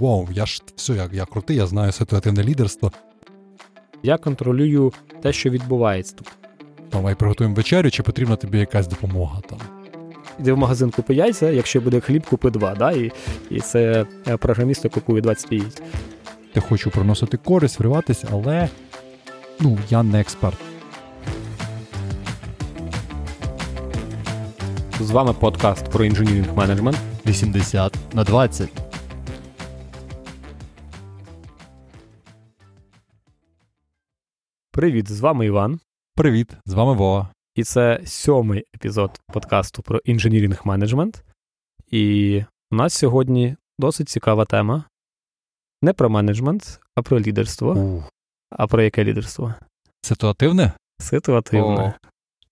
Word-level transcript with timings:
вау, 0.00 0.28
я 0.32 0.46
ж 0.46 0.62
все, 0.76 0.94
я, 0.94 1.10
я 1.12 1.24
крутий, 1.24 1.56
я 1.56 1.66
знаю 1.66 1.92
ситуативне 1.92 2.44
лідерство. 2.44 2.92
Я 4.02 4.18
контролюю 4.18 4.92
те, 5.22 5.32
що 5.32 5.50
відбувається 5.50 6.14
тут. 6.16 6.28
Давай 6.92 7.14
приготуємо 7.14 7.54
вечерю, 7.54 7.90
чи 7.90 8.02
потрібна 8.02 8.36
тобі 8.36 8.58
якась 8.58 8.86
допомога 8.86 9.40
там. 9.48 9.58
Іди 10.38 10.52
в 10.52 10.58
магазин 10.58 10.90
купи 10.90 11.14
яйця, 11.14 11.50
якщо 11.50 11.80
буде 11.80 12.00
хліб, 12.00 12.26
купи 12.26 12.50
два. 12.50 12.74
Да? 12.74 12.92
І 12.92 13.12
і 13.50 13.60
це 13.60 14.06
е, 14.28 14.36
програмісти 14.36 14.88
купує 14.88 15.22
20 15.22 15.52
яєць. 15.52 15.82
Я 16.54 16.62
хочу 16.62 16.90
приносити 16.90 17.36
користь, 17.36 17.78
вриватись, 17.78 18.24
але 18.32 18.68
ну, 19.60 19.78
я 19.90 20.02
не 20.02 20.20
експерт. 20.20 20.58
З 25.00 25.10
вами 25.10 25.32
подкаст 25.32 25.84
про 25.90 26.04
інженірінг 26.04 26.56
менеджмент. 26.56 26.98
80 27.26 27.94
на 28.12 28.24
20. 28.24 28.79
Привіт, 34.72 35.10
з 35.10 35.20
вами 35.20 35.46
Іван. 35.46 35.80
Привіт, 36.14 36.56
з 36.66 36.72
вами 36.72 36.94
Вова. 36.94 37.28
І 37.54 37.64
це 37.64 38.00
сьомий 38.06 38.64
епізод 38.74 39.20
подкасту 39.32 39.82
про 39.82 39.98
інженірінг 39.98 40.60
менеджмент. 40.64 41.24
І 41.86 42.44
у 42.70 42.76
нас 42.76 42.94
сьогодні 42.94 43.56
досить 43.78 44.08
цікава 44.08 44.44
тема. 44.44 44.84
Не 45.82 45.92
про 45.92 46.10
менеджмент, 46.10 46.80
а 46.94 47.02
про 47.02 47.20
лідерство. 47.20 47.74
Uh. 47.74 48.04
А 48.50 48.66
про 48.66 48.82
яке 48.82 49.04
лідерство? 49.04 49.54
Ситуативне? 50.02 50.72
Ситуативне. 50.98 51.80
Oh. 51.80 51.94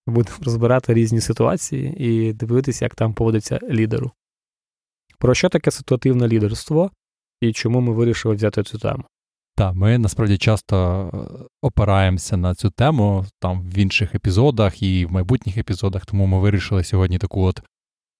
Будемо 0.06 0.36
розбирати 0.42 0.94
різні 0.94 1.20
ситуації 1.20 1.94
і 1.98 2.32
дивитися, 2.32 2.84
як 2.84 2.94
там 2.94 3.14
поводиться 3.14 3.60
лідеру. 3.62 4.12
Про 5.18 5.34
що 5.34 5.48
таке 5.48 5.70
ситуативне 5.70 6.28
лідерство 6.28 6.90
і 7.40 7.52
чому 7.52 7.80
ми 7.80 7.92
вирішили 7.92 8.34
взяти 8.34 8.62
цю 8.62 8.78
тему? 8.78 9.04
Так, 9.58 9.74
ми 9.74 9.98
насправді 9.98 10.38
часто 10.38 10.76
е, 11.14 11.44
опираємося 11.62 12.36
на 12.36 12.54
цю 12.54 12.70
тему 12.70 13.26
там 13.40 13.62
в 13.62 13.78
інших 13.78 14.14
епізодах 14.14 14.82
і 14.82 15.06
в 15.06 15.12
майбутніх 15.12 15.58
епізодах, 15.58 16.06
тому 16.06 16.26
ми 16.26 16.38
вирішили 16.38 16.84
сьогодні 16.84 17.18
таку 17.18 17.42
от 17.42 17.62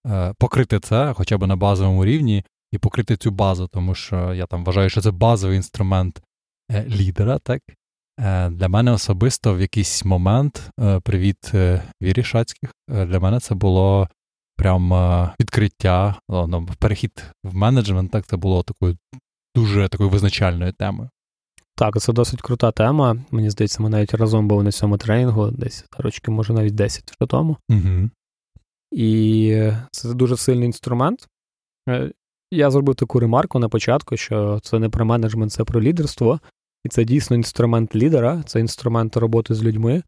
е, 0.06 0.34
покрити 0.38 0.80
це 0.80 1.12
хоча 1.16 1.38
б 1.38 1.46
на 1.46 1.56
базовому 1.56 2.04
рівні 2.04 2.44
і 2.72 2.78
покрити 2.78 3.16
цю 3.16 3.30
базу, 3.30 3.68
тому 3.68 3.94
що 3.94 4.34
я 4.34 4.46
там 4.46 4.64
вважаю, 4.64 4.88
що 4.90 5.00
це 5.00 5.10
базовий 5.10 5.56
інструмент 5.56 6.22
е, 6.72 6.84
лідера. 6.88 7.38
так? 7.38 7.62
Для 8.50 8.68
мене 8.68 8.92
особисто 8.92 9.54
в 9.54 9.60
якийсь 9.60 10.04
момент, 10.04 10.70
привіт 11.02 11.52
Вірі 12.02 12.22
Шацьких, 12.22 12.70
для 12.88 13.20
мене 13.20 13.40
це 13.40 13.54
було 13.54 14.08
прям 14.56 14.92
відкриття, 15.40 16.14
ну, 16.28 16.68
перехід 16.78 17.24
в 17.44 17.54
менеджмент, 17.54 18.10
так 18.10 18.26
це 18.26 18.36
було 18.36 18.62
такою 18.62 18.96
дуже 19.54 19.88
такою 19.88 20.10
визначальною 20.10 20.72
темою. 20.72 21.10
Так, 21.78 22.00
це 22.00 22.12
досить 22.12 22.42
крута 22.42 22.72
тема. 22.72 23.16
Мені 23.30 23.50
здається, 23.50 23.82
ми 23.82 23.88
навіть 23.88 24.14
разом 24.14 24.48
були 24.48 24.64
на 24.64 24.72
цьому 24.72 24.96
тренінгу, 24.96 25.50
десь 25.50 25.84
рочки, 25.98 26.30
може, 26.30 26.52
навіть 26.52 26.74
10 26.74 27.10
вже 27.10 27.28
тому. 27.28 27.56
Угу. 27.70 28.10
І 28.92 29.70
це 29.90 30.14
дуже 30.14 30.36
сильний 30.36 30.66
інструмент. 30.66 31.28
Е, 31.88 32.12
я 32.50 32.70
зробив 32.70 32.94
таку 32.94 33.20
ремарку 33.20 33.58
на 33.58 33.68
початку, 33.68 34.16
що 34.16 34.60
це 34.62 34.78
не 34.78 34.88
про 34.88 35.04
менеджмент, 35.04 35.52
це 35.52 35.64
про 35.64 35.82
лідерство. 35.82 36.40
І 36.84 36.88
це 36.88 37.04
дійсно 37.04 37.36
інструмент 37.36 37.96
лідера, 37.96 38.42
це 38.46 38.60
інструмент 38.60 39.16
роботи 39.16 39.54
з 39.54 39.62
людьми. 39.62 40.02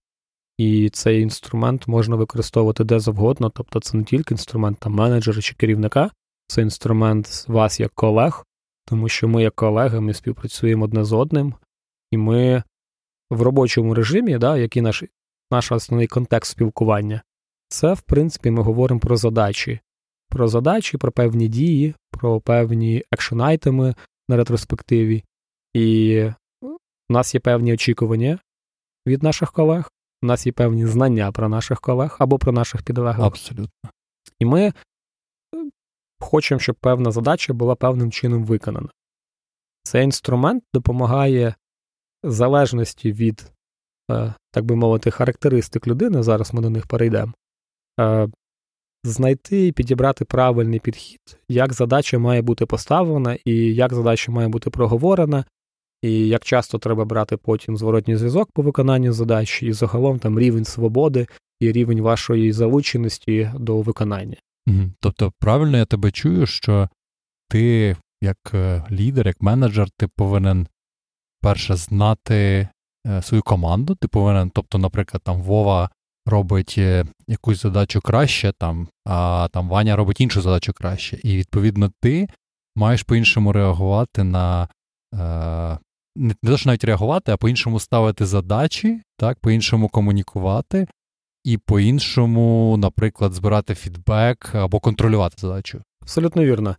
І 0.59 0.91
цей 0.91 1.23
інструмент 1.23 1.89
можна 1.89 2.17
використовувати 2.17 2.85
де 2.85 3.01
завгодно. 3.01 3.51
Тобто 3.51 3.81
це 3.81 3.97
не 3.97 4.05
тільки 4.05 4.35
інструмент 4.35 4.79
там, 4.79 4.93
менеджера 4.93 5.41
чи 5.41 5.55
керівника, 5.55 6.11
це 6.47 6.63
інструмент 6.63 7.45
вас 7.49 7.81
як 7.81 7.93
колег, 7.95 8.45
тому 8.91 9.09
що 9.09 9.29
ми, 9.29 9.43
як 9.43 9.55
колеги, 9.55 10.01
ми 10.01 10.15
співпрацюємо 10.15 10.85
одне 10.85 11.05
з 11.05 11.13
одним, 11.13 11.55
і 12.11 12.17
ми 12.17 12.63
в 13.31 13.43
робочому 13.43 13.95
режимі, 13.95 14.39
да, 14.39 14.57
який 14.57 14.83
наш 14.83 15.05
наш 15.51 15.73
основний 15.73 16.07
контекст 16.07 16.51
спілкування, 16.51 17.23
це, 17.69 17.93
в 17.93 18.01
принципі, 18.01 18.51
ми 18.51 18.63
говоримо 18.63 19.01
про 19.01 19.17
задачі, 19.17 19.81
про 20.29 20.49
задачі, 20.49 20.99
про 20.99 21.13
певні 21.13 21.49
дії, 21.49 21.95
про 22.11 22.41
певні 22.41 23.05
action 23.15 23.55
item'и 23.55 23.95
на 24.29 24.37
ретроспективі. 24.37 25.25
І 25.75 26.25
у 27.11 27.13
нас 27.13 27.35
є 27.35 27.41
певні 27.41 27.73
очікування 27.73 28.39
від 29.07 29.23
наших 29.23 29.53
колег, 29.53 29.91
у 30.23 30.27
нас 30.27 30.47
є 30.47 30.53
певні 30.53 30.87
знання 30.87 31.33
про 31.33 31.49
наших 31.49 31.81
колег 31.81 32.17
або 32.19 32.39
про 32.39 32.53
наших 32.53 32.83
підлеглих. 32.83 33.27
Абсолютно. 33.27 33.91
І 34.39 34.45
ми 34.45 34.73
хочемо, 36.21 36.59
щоб 36.59 36.77
певна 36.77 37.11
задача 37.11 37.53
була 37.53 37.75
певним 37.75 38.13
чином 38.13 38.45
виконана. 38.45 38.89
Цей 39.83 40.05
інструмент 40.05 40.65
допомагає 40.75 41.55
залежності 42.23 43.13
від, 43.13 43.53
е, 44.11 44.35
так 44.51 44.65
би 44.65 44.77
мовити, 44.77 45.11
характеристик 45.11 45.87
людини, 45.87 46.23
зараз 46.23 46.55
ми 46.55 46.63
до 46.63 46.71
них 46.71 46.87
перейдемо, 46.87 47.33
е, 48.01 48.29
знайти 49.05 49.67
і 49.67 49.73
підібрати 49.73 50.25
правильний 50.25 50.81
підхід, 50.81 51.21
як 51.49 51.73
задача 51.73 52.19
має 52.19 52.43
бути 52.43 52.67
поставлена, 52.67 53.39
і 53.45 53.55
як 53.75 53.95
задача 53.95 54.33
має 54.33 54.49
бути 54.49 54.71
проговорена, 54.71 55.45
і 56.03 56.29
як 56.29 56.45
часто 56.45 56.79
треба 56.79 57.05
брати 57.05 57.37
потім 57.37 57.77
зворотній 57.77 58.17
зв'язок 58.17 58.51
по 58.53 58.63
виконанню 58.63 59.13
задачі, 59.13 59.67
і 59.67 59.73
загалом 59.73 60.19
там 60.19 60.39
рівень 60.39 60.65
свободи 60.65 61.27
і 61.61 61.73
рівень 61.73 62.01
вашої 62.01 62.53
залученості 62.53 63.51
до 63.55 63.81
виконання. 63.81 64.37
Тобто, 65.01 65.33
правильно 65.39 65.77
я 65.77 65.85
тебе 65.85 66.11
чую, 66.11 66.47
що 66.47 66.89
ти, 67.49 67.97
як 68.23 68.37
е, 68.55 68.85
лідер, 68.91 69.27
як 69.27 69.43
менеджер, 69.43 69.91
ти 69.91 70.09
повинен 70.09 70.67
перше 71.41 71.77
знати 71.77 72.69
е, 73.07 73.23
свою 73.23 73.43
команду. 73.43 73.95
Ти 73.95 74.09
повинен, 74.09 74.51
тобто, 74.51 74.79
наприклад, 74.79 75.23
там 75.25 75.43
Вова 75.43 75.91
робить 76.27 76.75
е, 76.79 77.05
якусь 77.29 77.63
задачу 77.63 78.01
краще, 78.01 78.53
там, 78.59 78.89
а 79.07 79.49
там 79.53 79.69
Ваня 79.69 79.97
робить 79.97 80.21
іншу 80.21 80.43
задачу 80.43 80.73
краще. 80.73 81.21
І 81.23 81.37
відповідно 81.37 81.93
ти 82.01 82.29
маєш 82.77 83.03
по-іншому 83.03 83.53
реагувати 83.53 84.25
на. 84.25 84.69
Не 86.17 86.35
те, 86.43 86.57
що 86.57 86.69
навіть 86.69 86.85
реагувати, 86.85 87.33
а 87.33 87.37
по-іншому 87.37 87.81
ставити 87.81 88.27
задачі, 88.27 89.03
так, 89.17 89.41
по-іншому 89.41 89.89
комунікувати, 89.89 90.87
і 91.45 91.59
по-іншому, 91.59 92.77
наприклад, 92.79 93.33
збирати 93.33 93.75
фідбек 93.75 94.55
або 94.55 94.81
контролювати 94.81 95.37
задачу. 95.39 95.83
Абсолютно 96.03 96.45
вірно. 96.45 96.77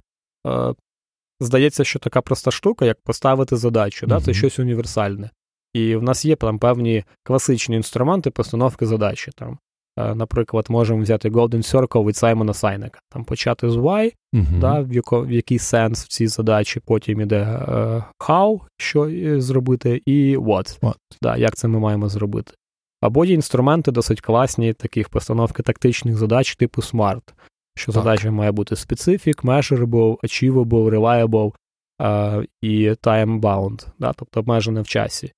Здається, 1.39 1.83
що 1.83 1.99
така 1.99 2.21
проста 2.21 2.51
штука, 2.51 2.85
як 2.85 3.01
поставити 3.01 3.57
задачу, 3.57 4.07
да, 4.07 4.21
це 4.21 4.33
щось 4.33 4.59
універсальне. 4.59 5.29
І 5.73 5.95
в 5.95 6.03
нас 6.03 6.25
є 6.25 6.35
там 6.35 6.59
певні 6.59 7.03
класичні 7.23 7.75
інструменти 7.75 8.31
постановки 8.31 8.85
задачі. 8.85 9.31
Там, 9.35 9.57
е, 9.99 10.15
Наприклад, 10.15 10.65
можемо 10.69 11.01
взяти 11.01 11.29
Golden 11.29 11.73
Circle 11.73 12.07
від 12.07 12.15
Саймона 12.15 12.53
Сайнека, 12.53 12.99
там 13.09 13.23
почати 13.23 13.69
з 13.69 13.75
why, 13.75 14.13
uh-huh. 14.33 14.59
да, 14.59 14.79
в, 14.79 14.93
яко, 14.93 15.21
в 15.21 15.31
який 15.31 15.59
сенс 15.59 16.05
в 16.05 16.07
цій 16.07 16.27
задачі, 16.27 16.79
потім 16.79 17.21
іде 17.21 17.43
uh, 17.43 18.03
how, 18.19 18.59
що 18.77 19.05
е, 19.05 19.41
зробити, 19.41 20.01
і 20.05 20.37
what, 20.37 20.79
what. 20.79 20.95
Да, 21.21 21.37
як 21.37 21.55
це 21.55 21.67
ми 21.67 21.79
маємо 21.79 22.09
зробити. 22.09 22.53
Або 23.01 23.25
є 23.25 23.33
інструменти 23.33 23.91
досить 23.91 24.21
класні, 24.21 24.73
таких 24.73 25.09
постановки 25.09 25.63
тактичних 25.63 26.17
задач 26.17 26.55
типу 26.55 26.81
SMART, 26.81 27.33
що 27.75 27.91
так. 27.91 28.03
задача 28.03 28.31
має 28.31 28.51
бути 28.51 28.75
specific, 28.75 29.43
measurable, 29.43 30.17
achievable, 30.17 30.89
reliable 30.89 31.53
uh, 31.99 32.47
і 32.61 32.89
time-bound, 32.89 33.87
да, 33.99 34.13
тобто 34.13 34.39
обмежене 34.39 34.81
в 34.81 34.87
часі. 34.87 35.31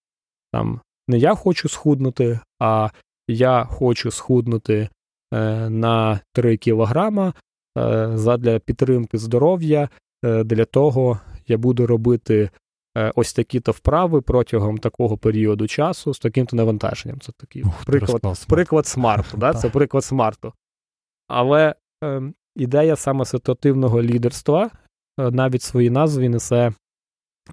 Там 0.51 0.81
не 1.07 1.17
я 1.17 1.35
хочу 1.35 1.69
схуднути, 1.69 2.39
а 2.59 2.89
я 3.27 3.65
хочу 3.65 4.11
схуднути 4.11 4.89
е, 5.33 5.69
на 5.69 6.19
3 6.33 6.57
кілограма 6.57 7.33
е, 7.77 8.11
задля 8.13 8.59
підтримки 8.59 9.17
здоров'я. 9.17 9.89
Е, 10.25 10.43
для 10.43 10.65
того 10.65 11.19
я 11.47 11.57
буду 11.57 11.87
робити 11.87 12.43
Е, 12.43 12.49
ось 13.15 13.33
такі-то 13.33 13.71
вправи 13.71 14.21
протягом 14.21 14.77
такого 14.77 15.17
періоду 15.17 15.67
часу 15.67 16.13
з 16.13 16.19
таким-то 16.19 16.55
навантаженням. 16.55 17.19
Це 17.19 17.31
такий 17.31 17.63
Ух, 17.63 17.85
приклад 17.85 18.45
приклад 18.47 18.87
смарту. 18.87 19.37
да? 19.37 19.53
Це 19.53 19.69
приклад 19.69 20.03
смарту. 20.03 20.53
Але 21.27 21.75
е, 22.03 22.21
ідея 22.55 22.95
саме 22.95 23.25
ситуативного 23.25 24.01
лідерства 24.01 24.69
е, 25.19 25.31
навіть 25.31 25.61
в 25.61 25.65
своїй 25.65 25.89
назві 25.89 26.29
несе 26.29 26.73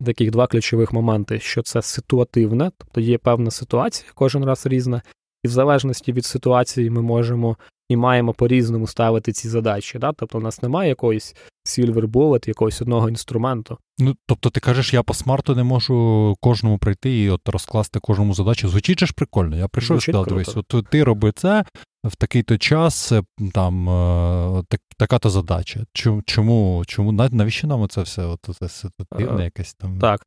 таких 0.05 0.31
два 0.31 0.47
ключових 0.47 0.93
моменти: 0.93 1.41
що 1.41 1.63
це 1.63 1.83
ситуативне, 1.83 2.71
тобто 2.79 3.01
є 3.01 3.19
певна 3.19 3.51
ситуація, 3.51 4.11
кожен 4.15 4.45
раз 4.45 4.67
різна, 4.67 5.03
і 5.45 5.49
в 5.49 5.51
залежності 5.51 6.13
від 6.13 6.25
ситуації 6.25 6.91
ми 6.91 7.03
можемо 7.03 7.57
і 7.89 7.97
маємо 7.97 8.33
по-різному 8.33 8.87
ставити 8.87 9.33
ці 9.33 9.49
задачі. 9.49 9.99
Да? 9.99 10.13
Тобто 10.13 10.39
у 10.39 10.41
нас 10.41 10.63
немає 10.63 10.89
якоїсь 10.89 11.37
silver 11.67 12.07
bullet, 12.07 12.49
якогось 12.49 12.83
одного 12.83 13.09
інструменту. 13.09 13.79
Ну, 13.99 14.17
тобто, 14.27 14.51
ти 14.51 14.61
кажеш, 14.61 14.95
я 14.95 15.03
по 15.03 15.15
смарту 15.15 15.55
не 15.55 15.65
можу 15.65 16.37
кожному 16.41 16.79
прийти 16.79 17.23
і 17.23 17.31
от 17.31 17.49
розкласти 17.49 18.01
кожному 18.01 18.35
задачу. 18.35 18.69
Звучить 18.69 19.05
ж 19.05 19.13
прикольно. 19.17 19.57
Я 19.57 19.69
прийшов 19.69 19.97
і 19.97 20.01
сказав, 20.01 20.27
дивись, 20.27 20.57
от 20.57 20.87
ти 20.91 21.05
роби 21.05 21.33
це, 21.33 21.65
в 22.05 22.17
такий-то 22.17 22.59
час 22.59 23.13
там 23.53 23.87
так, 24.69 24.81
така-то 24.97 25.31
задача. 25.31 25.85
Чому 26.25 26.83
чому 26.87 27.13
навіщо 27.13 27.67
нам 27.67 27.89
це 27.89 28.03
все? 28.03 28.25
От, 28.25 28.41
це 28.61 28.69
ситуативне 28.69 29.45
якесь 29.45 29.75
там? 29.75 29.99
Так. 29.99 30.27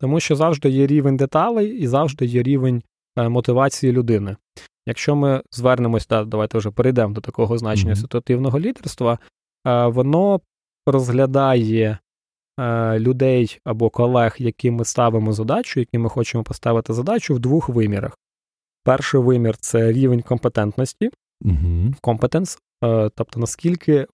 Тому 0.00 0.20
що 0.20 0.36
завжди 0.36 0.70
є 0.70 0.86
рівень 0.86 1.16
деталей 1.16 1.68
і 1.68 1.86
завжди 1.86 2.26
є 2.26 2.42
рівень 2.42 2.82
мотивації 3.28 3.92
людини. 3.92 4.36
Якщо 4.86 5.16
ми 5.16 5.42
звернемось, 5.50 6.06
да, 6.06 6.24
давайте 6.24 6.58
вже 6.58 6.70
перейдемо 6.70 7.14
до 7.14 7.20
такого 7.20 7.58
значення 7.58 7.92
mm-hmm. 7.92 8.00
ситуативного 8.00 8.60
лідерства, 8.60 9.18
воно 9.86 10.40
розглядає 10.86 11.98
людей 12.98 13.60
або 13.64 13.90
колег, 13.90 14.36
яким 14.38 14.74
ми 14.74 14.84
ставимо 14.84 15.32
задачу, 15.32 15.80
які 15.80 15.98
ми 15.98 16.08
хочемо 16.08 16.44
поставити 16.44 16.92
задачу 16.92 17.34
в 17.34 17.38
двох 17.38 17.68
вимірах. 17.68 18.18
Перший 18.84 19.20
вимір 19.20 19.56
це 19.56 19.92
рівень 19.92 20.22
компетентності, 20.22 21.10
компетенс, 22.00 22.58
mm-hmm. 22.82 23.10
тобто 23.14 23.40
наскільки 23.40 24.06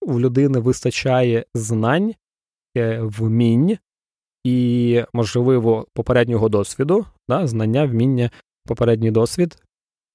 у 0.00 0.20
людини 0.20 0.58
вистачає 0.58 1.44
знань, 1.54 2.14
е, 2.76 3.00
вмінь 3.00 3.78
і, 4.44 5.04
можливо, 5.12 5.86
попереднього 5.94 6.48
досвіду, 6.48 7.06
да, 7.28 7.46
знання, 7.46 7.84
вміння, 7.84 8.30
попередній 8.66 9.10
досвід 9.10 9.56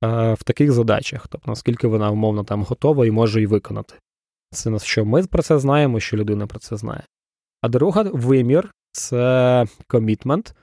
в 0.01 0.44
таких 0.44 0.71
задачах, 0.71 1.27
тобто 1.27 1.51
наскільки 1.51 1.88
вона 1.88 2.11
умовно 2.11 2.44
там 2.44 2.63
готова 2.63 3.05
і 3.05 3.11
може 3.11 3.39
її 3.39 3.47
виконати. 3.47 3.95
Це 4.51 4.79
що 4.79 5.05
ми 5.05 5.23
про 5.23 5.44
це 5.44 5.59
знаємо, 5.59 5.99
що 5.99 6.17
людина 6.17 6.47
про 6.47 6.59
це 6.59 6.77
знає. 6.77 7.03
А 7.61 7.69
друга 7.69 8.03
вимір 8.03 8.73
це 8.91 9.65
комітмент, 9.88 10.55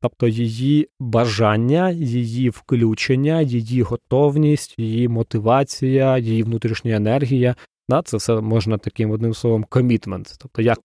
тобто 0.00 0.28
її 0.28 0.88
бажання, 1.00 1.90
її 1.90 2.50
включення, 2.50 3.40
її 3.40 3.82
готовність, 3.82 4.74
її 4.78 5.08
мотивація, 5.08 6.18
її 6.18 6.42
внутрішня 6.42 6.96
енергія. 6.96 7.56
Да, 7.88 8.02
Це 8.02 8.16
все 8.16 8.40
можна 8.40 8.78
таким 8.78 9.10
одним 9.10 9.34
словом 9.34 9.64
комітмент. 9.64 10.36
Тобто 10.38 10.62
я 10.62 10.76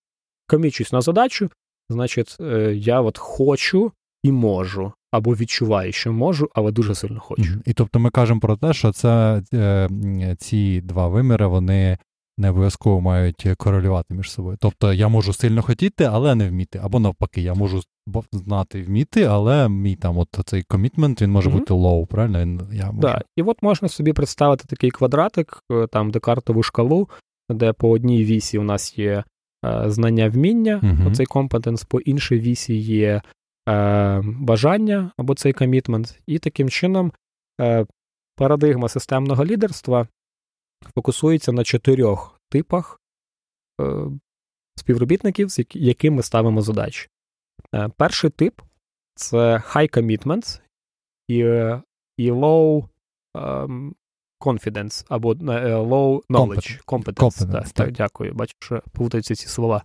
комічусь 0.47 0.91
на 0.91 1.01
задачу, 1.01 1.49
значить, 1.89 2.37
е, 2.39 2.73
я 2.75 3.01
от 3.01 3.17
хочу 3.17 3.91
і 4.23 4.31
можу 4.31 4.93
або 5.17 5.35
відчуваю, 5.35 5.91
що 5.91 6.13
можу, 6.13 6.49
але 6.55 6.71
дуже 6.71 6.95
сильно 6.95 7.19
хочу. 7.19 7.53
І 7.65 7.73
тобто 7.73 7.99
ми 7.99 8.09
кажемо 8.09 8.39
про 8.39 8.57
те, 8.57 8.73
що 8.73 8.91
це 8.91 9.41
е, 9.53 10.35
ці 10.39 10.81
два 10.81 11.07
виміри, 11.07 11.47
вони 11.47 11.97
не 12.37 12.49
обов'язково 12.49 13.01
мають 13.01 13.47
корелювати 13.57 14.13
між 14.13 14.31
собою. 14.31 14.57
Тобто 14.61 14.93
я 14.93 15.07
можу 15.07 15.33
сильно 15.33 15.61
хотіти, 15.61 16.03
але 16.03 16.35
не 16.35 16.49
вміти. 16.49 16.79
Або 16.83 16.99
навпаки, 16.99 17.41
я 17.41 17.53
можу 17.53 17.81
знати 18.31 18.81
вміти, 18.81 19.23
але 19.23 19.69
мій 19.69 19.95
там 19.95 20.17
от 20.17 20.29
цей 20.45 20.63
комітмент 20.63 21.21
він 21.21 21.31
може 21.31 21.49
mm-hmm. 21.49 21.53
бути 21.53 21.73
low, 21.73 22.07
правильно? 22.07 22.39
Він, 22.41 22.61
я 22.73 22.85
можу... 22.85 22.99
Да. 22.99 23.21
І 23.35 23.41
от 23.41 23.63
можна 23.63 23.89
собі 23.89 24.13
представити 24.13 24.65
такий 24.67 24.91
квадратик, 24.91 25.63
е, 25.71 25.87
там 25.87 26.11
декартову 26.11 26.63
шкалу, 26.63 27.09
де 27.49 27.73
по 27.73 27.89
одній 27.89 28.23
вісі 28.23 28.57
у 28.57 28.63
нас 28.63 28.97
є 28.97 29.23
е, 29.65 29.83
знання 29.85 30.29
вміння, 30.29 30.79
mm-hmm. 30.83 31.07
оцей 31.07 31.25
компетенс, 31.25 31.83
по 31.83 31.99
іншій 31.99 32.39
вісі 32.39 32.75
є 32.75 33.21
е, 33.69 34.21
бажання 34.25 35.11
або 35.17 35.35
цей 35.35 35.53
комітмент, 35.53 36.19
і 36.25 36.39
таким 36.39 36.69
чином 36.69 37.13
е, 37.61 37.85
парадигма 38.35 38.89
системного 38.89 39.45
лідерства 39.45 40.07
фокусується 40.95 41.51
на 41.51 41.63
чотирьох 41.63 42.41
типах 42.49 43.01
е, 43.81 43.85
співробітників, 44.79 45.49
з 45.49 45.65
яким 45.73 46.13
ми 46.13 46.23
ставимо 46.23 46.61
задачі. 46.61 47.09
Е, 47.75 47.89
перший 47.97 48.29
тип 48.29 48.61
це 49.15 49.37
high 49.57 49.97
commitment 49.97 50.61
і 51.27 51.37
і 52.17 52.31
low 52.31 52.87
um, 53.33 53.93
confidence 54.39 55.05
або 55.09 55.33
low 55.33 56.25
knowledge, 56.29 56.85
competence. 56.85 57.15
competence 57.15 57.51
так, 57.51 57.69
так. 57.69 57.91
Дякую, 57.91 58.33
бачу, 58.33 58.53
що 58.59 58.83
плутаються 58.91 59.35
ці 59.35 59.47
слова. 59.47 59.83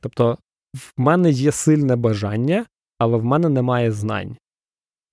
Тобто, 0.00 0.38
в 0.74 0.92
мене 0.96 1.30
є 1.30 1.52
сильне 1.52 1.96
бажання, 1.96 2.66
але 2.98 3.16
в 3.16 3.24
мене 3.24 3.48
немає 3.48 3.92
знань. 3.92 4.36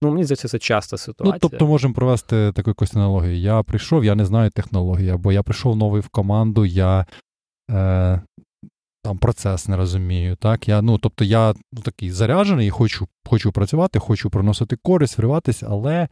Ну, 0.01 0.11
мені 0.11 0.23
здається, 0.23 0.47
це 0.47 0.59
часта 0.59 0.97
ситуація. 0.97 1.33
Ну, 1.33 1.49
тобто 1.49 1.67
можемо 1.67 1.93
провести 1.93 2.51
таку 2.55 2.69
якусь 2.69 2.95
аналогію. 2.95 3.37
Я 3.37 3.63
прийшов, 3.63 4.05
я 4.05 4.15
не 4.15 4.25
знаю 4.25 4.49
технології, 4.49 5.09
або 5.09 5.31
я 5.31 5.43
прийшов 5.43 5.75
новий 5.75 6.01
в 6.01 6.07
команду, 6.07 6.65
я 6.65 7.05
е, 7.71 8.21
там 9.03 9.17
процес 9.17 9.67
не 9.67 9.77
розумію. 9.77 10.35
так, 10.35 10.67
я, 10.67 10.81
ну, 10.81 10.97
Тобто 10.97 11.23
я 11.23 11.53
ну, 11.73 11.81
такий 11.81 12.11
заряджений, 12.11 12.69
хочу 12.69 13.07
хочу 13.25 13.51
працювати, 13.51 13.99
хочу 13.99 14.29
приносити 14.29 14.77
користь, 14.83 15.17
вриватися, 15.17 15.67
але 15.69 16.07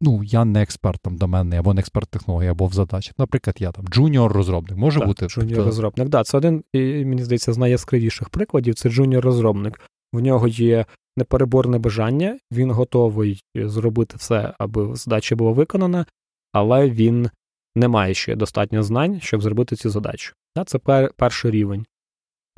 ну, 0.00 0.24
я 0.24 0.44
не 0.44 0.62
експерт 0.62 1.00
там 1.02 1.16
доменний, 1.16 1.58
або 1.58 1.74
не 1.74 1.80
експерт 1.80 2.08
технології, 2.08 2.50
або 2.50 2.66
в 2.66 2.72
задачах. 2.72 3.14
Наприклад, 3.18 3.56
я 3.60 3.72
там 3.72 3.84
джуніор-розробник, 3.84 4.76
може 4.76 4.98
так, 4.98 5.08
бути? 5.08 5.26
Джуніор-розробник, 5.26 5.96
так, 5.96 6.08
да, 6.08 6.24
це 6.24 6.38
один, 6.38 6.64
і, 6.72 7.04
мені 7.04 7.24
здається, 7.24 7.52
з 7.52 7.58
найяскравіших 7.58 8.28
прикладів 8.28 8.74
це 8.74 8.88
джуніор-розробник. 8.88 9.80
В 10.12 10.20
нього 10.20 10.48
є 10.48 10.86
непереборне 11.16 11.78
бажання, 11.78 12.38
він 12.52 12.70
готовий 12.70 13.42
зробити 13.54 14.16
все, 14.16 14.54
аби 14.58 14.96
задача 14.96 15.36
була 15.36 15.52
виконана, 15.52 16.06
але 16.52 16.90
він 16.90 17.30
не 17.76 17.88
має 17.88 18.14
ще 18.14 18.36
достатньо 18.36 18.82
знань, 18.82 19.20
щоб 19.20 19.42
зробити 19.42 19.76
цю 19.76 19.90
задачу. 19.90 20.34
Це 20.66 20.78
перший 21.16 21.50
рівень. 21.50 21.86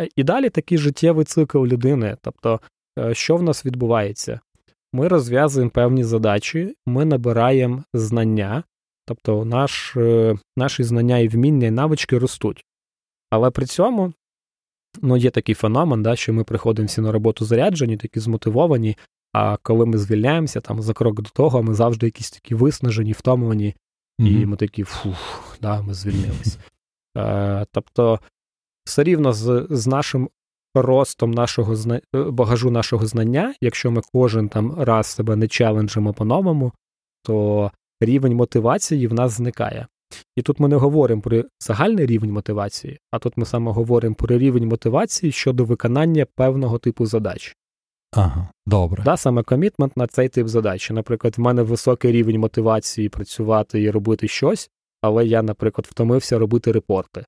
Е, 0.00 0.08
і 0.16 0.24
далі 0.24 0.50
такий 0.50 0.78
життєвий 0.78 1.24
цикл 1.24 1.64
людини. 1.64 2.16
Тобто, 2.22 2.60
е, 2.98 3.14
що 3.14 3.36
в 3.36 3.42
нас 3.42 3.66
відбувається? 3.66 4.40
Ми 4.92 5.08
розв'язуємо 5.08 5.70
певні 5.70 6.04
задачі, 6.04 6.74
ми 6.86 7.04
набираємо 7.04 7.84
знання, 7.94 8.62
тобто 9.06 9.44
наш, 9.44 9.96
е, 9.96 10.34
наші 10.56 10.82
знання 10.82 11.18
і 11.18 11.28
вміння 11.28 11.66
і 11.66 11.70
навички 11.70 12.18
ростуть. 12.18 12.64
Але 13.30 13.50
при 13.50 13.66
цьому 13.66 14.12
ну, 15.02 15.16
є 15.16 15.30
такий 15.30 15.54
феномен, 15.54 16.02
да, 16.02 16.16
що 16.16 16.32
ми 16.32 16.44
приходимо 16.44 16.86
всі 16.86 17.00
на 17.00 17.12
роботу 17.12 17.44
заряджені, 17.44 17.96
такі 17.96 18.20
змотивовані. 18.20 18.96
А 19.32 19.56
коли 19.56 19.86
ми 19.86 19.98
звільняємося 19.98 20.60
там 20.60 20.82
за 20.82 20.92
крок 20.92 21.22
до 21.22 21.30
того, 21.30 21.62
ми 21.62 21.74
завжди 21.74 22.06
якісь 22.06 22.30
такі 22.30 22.54
виснажені, 22.54 23.12
втомлені, 23.12 23.74
mm-hmm. 24.20 24.42
і 24.42 24.46
ми 24.46 24.56
такі 24.56 24.84
фух, 24.84 25.56
да, 25.62 25.82
ми 25.82 25.94
звільнились. 25.94 26.58
Е, 27.16 27.66
Тобто, 27.72 28.20
все 28.84 29.02
рівно 29.02 29.32
з 29.32 29.66
з 29.70 29.86
нашим 29.86 30.28
ростом 30.74 31.30
нашого 31.30 31.76
зна... 31.76 32.00
багажу 32.12 32.70
нашого 32.70 33.06
знання, 33.06 33.54
якщо 33.60 33.90
ми 33.90 34.02
кожен 34.12 34.48
там 34.48 34.74
раз 34.82 35.06
себе 35.06 35.36
не 35.36 35.48
челенджимо 35.48 36.12
по-новому, 36.12 36.72
то 37.22 37.70
рівень 38.00 38.34
мотивації 38.34 39.06
в 39.06 39.14
нас 39.14 39.32
зникає. 39.32 39.86
І 40.36 40.42
тут 40.42 40.60
ми 40.60 40.68
не 40.68 40.76
говоримо 40.76 41.22
про 41.22 41.44
загальний 41.60 42.06
рівень 42.06 42.32
мотивації, 42.32 42.98
а 43.10 43.18
тут 43.18 43.36
ми 43.36 43.46
саме 43.46 43.72
говоримо 43.72 44.14
про 44.14 44.38
рівень 44.38 44.68
мотивації 44.68 45.32
щодо 45.32 45.64
виконання 45.64 46.26
певного 46.36 46.78
типу 46.78 47.06
задач. 47.06 47.56
Ага, 48.12 48.48
добре. 48.66 49.02
Да, 49.04 49.16
Саме 49.16 49.42
комітмент 49.42 49.96
на 49.96 50.06
цей 50.06 50.28
тип 50.28 50.46
задач. 50.48 50.90
Наприклад, 50.90 51.34
в 51.36 51.40
мене 51.40 51.62
високий 51.62 52.12
рівень 52.12 52.40
мотивації 52.40 53.08
працювати 53.08 53.82
і 53.82 53.90
робити 53.90 54.28
щось, 54.28 54.70
але 55.02 55.26
я, 55.26 55.42
наприклад, 55.42 55.86
втомився 55.90 56.38
робити 56.38 56.72
репорти. 56.72 57.24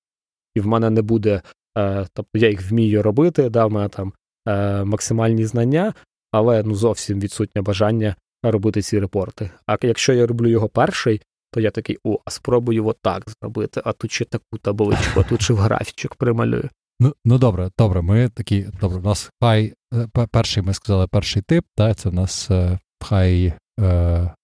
І 0.54 0.60
в 0.60 0.66
мене 0.66 0.90
не 0.90 1.02
буде, 1.02 1.42
е, 1.78 2.06
тобто 2.12 2.38
я 2.38 2.48
їх 2.50 2.70
вмію 2.70 3.02
робити, 3.02 3.48
да, 3.50 3.66
в 3.66 3.72
мене 3.72 3.88
там 3.88 4.12
е, 4.48 4.84
максимальні 4.84 5.44
знання, 5.44 5.94
але 6.32 6.62
ну 6.62 6.74
зовсім 6.74 7.20
відсутнє 7.20 7.62
бажання 7.62 8.16
робити 8.42 8.82
ці 8.82 8.98
репорти. 8.98 9.50
А 9.66 9.76
якщо 9.82 10.12
я 10.12 10.26
роблю 10.26 10.48
його 10.48 10.68
перший, 10.68 11.20
то 11.52 11.60
я 11.60 11.70
такий, 11.70 11.98
о, 12.04 12.18
а 12.24 12.30
спробую 12.30 12.86
отак 12.86 13.24
зробити, 13.30 13.82
а 13.84 13.92
тут 13.92 14.12
ще 14.12 14.24
таку 14.24 14.58
табличку, 14.60 15.20
а 15.20 15.22
тут 15.22 15.42
ще 15.42 15.54
в 15.54 15.56
графічок 15.56 16.14
прималюю. 16.14 16.70
Ну 17.00 17.14
ну 17.24 17.38
добре, 17.38 17.70
добре, 17.78 18.02
ми 18.02 18.28
такі, 18.28 18.66
добре, 18.80 18.98
у 18.98 19.02
нас 19.02 19.30
хай 19.42 19.74
е, 19.94 20.26
перший, 20.30 20.62
ми 20.62 20.74
сказали, 20.74 21.06
перший 21.06 21.42
тип, 21.42 21.64
так, 21.76 21.96
це 21.96 22.08
в 22.08 22.14
нас 22.14 22.50
е, 22.50 22.78
хай 23.00 23.54
е, 23.80 24.34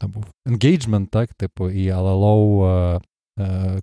там 0.00 0.10
був 0.10 0.24
engagement, 0.46 1.06
так, 1.06 1.34
типу, 1.34 1.70
і 1.70 1.90
але 1.90 2.10
low. 2.10 2.64
Е, 2.64 3.00
е, 3.40 3.80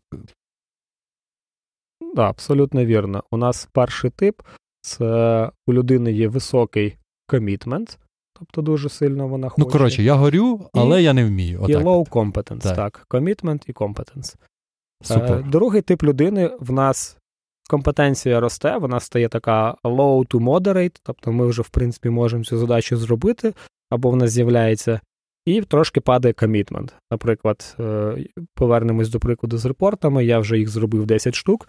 Да, 2.15 2.29
абсолютно 2.29 2.85
вірно. 2.85 3.24
У 3.31 3.38
нас 3.38 3.69
перший 3.74 4.09
тип 4.09 4.41
це 4.81 5.51
у 5.67 5.74
людини 5.74 6.12
є 6.12 6.27
високий 6.27 6.97
комітмент, 7.27 8.00
Тобто 8.39 8.62
дуже 8.62 8.89
сильно 8.89 9.27
вона 9.27 9.48
ну, 9.48 9.50
хоче. 9.50 9.65
Ну, 9.65 9.72
коротше, 9.72 10.04
я 10.04 10.13
горю, 10.13 10.70
але 10.74 11.01
і, 11.01 11.04
я 11.04 11.13
не 11.13 11.25
вмію. 11.25 11.62
Отак. 11.62 11.82
І 11.82 11.86
low 11.86 12.10
competence, 12.10 12.62
так. 12.62 12.75
так. 12.75 13.06
Commitment 13.10 13.63
і 13.68 13.74
competence. 13.74 14.36
Супер. 15.04 15.32
Е, 15.32 15.46
другий 15.51 15.82
тип 15.82 16.04
людини 16.04 16.51
в 16.60 16.72
нас 16.72 17.18
компетенція 17.70 18.39
росте, 18.39 18.77
вона 18.77 19.00
стає 19.00 19.30
така 19.30 19.75
low 19.84 20.27
to 20.27 20.44
moderate, 20.44 21.00
тобто 21.04 21.32
ми 21.32 21.48
вже, 21.48 21.62
в 21.62 21.70
принципі, 21.70 22.10
можемо 22.10 22.44
цю 22.44 22.58
задачу 22.58 22.98
зробити, 22.98 23.54
або 23.89 24.10
в 24.10 24.15
нас 24.15 24.32
з'являється, 24.32 25.00
і 25.46 25.62
трошки 25.62 26.01
падає 26.01 26.34
commitment. 26.34 26.92
Наприклад, 27.12 27.75
е, 27.80 28.18
повернемось 28.54 29.10
до 29.10 29.20
прикладу 29.20 29.58
з 29.58 29.65
репортами, 29.65 30.25
я 30.25 30.39
вже 30.39 30.58
їх 30.58 30.70
зробив 30.70 31.06
10 31.06 31.36
штук, 31.36 31.68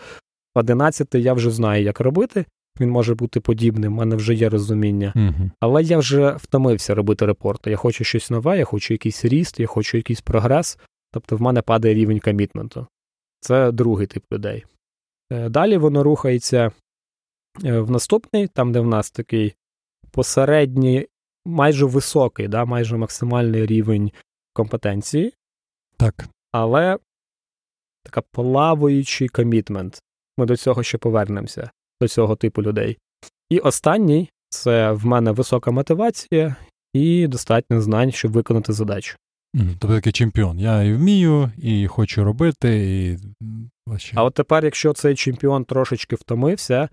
11 0.55 1.15
я 1.15 1.33
вже 1.33 1.51
знаю, 1.51 1.85
як 1.85 2.01
робити, 2.01 2.45
він 2.81 2.91
може 2.91 3.15
бути 3.15 3.41
подібним, 3.41 3.93
в 3.93 3.97
мене 3.97 4.17
вже 4.17 4.35
є 4.35 4.49
розуміння. 4.49 5.13
Uh-huh. 5.17 5.51
Але 5.61 5.83
я 5.83 5.99
вже 5.99 6.31
втомився 6.31 6.95
робити 6.95 7.27
репорти. 7.27 7.71
Я 7.71 7.77
хочу 7.77 8.05
щось 8.05 8.31
нове, 8.31 8.59
я 8.59 8.65
хочу 8.65 8.95
якийсь 8.95 9.25
ріст, 9.25 9.61
я 9.61 9.67
хочу 9.67 9.97
якийсь 9.97 10.21
прогрес. 10.21 10.79
Тобто 11.13 11.37
в 11.37 11.43
мене 11.43 11.63
падає 11.63 11.95
рівень 11.95 12.21
комітменту. 12.21 12.87
Це 13.41 13.73
другий 13.73 14.07
тип 14.07 14.25
людей. 14.33 14.65
Е, 15.33 15.49
далі 15.49 15.77
воно 15.77 16.03
рухається 16.03 16.71
е, 17.65 17.81
в 17.81 17.91
наступний, 17.91 18.49
там, 18.49 18.73
де 18.73 18.81
в 18.81 18.87
нас 18.87 19.11
такий 19.11 19.55
посередній, 20.11 21.07
майже 21.45 21.87
високий, 21.87 22.49
да, 22.49 22.65
майже 22.65 22.97
максимальний 22.97 23.67
рівень 23.67 24.13
компетенції. 24.53 25.33
Так. 25.97 26.29
Але 26.53 26.99
така 28.03 28.21
плаваючий 28.21 29.29
комітмент. 29.29 30.03
Ми 30.39 30.47
до 30.47 30.57
цього 30.57 30.83
ще 30.83 30.99
повернемося, 30.99 31.71
до 32.01 32.09
цього 32.09 32.37
типу 32.37 32.63
людей. 32.63 32.99
І 33.51 33.59
останній 33.59 34.31
це 34.49 34.93
в 34.93 35.07
мене 35.07 35.31
висока 35.31 35.71
мотивація 35.71 36.57
і 36.93 37.27
достатньо 37.27 37.81
знань, 37.81 38.13
щоб 38.13 38.33
виконати 38.33 38.73
задачу. 38.73 39.17
Тобто 39.55 39.89
такий 39.89 40.13
чемпіон. 40.13 40.59
Я 40.59 40.83
і 40.83 40.95
вмію, 40.95 41.51
і 41.59 41.87
хочу 41.87 42.25
робити, 42.25 42.69
і. 43.05 43.19
А 44.15 44.25
от 44.25 44.35
тепер, 44.35 44.65
якщо 44.65 44.93
цей 44.93 45.15
чемпіон 45.15 45.65
трошечки 45.65 46.17
втомився, 46.17 46.89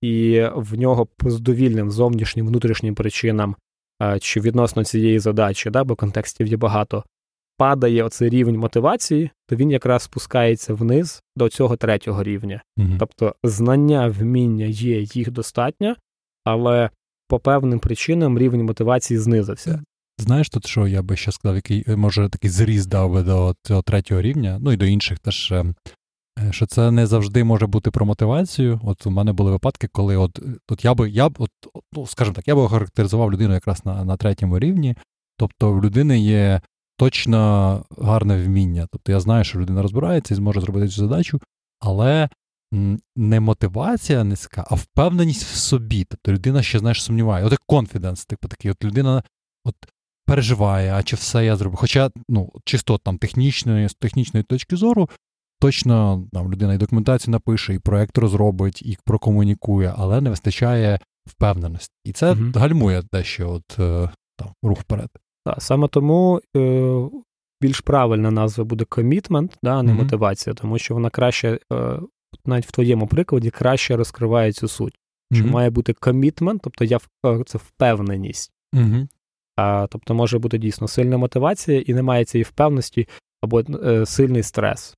і 0.00 0.42
в 0.54 0.78
нього 0.78 1.06
по 1.06 1.30
здовільним 1.30 1.90
зовнішнім 1.90 2.46
внутрішнім 2.46 2.94
причинам 2.94 3.56
чи 4.20 4.40
відносно 4.40 4.84
цієї 4.84 5.18
задачі, 5.18 5.70
да, 5.70 5.84
бо 5.84 5.96
контекстів 5.96 6.46
є 6.46 6.56
багато, 6.56 7.04
падає 7.56 8.02
оцей 8.02 8.28
рівень 8.28 8.58
мотивації, 8.58 9.30
то 9.48 9.56
він 9.56 9.70
якраз 9.70 10.02
спускається 10.02 10.74
вниз 10.74 11.22
до 11.36 11.48
цього 11.48 11.76
третього 11.76 12.22
рівня. 12.22 12.62
Угу. 12.76 12.88
Тобто 12.98 13.34
знання, 13.44 14.08
вміння 14.08 14.66
є, 14.66 15.00
їх 15.00 15.30
достатньо, 15.30 15.96
але 16.44 16.90
по 17.28 17.38
певним 17.38 17.78
причинам 17.78 18.38
рівень 18.38 18.64
мотивації 18.64 19.18
знизився. 19.18 19.82
Знаєш, 20.18 20.48
тут 20.48 20.66
що 20.66 20.86
я 20.86 21.02
би 21.02 21.16
ще 21.16 21.32
сказав, 21.32 21.56
який 21.56 21.84
може 21.96 22.28
такий 22.28 22.50
зріз 22.50 22.86
дав 22.86 23.12
би 23.12 23.22
до 23.22 23.54
цього 23.62 23.82
третього 23.82 24.22
рівня, 24.22 24.58
ну 24.60 24.72
і 24.72 24.76
до 24.76 24.84
інших 24.84 25.18
теж. 25.18 25.52
Е, 25.52 25.64
е, 26.38 26.52
що 26.52 26.66
це 26.66 26.90
не 26.90 27.06
завжди 27.06 27.44
може 27.44 27.66
бути 27.66 27.90
про 27.90 28.06
мотивацію. 28.06 28.80
От 28.84 29.06
у 29.06 29.10
мене 29.10 29.32
були 29.32 29.50
випадки, 29.50 29.88
коли 29.92 30.16
от 30.16 30.40
от 30.68 30.84
я 30.84 30.94
би 30.94 31.10
я 31.10 31.28
б, 31.28 31.36
от, 31.38 31.50
ну 31.92 32.06
скажімо 32.06 32.34
так, 32.34 32.48
я 32.48 32.54
би 32.54 32.60
охарактеризував 32.60 33.32
людину 33.32 33.54
якраз 33.54 33.84
на 33.84 34.04
на 34.04 34.16
третьому 34.16 34.58
рівні. 34.58 34.96
Тобто 35.38 35.72
в 35.72 35.84
людини 35.84 36.18
є 36.18 36.60
точно 36.96 37.84
гарне 37.98 38.42
вміння. 38.42 38.88
Тобто 38.92 39.12
я 39.12 39.20
знаю, 39.20 39.44
що 39.44 39.58
людина 39.58 39.82
розбирається 39.82 40.34
і 40.34 40.36
зможе 40.36 40.60
зробити 40.60 40.88
цю 40.88 41.00
задачу, 41.00 41.40
але 41.80 42.28
не 43.16 43.40
мотивація 43.40 44.24
низька, 44.24 44.66
а 44.70 44.74
впевненість 44.74 45.44
в 45.44 45.56
собі. 45.56 46.04
Тобто 46.04 46.32
людина 46.32 46.62
ще 46.62 46.78
знаєш 46.78 47.02
сумніває. 47.02 47.44
От 47.44 47.52
як 47.52 47.62
конфіденс, 47.66 48.26
типу 48.26 48.48
такий, 48.48 48.70
от 48.70 48.84
людина 48.84 49.22
от 49.64 49.74
переживає, 50.26 50.92
а 50.94 51.02
чи 51.02 51.16
все 51.16 51.44
я 51.44 51.56
зроблю. 51.56 51.76
Хоча, 51.76 52.10
ну, 52.28 52.52
чисто 52.64 52.98
там 52.98 53.18
технічної, 53.18 53.88
з 53.88 53.94
технічної 53.94 54.44
точки 54.44 54.76
зору, 54.76 55.10
точно 55.60 56.26
там 56.32 56.52
людина 56.52 56.74
і 56.74 56.78
документацію 56.78 57.32
напише, 57.32 57.74
і 57.74 57.78
проект 57.78 58.18
розробить, 58.18 58.82
і 58.82 58.98
прокомунікує, 59.04 59.94
але 59.96 60.20
не 60.20 60.30
вистачає 60.30 61.00
впевненості. 61.26 61.94
І 62.04 62.12
це 62.12 62.32
угу. 62.32 62.52
гальмує 62.54 63.02
дещо 63.12 63.50
от 63.50 63.78
е, 63.78 64.10
там 64.36 64.48
рух 64.62 64.80
вперед. 64.80 65.10
Так, 65.46 65.62
саме 65.62 65.88
тому 65.88 66.40
е, 66.56 67.08
більш 67.60 67.80
правильна 67.80 68.30
назва 68.30 68.64
буде 68.64 68.84
commitment, 68.84 69.56
да, 69.62 69.76
а 69.78 69.82
не 69.82 69.92
mm-hmm. 69.92 69.96
мотивація, 69.96 70.54
тому 70.54 70.78
що 70.78 70.94
вона 70.94 71.10
краще, 71.10 71.58
е, 71.72 72.00
навіть 72.44 72.66
в 72.66 72.70
твоєму 72.70 73.06
прикладі, 73.06 73.50
краще 73.50 73.96
розкриває 73.96 74.52
цю 74.52 74.68
суть. 74.68 74.98
Що 75.32 75.44
mm-hmm. 75.44 75.50
має 75.50 75.70
бути 75.70 75.92
commitment, 75.92 76.58
тобто 76.62 76.84
я 76.84 76.98
е, 77.26 77.42
це 77.46 77.58
впевненість. 77.58 78.52
Mm-hmm. 78.74 79.08
А, 79.56 79.86
Тобто 79.90 80.14
може 80.14 80.38
бути 80.38 80.58
дійсно 80.58 80.88
сильна 80.88 81.16
мотивація 81.16 81.80
і 81.80 81.94
немає 81.94 82.24
цієї 82.24 82.44
впевненості 82.44 83.08
або 83.42 83.60
е, 83.60 84.06
сильний 84.06 84.42
стрес. 84.42 84.96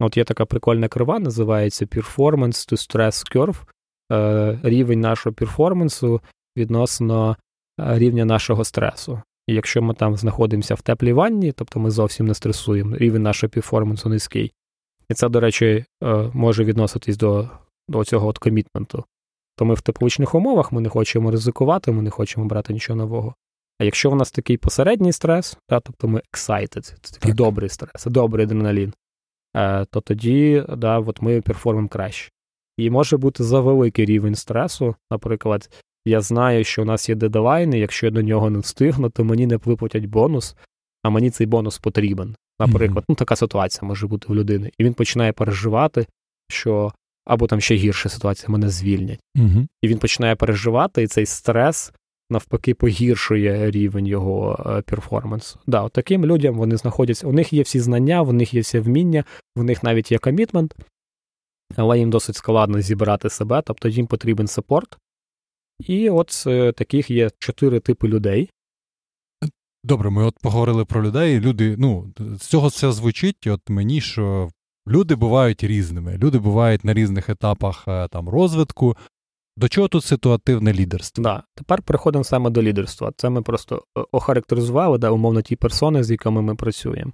От 0.00 0.16
є 0.16 0.24
така 0.24 0.44
прикольна 0.44 0.88
крива, 0.88 1.18
називається 1.18 1.84
Performance 1.84 2.72
to 2.72 2.72
Stress 2.72 3.36
Curve. 3.36 3.62
Е, 4.12 4.58
Рівень 4.62 5.00
нашого 5.00 5.34
перформансу 5.34 6.20
відносно 6.56 7.36
е, 7.80 7.98
рівня 7.98 8.24
нашого 8.24 8.64
стресу. 8.64 9.22
І 9.46 9.54
якщо 9.54 9.82
ми 9.82 9.94
там 9.94 10.16
знаходимося 10.16 10.74
в 10.74 10.82
теплій 10.82 11.12
ванні, 11.12 11.52
тобто 11.52 11.80
ми 11.80 11.90
зовсім 11.90 12.26
не 12.26 12.34
стресуємо, 12.34 12.96
рівень 12.96 13.22
нашого 13.22 13.50
перформансу 13.50 14.08
низький. 14.08 14.52
І 15.08 15.14
це, 15.14 15.28
до 15.28 15.40
речі, 15.40 15.84
е, 16.02 16.30
може 16.32 16.64
відноситись 16.64 17.16
до 17.16 17.50
до 17.88 18.04
цього 18.04 18.28
от 18.28 18.38
комітменту. 18.38 19.04
То 19.56 19.64
ми 19.64 19.74
в 19.74 19.80
тепличних 19.80 20.34
умовах 20.34 20.72
ми 20.72 20.80
не 20.80 20.88
хочемо 20.88 21.30
ризикувати, 21.30 21.92
ми 21.92 22.02
не 22.02 22.10
хочемо 22.10 22.46
брати 22.46 22.72
нічого 22.72 22.96
нового. 22.96 23.34
А 23.78 23.84
якщо 23.84 24.10
в 24.10 24.16
нас 24.16 24.30
такий 24.30 24.56
посередній 24.56 25.12
стрес, 25.12 25.58
та, 25.66 25.80
тобто 25.80 26.08
ми 26.08 26.22
excited, 26.32 26.80
це 26.80 27.12
такий 27.14 27.30
так. 27.30 27.34
добрий 27.34 27.68
стрес, 27.68 28.04
добрий 28.04 28.44
адреналін, 28.44 28.92
е, 29.56 29.84
то 29.84 30.00
тоді 30.00 30.64
да, 30.76 30.98
от 30.98 31.22
ми 31.22 31.40
перформимо 31.40 31.88
краще. 31.88 32.30
І 32.76 32.90
може 32.90 33.16
бути 33.16 33.44
за 33.44 33.60
великий 33.60 34.04
рівень 34.04 34.34
стресу, 34.34 34.94
наприклад, 35.10 35.70
я 36.04 36.20
знаю, 36.20 36.64
що 36.64 36.82
у 36.82 36.84
нас 36.84 37.08
є 37.08 37.14
дедлайн, 37.14 37.74
і 37.74 37.78
якщо 37.78 38.06
я 38.06 38.10
до 38.10 38.22
нього 38.22 38.50
не 38.50 38.58
встигну, 38.58 39.10
то 39.10 39.24
мені 39.24 39.46
не 39.46 39.56
виплатять 39.56 40.06
бонус, 40.06 40.56
а 41.02 41.10
мені 41.10 41.30
цей 41.30 41.46
бонус 41.46 41.78
потрібен. 41.78 42.36
Наприклад, 42.60 42.98
mm-hmm. 42.98 43.08
ну 43.08 43.14
така 43.14 43.36
ситуація 43.36 43.88
може 43.88 44.06
бути 44.06 44.26
в 44.28 44.34
людини. 44.34 44.70
І 44.78 44.84
він 44.84 44.94
починає 44.94 45.32
переживати, 45.32 46.06
що 46.48 46.92
або 47.24 47.46
там 47.46 47.60
ще 47.60 47.74
гірша 47.74 48.08
ситуація, 48.08 48.48
мене 48.48 48.68
звільнять. 48.68 49.20
Mm-hmm. 49.36 49.66
І 49.82 49.88
він 49.88 49.98
починає 49.98 50.36
переживати, 50.36 51.02
і 51.02 51.06
цей 51.06 51.26
стрес 51.26 51.92
навпаки 52.30 52.74
погіршує 52.74 53.70
рівень 53.70 54.06
його 54.06 54.64
е, 54.66 54.82
перформансу. 54.82 55.58
Да, 55.66 55.82
от 55.82 55.92
таким 55.92 56.26
людям 56.26 56.54
вони 56.54 56.76
знаходяться. 56.76 57.26
У 57.26 57.32
них 57.32 57.52
є 57.52 57.62
всі 57.62 57.80
знання, 57.80 58.22
в 58.22 58.32
них 58.32 58.54
є 58.54 58.60
всі 58.60 58.78
вміння, 58.78 59.24
в 59.56 59.64
них 59.64 59.82
навіть 59.82 60.12
є 60.12 60.18
комітмент, 60.18 60.74
але 61.76 61.98
їм 61.98 62.10
досить 62.10 62.36
складно 62.36 62.80
зібрати 62.80 63.30
себе, 63.30 63.62
тобто 63.66 63.88
їм 63.88 64.06
потрібен 64.06 64.46
саппорт. 64.46 64.98
І 65.78 66.10
от 66.10 66.44
е, 66.46 66.72
таких 66.72 67.10
є 67.10 67.30
чотири 67.38 67.80
типи 67.80 68.08
людей. 68.08 68.50
Добре, 69.84 70.10
ми 70.10 70.24
от 70.24 70.38
поговорили 70.42 70.84
про 70.84 71.02
людей. 71.02 71.40
Люди, 71.40 71.76
ну, 71.78 72.12
з 72.18 72.46
цього 72.46 72.68
все 72.68 72.92
звучить, 72.92 73.46
от 73.46 73.60
мені, 73.68 74.00
що 74.00 74.50
люди 74.88 75.14
бувають 75.14 75.64
різними. 75.64 76.18
Люди 76.18 76.38
бувають 76.38 76.84
на 76.84 76.94
різних 76.94 77.28
етапах 77.28 77.84
е, 77.88 78.08
там 78.08 78.28
розвитку. 78.28 78.96
До 79.56 79.68
чого 79.68 79.88
тут 79.88 80.04
ситуативне 80.04 80.72
лідерство? 80.72 81.22
Да. 81.22 81.42
Тепер 81.54 81.82
переходимо 81.82 82.24
саме 82.24 82.50
до 82.50 82.62
лідерства. 82.62 83.12
Це 83.16 83.30
ми 83.30 83.42
просто 83.42 83.84
е, 83.98 84.04
охарактеризували, 84.12 84.98
да, 84.98 85.10
умовно, 85.10 85.42
ті 85.42 85.56
персони, 85.56 86.04
з 86.04 86.10
якими 86.10 86.42
ми 86.42 86.54
працюємо. 86.54 87.12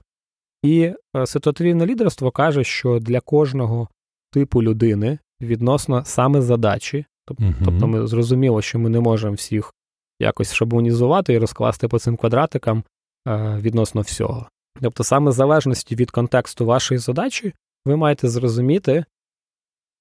І 0.62 0.92
ситуативне 1.24 1.86
лідерство 1.86 2.30
каже, 2.30 2.64
що 2.64 2.98
для 2.98 3.20
кожного 3.20 3.88
типу 4.30 4.62
людини 4.62 5.18
відносно 5.40 6.04
саме 6.04 6.42
задачі 6.42 7.06
Тобто, 7.64 7.86
ми 7.86 8.06
зрозуміло, 8.06 8.62
що 8.62 8.78
ми 8.78 8.90
не 8.90 9.00
можемо 9.00 9.34
всіх 9.34 9.74
якось 10.20 10.54
шаблонізувати 10.54 11.32
і 11.32 11.38
розкласти 11.38 11.88
по 11.88 11.98
цим 11.98 12.16
квадратикам 12.16 12.84
е, 13.28 13.58
відносно 13.60 14.00
всього. 14.00 14.48
Тобто, 14.80 15.04
саме 15.04 15.30
в 15.30 15.34
залежності 15.34 15.96
від 15.96 16.10
контексту 16.10 16.66
вашої 16.66 16.98
задачі, 16.98 17.54
ви 17.84 17.96
маєте 17.96 18.28
зрозуміти, 18.28 19.04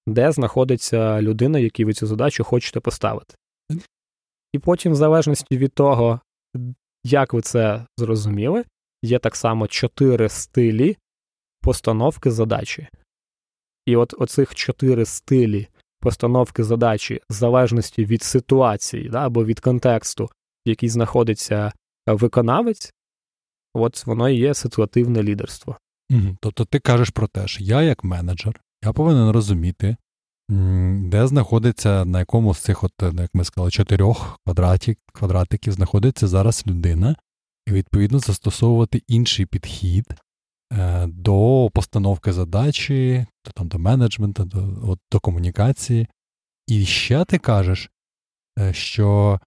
де 0.08 0.32
знаходиться 0.32 1.22
людина, 1.22 1.60
якій 1.60 1.86
ви 1.86 1.94
цю 1.94 2.08
задачу 2.08 2.44
хочете 2.44 2.80
поставити. 2.80 3.36
І 4.54 4.60
потім, 4.60 4.92
в 4.92 4.96
залежності 4.96 5.58
від 5.58 5.74
того, 5.74 6.20
як 7.04 7.34
ви 7.34 7.42
це 7.42 7.86
зрозуміли, 7.98 8.64
є 9.04 9.20
так 9.20 9.36
само 9.36 9.68
чотири 9.68 10.30
стилі 10.30 10.98
постановки 11.62 12.32
задачі. 12.32 12.88
І 13.86 13.96
от 13.96 14.14
оцих 14.18 14.56
чотири 14.56 15.06
стилі 15.06 15.68
постановки 16.00 16.64
задачі 16.64 17.22
в 17.30 17.34
залежності 17.34 18.06
від 18.06 18.24
ситуації 18.24 19.10
да, 19.10 19.26
або 19.26 19.46
від 19.46 19.60
контексту, 19.60 20.26
в 20.26 20.70
який 20.70 20.90
знаходиться 20.90 21.72
е, 22.10 22.14
виконавець, 22.14 22.94
от 23.74 24.06
воно 24.06 24.30
і 24.30 24.36
є 24.36 24.54
ситуативне 24.54 25.24
лідерство. 25.24 25.78
Угу. 26.12 26.38
Тобто 26.42 26.66
ти 26.66 26.80
кажеш 26.80 27.10
про 27.10 27.28
те, 27.28 27.48
що 27.48 27.64
я 27.64 27.82
як 27.82 28.04
менеджер, 28.04 28.62
я 28.84 28.94
повинен 28.94 29.32
розуміти, 29.32 29.96
де 30.90 31.28
знаходиться, 31.28 32.06
на 32.06 32.20
якому 32.20 32.54
з 32.54 32.60
цих, 32.60 32.84
от, 32.84 33.04
е, 33.04 33.12
як 33.18 33.30
ми 33.34 33.44
сказали, 33.44 33.72
чотирьох 33.72 34.40
квадратів, 34.46 34.96
квадратиків 35.14 35.74
знаходиться 35.74 36.28
зараз 36.28 36.64
людина, 36.68 37.16
і 37.68 37.72
відповідно 37.72 38.20
застосовувати 38.20 39.02
інший 39.08 39.46
підхід 39.46 40.06
до 41.08 41.70
постановки 41.74 42.34
задачі, 42.34 43.26
там, 43.56 43.68
до 43.68 43.80
менеджменту, 43.80 44.46
до, 44.46 44.90
от, 44.92 45.00
до 45.12 45.20
комунікації. 45.20 46.08
І 46.68 46.86
ще 46.86 47.26
ти 47.26 47.38
кажеш, 47.38 47.90
е, 48.60 48.74
що 48.74 49.40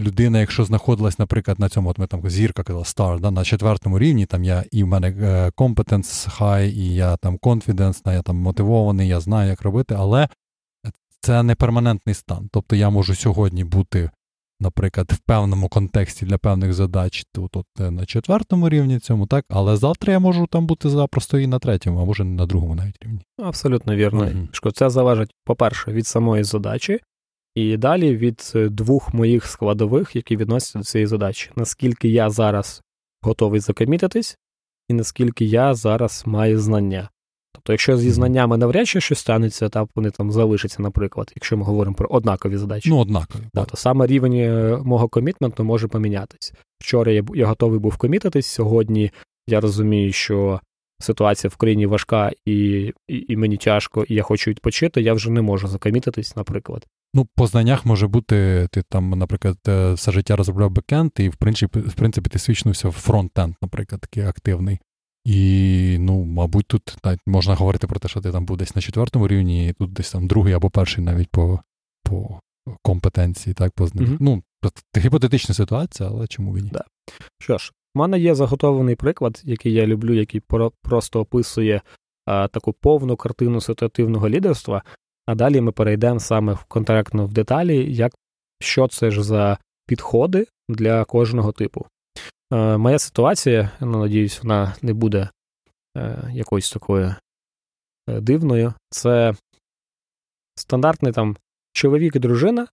людина, 0.00 0.40
якщо 0.40 0.64
знаходилась, 0.64 1.18
наприклад, 1.18 1.60
на 1.60 1.68
цьому, 1.68 1.90
от 1.90 1.98
ми 1.98 2.06
там 2.06 2.30
зірка 2.30 2.62
казала, 2.62 2.84
стар, 2.84 3.20
да, 3.20 3.30
на 3.30 3.44
четвертому 3.44 3.98
рівні, 3.98 4.26
там 4.26 4.44
я 4.44 4.64
і 4.70 4.84
в 4.84 4.86
мене 4.86 5.08
е, 5.08 5.48
competence 5.48 6.38
high, 6.38 6.72
і 6.72 6.94
я 6.94 7.16
там 7.16 7.38
confidence, 7.38 8.12
я 8.12 8.22
там 8.22 8.36
мотивований, 8.36 9.08
я 9.08 9.20
знаю, 9.20 9.50
як 9.50 9.62
робити, 9.62 9.94
але 9.98 10.28
це 11.20 11.42
не 11.42 11.54
перманентний 11.54 12.14
стан. 12.14 12.48
Тобто 12.52 12.76
я 12.76 12.90
можу 12.90 13.14
сьогодні 13.14 13.64
бути, 13.64 14.10
наприклад, 14.64 15.12
в 15.12 15.18
певному 15.18 15.68
контексті 15.68 16.26
для 16.26 16.38
певних 16.38 16.72
задач 16.72 17.24
тут 17.32 17.56
от, 17.56 17.66
е, 17.80 17.90
на 17.90 18.06
четвертому 18.06 18.68
рівні 18.68 18.98
цьому, 18.98 19.26
так, 19.26 19.44
але 19.48 19.76
завтра 19.76 20.12
я 20.12 20.18
можу 20.18 20.46
там 20.46 20.66
бути 20.66 20.88
запросто 20.88 21.38
і 21.38 21.46
на 21.46 21.58
третьому, 21.58 22.00
а 22.00 22.04
може 22.04 22.24
на 22.24 22.46
другому 22.46 22.74
навіть 22.74 23.02
рівні. 23.02 23.20
Абсолютно 23.38 23.96
вірно. 23.96 24.48
Що 24.52 24.70
Це 24.70 24.90
залежить, 24.90 25.34
по-перше, 25.44 25.92
від 25.92 26.06
самої 26.06 26.44
задачі, 26.44 27.00
і 27.54 27.76
далі 27.76 28.16
від 28.16 28.52
е, 28.54 28.68
двох 28.68 29.14
моїх 29.14 29.46
складових, 29.46 30.16
які 30.16 30.36
відносяться 30.36 30.78
до 30.78 30.84
цієї 30.84 31.06
задачі. 31.06 31.50
Наскільки 31.56 32.08
я 32.08 32.30
зараз 32.30 32.82
готовий 33.22 33.60
закомітитись, 33.60 34.38
і 34.88 34.94
наскільки 34.94 35.44
я 35.44 35.74
зараз 35.74 36.22
маю 36.26 36.58
знання. 36.58 37.08
Тобто, 37.54 37.72
якщо 37.72 37.96
зі 37.96 38.10
знаннями 38.10 38.56
навряд 38.56 38.88
чи 38.88 39.00
щось 39.00 39.18
станеться, 39.18 39.68
та 39.68 39.86
вони 39.94 40.10
там 40.10 40.32
залишаться, 40.32 40.82
наприклад, 40.82 41.32
якщо 41.34 41.56
ми 41.56 41.64
говоримо 41.64 41.96
про 41.96 42.08
однакові 42.08 42.56
задачі, 42.56 42.90
ну 42.90 42.98
однакові, 42.98 43.42
да, 43.54 43.64
то 43.64 43.76
саме 43.76 44.06
рівень 44.06 44.34
е, 44.34 44.78
мого 44.84 45.08
комітменту 45.08 45.64
може 45.64 45.88
помінятись. 45.88 46.52
Вчора 46.78 47.12
я 47.12 47.24
я 47.34 47.46
готовий 47.46 47.78
був 47.78 47.96
комітитись, 47.96 48.46
сьогодні 48.46 49.10
я 49.48 49.60
розумію, 49.60 50.12
що 50.12 50.60
ситуація 51.00 51.48
в 51.48 51.56
країні 51.56 51.86
важка 51.86 52.30
і, 52.46 52.92
і, 53.08 53.24
і 53.28 53.36
мені 53.36 53.56
тяжко, 53.56 54.04
і 54.08 54.14
я 54.14 54.22
хочу 54.22 54.50
відпочити, 54.50 55.02
я 55.02 55.14
вже 55.14 55.30
не 55.30 55.42
можу 55.42 55.68
закомітитись, 55.68 56.36
наприклад. 56.36 56.86
Ну, 57.14 57.28
по 57.36 57.46
знаннях 57.46 57.86
може 57.86 58.06
бути, 58.06 58.68
ти 58.72 58.82
там, 58.88 59.10
наприклад, 59.10 59.58
е, 59.68 59.92
все 59.92 60.12
життя 60.12 60.36
розробляв 60.36 60.70
бекенд, 60.70 61.10
і 61.18 61.28
в 61.28 61.36
принципі, 61.36 61.78
в 61.78 61.94
принципі 61.94 62.30
ти 62.30 62.38
свічнувся 62.38 62.88
в 62.88 62.92
фронтенд, 62.92 63.54
наприклад, 63.62 64.00
такий 64.00 64.22
активний. 64.22 64.78
І, 65.24 65.96
ну, 66.00 66.24
мабуть, 66.24 66.66
тут 66.66 66.96
навіть 67.04 67.20
можна 67.26 67.54
говорити 67.54 67.86
про 67.86 67.98
те, 68.00 68.08
що 68.08 68.20
ти 68.20 68.32
там 68.32 68.44
був 68.44 68.56
десь 68.56 68.76
на 68.76 68.82
четвертому 68.82 69.28
рівні, 69.28 69.68
і 69.68 69.72
тут 69.72 69.92
десь 69.92 70.12
там 70.12 70.26
другий 70.26 70.54
або 70.54 70.70
перший 70.70 71.04
навіть 71.04 71.28
по 71.28 71.60
по 72.02 72.40
компетенції, 72.82 73.54
так, 73.54 73.72
по 73.72 73.84
mm-hmm. 73.84 74.16
Ну, 74.20 74.42
гіпотетична 74.96 75.54
ситуація, 75.54 76.08
але 76.08 76.26
чому 76.26 76.54
він? 76.54 76.70
Да. 76.72 76.84
Що 77.38 77.58
ж, 77.58 77.72
в 77.94 77.98
мене 77.98 78.18
є 78.18 78.34
заготовлений 78.34 78.94
приклад, 78.94 79.42
який 79.44 79.72
я 79.72 79.86
люблю, 79.86 80.14
який 80.14 80.40
про- 80.40 80.72
просто 80.82 81.20
описує 81.20 81.80
а, 82.26 82.48
таку 82.48 82.72
повну 82.72 83.16
картину 83.16 83.60
ситуативного 83.60 84.28
лідерства, 84.28 84.82
а 85.26 85.34
далі 85.34 85.60
ми 85.60 85.72
перейдемо 85.72 86.20
саме 86.20 86.58
контрактно 86.68 87.26
в 87.26 87.32
деталі, 87.32 87.94
як 87.94 88.12
що 88.60 88.88
це 88.88 89.10
ж 89.10 89.22
за 89.22 89.58
підходи 89.86 90.46
для 90.68 91.04
кожного 91.04 91.52
типу. 91.52 91.86
Е, 92.52 92.76
Моя 92.76 92.98
ситуація, 92.98 93.70
ну, 93.80 94.00
надіюсь, 94.00 94.42
вона 94.42 94.74
не 94.82 94.92
буде 94.92 95.30
е, 95.96 96.30
якоюсь 96.32 96.70
такою 96.70 97.14
е, 98.08 98.20
дивною. 98.20 98.74
Це 98.90 99.34
стандартний 100.58 101.12
там 101.12 101.36
чоловік 101.72 102.16
і 102.16 102.18
дружина, 102.18 102.66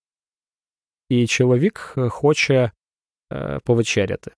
і 1.10 1.28
чоловік 1.28 1.96
хоче 2.10 2.72
повечеряти. 3.64 4.32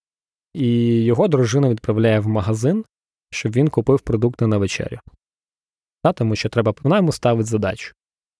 І 0.53 1.03
його 1.03 1.27
дружина 1.27 1.69
відправляє 1.69 2.19
в 2.19 2.27
магазин, 2.27 2.85
щоб 3.31 3.51
він 3.51 3.67
купив 3.67 4.01
продукти 4.01 4.47
на 4.47 4.57
вечерю. 4.57 4.99
Та, 6.03 6.13
тому 6.13 6.35
що 6.35 6.49
треба 6.49 6.73
вона 6.83 6.97
йому 6.97 7.11
ставить 7.11 7.45
задачу. 7.45 7.93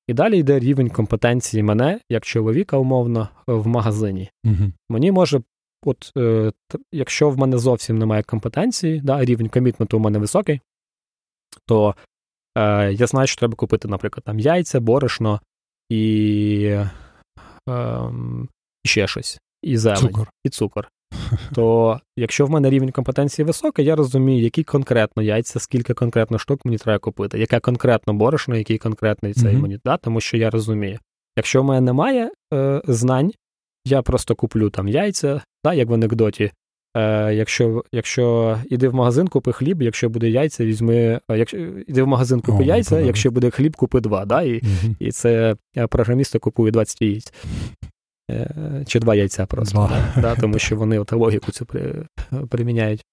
І 0.07 0.13
далі 0.13 0.39
йде 0.39 0.59
рівень 0.59 0.89
компетенції 0.89 1.63
мене, 1.63 1.99
як 2.09 2.25
чоловіка, 2.25 2.77
умовно, 2.77 3.29
в 3.47 3.67
магазині. 3.67 4.29
Угу. 4.43 4.71
Мені 4.89 5.11
може, 5.11 5.41
от 5.87 6.11
е, 6.17 6.51
якщо 6.91 7.29
в 7.29 7.37
мене 7.37 7.57
зовсім 7.57 7.97
немає 7.97 8.23
компетенції, 8.23 9.01
да, 9.01 9.25
рівень 9.25 9.49
комітменту 9.49 9.97
у 9.97 9.99
мене 9.99 10.19
високий, 10.19 10.61
то 11.65 11.95
е, 12.57 12.93
я 12.93 13.07
знаю, 13.07 13.27
що 13.27 13.39
треба 13.39 13.55
купити, 13.55 13.87
наприклад, 13.87 14.23
там 14.23 14.39
яйця, 14.39 14.79
борошно 14.79 15.41
і 15.89 16.77
е, 17.69 18.11
ще 18.85 19.07
щось. 19.07 19.39
І 19.61 19.77
зелень, 19.77 19.99
цукор. 19.99 20.29
і 20.43 20.49
цукор 20.49 20.89
то 21.55 21.99
якщо 22.17 22.45
в 22.45 22.49
мене 22.49 22.69
рівень 22.69 22.91
компетенції 22.91 23.45
високий, 23.45 23.85
я 23.85 23.95
розумію, 23.95 24.43
які 24.43 24.63
конкретно 24.63 25.23
яйця, 25.23 25.59
скільки 25.59 25.93
конкретно 25.93 26.39
штук 26.39 26.65
мені 26.65 26.77
треба 26.77 26.99
купити, 26.99 27.39
яке 27.39 27.59
конкретно 27.59 28.13
борошно, 28.13 28.55
який 28.55 28.77
конкретний 28.77 29.33
цей 29.33 29.55
mm-hmm. 29.55 29.61
мені, 29.61 29.79
да, 29.85 29.97
тому 29.97 30.21
що 30.21 30.37
я 30.37 30.49
розумію. 30.49 30.99
Якщо 31.37 31.61
в 31.61 31.65
мене 31.65 31.81
немає 31.81 32.31
е, 32.53 32.81
знань, 32.87 33.31
я 33.85 34.01
просто 34.01 34.35
куплю 34.35 34.69
там 34.69 34.87
яйця, 34.87 35.41
да, 35.63 35.73
як 35.73 35.89
в 35.89 35.93
анекдоті. 35.93 36.51
Е, 36.97 37.33
Якщо 37.33 37.83
якщо 37.91 38.57
іди 38.69 38.87
в 38.87 38.95
магазин, 38.95 39.27
купи 39.27 39.51
хліб, 39.51 39.81
якщо 39.81 40.09
буде 40.09 40.29
яйця, 40.29 40.65
візьми. 40.65 40.95
Е, 40.95 41.37
якщо 41.37 41.57
іди 41.87 42.03
в 42.03 42.07
магазин, 42.07 42.41
купи 42.41 42.63
О, 42.63 42.65
яйця, 42.65 42.99
якщо 42.99 43.31
буде 43.31 43.49
хліб, 43.49 43.75
купи 43.75 43.99
два. 43.99 44.25
Да, 44.25 44.41
І 44.41 44.53
mm-hmm. 44.53 44.95
і 44.99 45.11
це 45.11 45.55
е, 45.77 45.87
програмісти 45.87 46.39
купують 46.39 46.73
20 46.73 47.01
яєць. 47.01 47.33
Е, 48.31 48.83
чи 48.87 48.99
два 48.99 49.15
яйця 49.15 49.45
просто, 49.45 49.77
два. 49.77 50.13
Да, 50.21 50.35
тому 50.35 50.59
що 50.59 50.75
вони 50.75 50.99
от 50.99 51.11
логіку 51.11 51.51
цю 51.51 51.67
приміняють. 52.49 53.05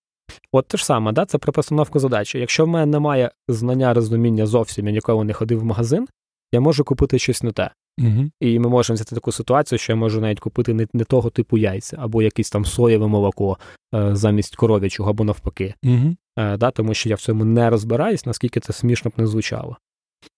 От 0.53 0.69
те 0.69 0.79
ж 0.79 0.85
саме, 0.85 1.13
да, 1.13 1.27
це 1.27 1.39
про 1.39 1.53
постановку 1.53 1.99
задачі. 1.99 2.39
Якщо 2.39 2.65
в 2.65 2.69
мене 2.69 2.87
немає 2.87 3.31
знання 3.49 3.95
розуміння 3.95 4.47
зовсім, 4.47 4.87
я 4.87 4.93
ніколи 4.93 5.25
не 5.25 5.33
ходив 5.33 5.61
в 5.61 5.65
магазин, 5.65 6.09
я 6.53 6.61
можу 6.61 6.85
купити 6.85 7.19
щось 7.19 7.43
не 7.43 7.53
те. 7.53 7.71
Угу. 7.99 8.31
І 8.41 8.59
ми 8.59 8.69
можемо 8.69 8.95
взяти 8.95 9.15
таку 9.15 9.33
ситуацію, 9.33 9.79
що 9.79 9.93
я 9.93 9.97
можу 9.97 10.21
навіть 10.21 10.41
купити 10.41 10.75
не 10.75 10.87
не 10.93 11.05
того 11.05 11.31
типу 11.31 11.59
яйця, 11.59 11.97
або 12.01 12.23
якесь 12.23 12.51
там 12.51 12.65
соєве 12.65 13.07
молоко 13.07 13.59
е, 13.95 14.17
замість 14.17 14.57
коров'ячого, 14.57 15.11
або 15.11 15.25
навпаки. 15.25 15.75
Угу. 15.85 16.17
Е, 16.39 16.57
да, 16.57 16.71
Тому 16.71 16.95
що 16.95 17.09
я 17.09 17.15
в 17.15 17.21
цьому 17.21 17.45
не 17.45 17.71
розбираюсь, 17.71 18.27
наскільки 18.27 18.61
це 18.61 18.73
смішно 18.73 19.11
б 19.11 19.15
не 19.17 19.27
звучало. 19.27 19.77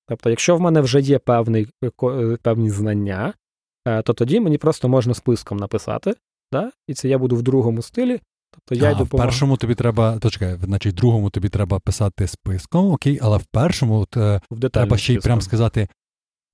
Тобто, 0.09 0.31
якщо 0.31 0.57
в 0.57 0.61
мене 0.61 0.81
вже 0.81 1.01
є 1.01 1.19
певний, 1.19 1.69
е, 1.85 1.91
е, 2.03 2.37
певні 2.43 2.71
знання, 2.71 3.35
Е, 3.87 4.03
то 4.03 4.13
тоді 4.13 4.41
мені 4.41 4.59
просто 4.59 4.89
можна 4.89 5.15
списком 5.15 5.59
написати, 5.59 6.15
да? 6.53 6.71
і 6.89 6.95
це 6.95 7.09
я 7.09 7.19
буду 7.19 7.37
в 7.37 7.43
другому 7.43 7.83
стилі. 7.83 8.21
Тобто 8.55 8.85
я 8.85 8.91
а, 8.91 8.93
йду 8.93 9.05
В 9.05 9.09
першому 9.09 9.57
тобі 9.57 9.75
треба, 9.75 10.19
то 10.19 10.31
чекай, 10.31 10.59
значить, 10.63 10.93
в 10.93 10.97
другому 10.97 11.31
тобі 11.31 11.49
треба 11.49 11.79
писати 11.79 12.27
списком, 12.27 12.93
окей, 12.93 13.19
але 13.23 13.39
в 13.39 13.45
першому 13.45 14.07
е, 14.17 14.41
в 14.51 14.69
треба 14.69 14.99
ще 14.99 15.15
й 15.15 15.19
прям 15.19 15.41
сказати 15.41 15.89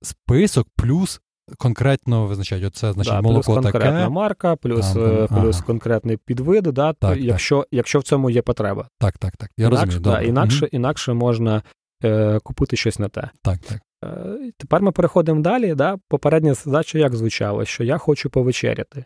список 0.03 0.67
плюс 0.75 1.21
конкретно 1.57 2.27
визначати. 2.27 2.65
Оце 2.65 2.93
значить 2.93 3.13
да, 3.13 3.21
молоко 3.21 3.53
плюс 3.53 3.63
конкретна 3.63 3.99
таке. 3.99 4.09
марка, 4.09 4.55
плюс 4.55 4.91
там, 4.91 5.03
е, 5.03 5.27
плюс 5.27 5.55
ага. 5.55 5.65
конкретний 5.65 6.17
підвид, 6.17 6.63
да, 6.63 6.93
так, 6.93 7.17
якщо 7.17 7.67
якщо 7.71 7.99
в 7.99 8.03
цьому 8.03 8.29
є 8.29 8.41
потреба. 8.41 8.87
Так, 8.99 9.17
так, 9.17 9.37
так. 9.37 9.51
Я 9.57 9.67
інакше, 9.67 9.85
розумію. 9.85 10.13
Да, 10.13 10.21
інакше, 10.21 10.65
угу. 10.65 10.69
інакше 10.71 11.13
можна 11.13 11.63
е, 12.03 12.39
купити 12.43 12.75
щось 12.75 12.99
не 12.99 13.09
те. 13.09 13.29
Так, 13.41 13.59
так. 13.59 13.81
Е, 14.05 14.51
тепер 14.57 14.81
ми 14.81 14.91
переходимо 14.91 15.41
далі. 15.41 15.75
Да? 15.75 15.97
Попередня 16.09 16.53
задача 16.53 16.99
як 16.99 17.15
звучала, 17.15 17.65
що 17.65 17.83
я 17.83 17.97
хочу 17.97 18.29
повечеряти. 18.29 19.05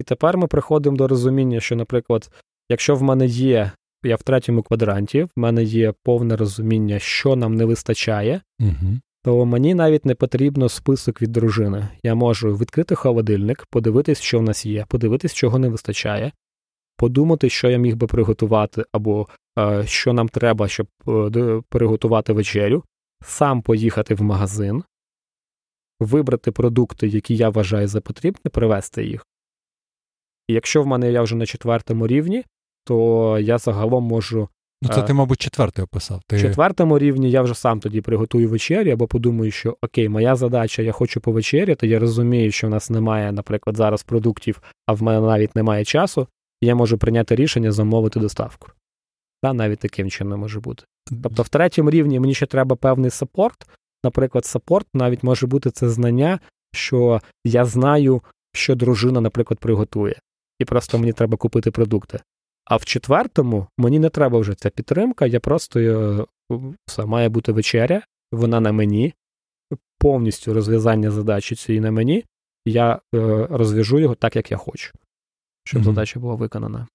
І 0.00 0.04
тепер 0.04 0.38
ми 0.38 0.46
приходимо 0.46 0.96
до 0.96 1.08
розуміння, 1.08 1.60
що, 1.60 1.76
наприклад, 1.76 2.30
якщо 2.68 2.96
в 2.96 3.02
мене 3.02 3.26
є, 3.26 3.72
я 4.04 4.16
в 4.16 4.22
третьому 4.22 4.62
квадранті, 4.62 5.22
в 5.22 5.30
мене 5.36 5.62
є 5.64 5.94
повне 6.02 6.36
розуміння, 6.36 6.98
що 6.98 7.36
нам 7.36 7.54
не 7.54 7.64
вистачає, 7.64 8.40
угу. 8.60 9.00
То 9.24 9.46
мені 9.46 9.74
навіть 9.74 10.06
не 10.06 10.14
потрібно 10.14 10.68
список 10.68 11.22
від 11.22 11.32
дружини. 11.32 11.88
Я 12.02 12.14
можу 12.14 12.56
відкрити 12.56 12.94
холодильник, 12.94 13.66
подивитись, 13.70 14.20
що 14.20 14.38
в 14.38 14.42
нас 14.42 14.66
є, 14.66 14.86
подивитись, 14.88 15.34
чого 15.34 15.58
не 15.58 15.68
вистачає, 15.68 16.32
подумати, 16.96 17.48
що 17.50 17.70
я 17.70 17.78
міг 17.78 17.96
би 17.96 18.06
приготувати, 18.06 18.84
або 18.92 19.28
е, 19.58 19.86
що 19.86 20.12
нам 20.12 20.28
треба, 20.28 20.68
щоб 20.68 20.86
е, 21.08 21.62
приготувати 21.68 22.32
вечерю 22.32 22.84
сам 23.24 23.62
поїхати 23.62 24.14
в 24.14 24.22
магазин, 24.22 24.84
вибрати 26.00 26.52
продукти, 26.52 27.08
які 27.08 27.36
я 27.36 27.48
вважаю 27.48 27.88
за 27.88 28.00
потрібне, 28.00 28.50
привезти 28.50 29.04
їх. 29.04 29.26
І 30.48 30.54
якщо 30.54 30.82
в 30.82 30.86
мене 30.86 31.12
я 31.12 31.22
вже 31.22 31.36
на 31.36 31.46
четвертому 31.46 32.06
рівні, 32.06 32.44
то 32.84 33.38
я 33.38 33.58
загалом 33.58 34.04
можу. 34.04 34.48
Ну, 34.82 34.88
це 34.94 35.02
ти, 35.02 35.12
мабуть, 35.12 35.40
четвертий 35.40 35.84
описав. 35.84 36.22
Ти... 36.26 36.40
Четвертому 36.40 36.98
рівні 36.98 37.30
я 37.30 37.42
вже 37.42 37.54
сам 37.54 37.80
тоді 37.80 38.00
приготую 38.00 38.48
вечерю, 38.48 38.90
або 38.90 39.06
подумаю, 39.06 39.50
що 39.50 39.76
окей, 39.82 40.08
моя 40.08 40.36
задача, 40.36 40.82
я 40.82 40.92
хочу 40.92 41.20
повечеряти, 41.20 41.86
я 41.86 41.98
розумію, 41.98 42.52
що 42.52 42.66
в 42.66 42.70
нас 42.70 42.90
немає, 42.90 43.32
наприклад, 43.32 43.76
зараз 43.76 44.02
продуктів, 44.02 44.62
а 44.86 44.92
в 44.92 45.02
мене 45.02 45.20
навіть 45.20 45.56
немає 45.56 45.84
часу, 45.84 46.26
і 46.60 46.66
я 46.66 46.74
можу 46.74 46.98
прийняти 46.98 47.34
рішення 47.34 47.72
замовити 47.72 48.20
доставку. 48.20 48.68
Та 49.42 49.52
навіть 49.52 49.78
таким 49.78 50.10
чином 50.10 50.40
може 50.40 50.60
бути. 50.60 50.84
Тобто 51.22 51.42
в 51.42 51.48
третьому 51.48 51.90
рівні 51.90 52.20
мені 52.20 52.34
ще 52.34 52.46
треба 52.46 52.76
певний 52.76 53.10
саппорт. 53.10 53.66
Наприклад, 54.04 54.44
саппорт 54.44 54.86
навіть 54.94 55.22
може 55.22 55.46
бути 55.46 55.70
це 55.70 55.88
знання, 55.88 56.38
що 56.72 57.20
я 57.44 57.64
знаю, 57.64 58.22
що 58.54 58.74
дружина, 58.74 59.20
наприклад, 59.20 59.60
приготує, 59.60 60.16
і 60.58 60.64
просто 60.64 60.98
мені 60.98 61.12
треба 61.12 61.36
купити 61.36 61.70
продукти. 61.70 62.20
А 62.64 62.76
в 62.76 62.84
четвертому 62.84 63.66
мені 63.78 63.98
не 63.98 64.08
треба 64.08 64.38
вже 64.38 64.54
ця 64.54 64.70
підтримка, 64.70 65.26
я 65.26 65.40
просто 65.40 65.80
е, 65.80 66.24
все, 66.86 67.06
має 67.06 67.28
бути 67.28 67.52
вечеря, 67.52 68.02
вона 68.32 68.60
на 68.60 68.72
мені, 68.72 69.14
повністю 69.98 70.54
розв'язання 70.54 71.10
задачі 71.10 71.54
цієї 71.54 71.80
на 71.80 71.90
мені, 71.90 72.24
я 72.66 73.00
е, 73.14 73.46
розв'яжу 73.50 73.98
його 73.98 74.14
так, 74.14 74.36
як 74.36 74.50
я 74.50 74.56
хочу, 74.56 74.92
щоб 75.64 75.82
mm-hmm. 75.82 75.84
задача 75.84 76.20
була 76.20 76.34
виконана. 76.34 76.86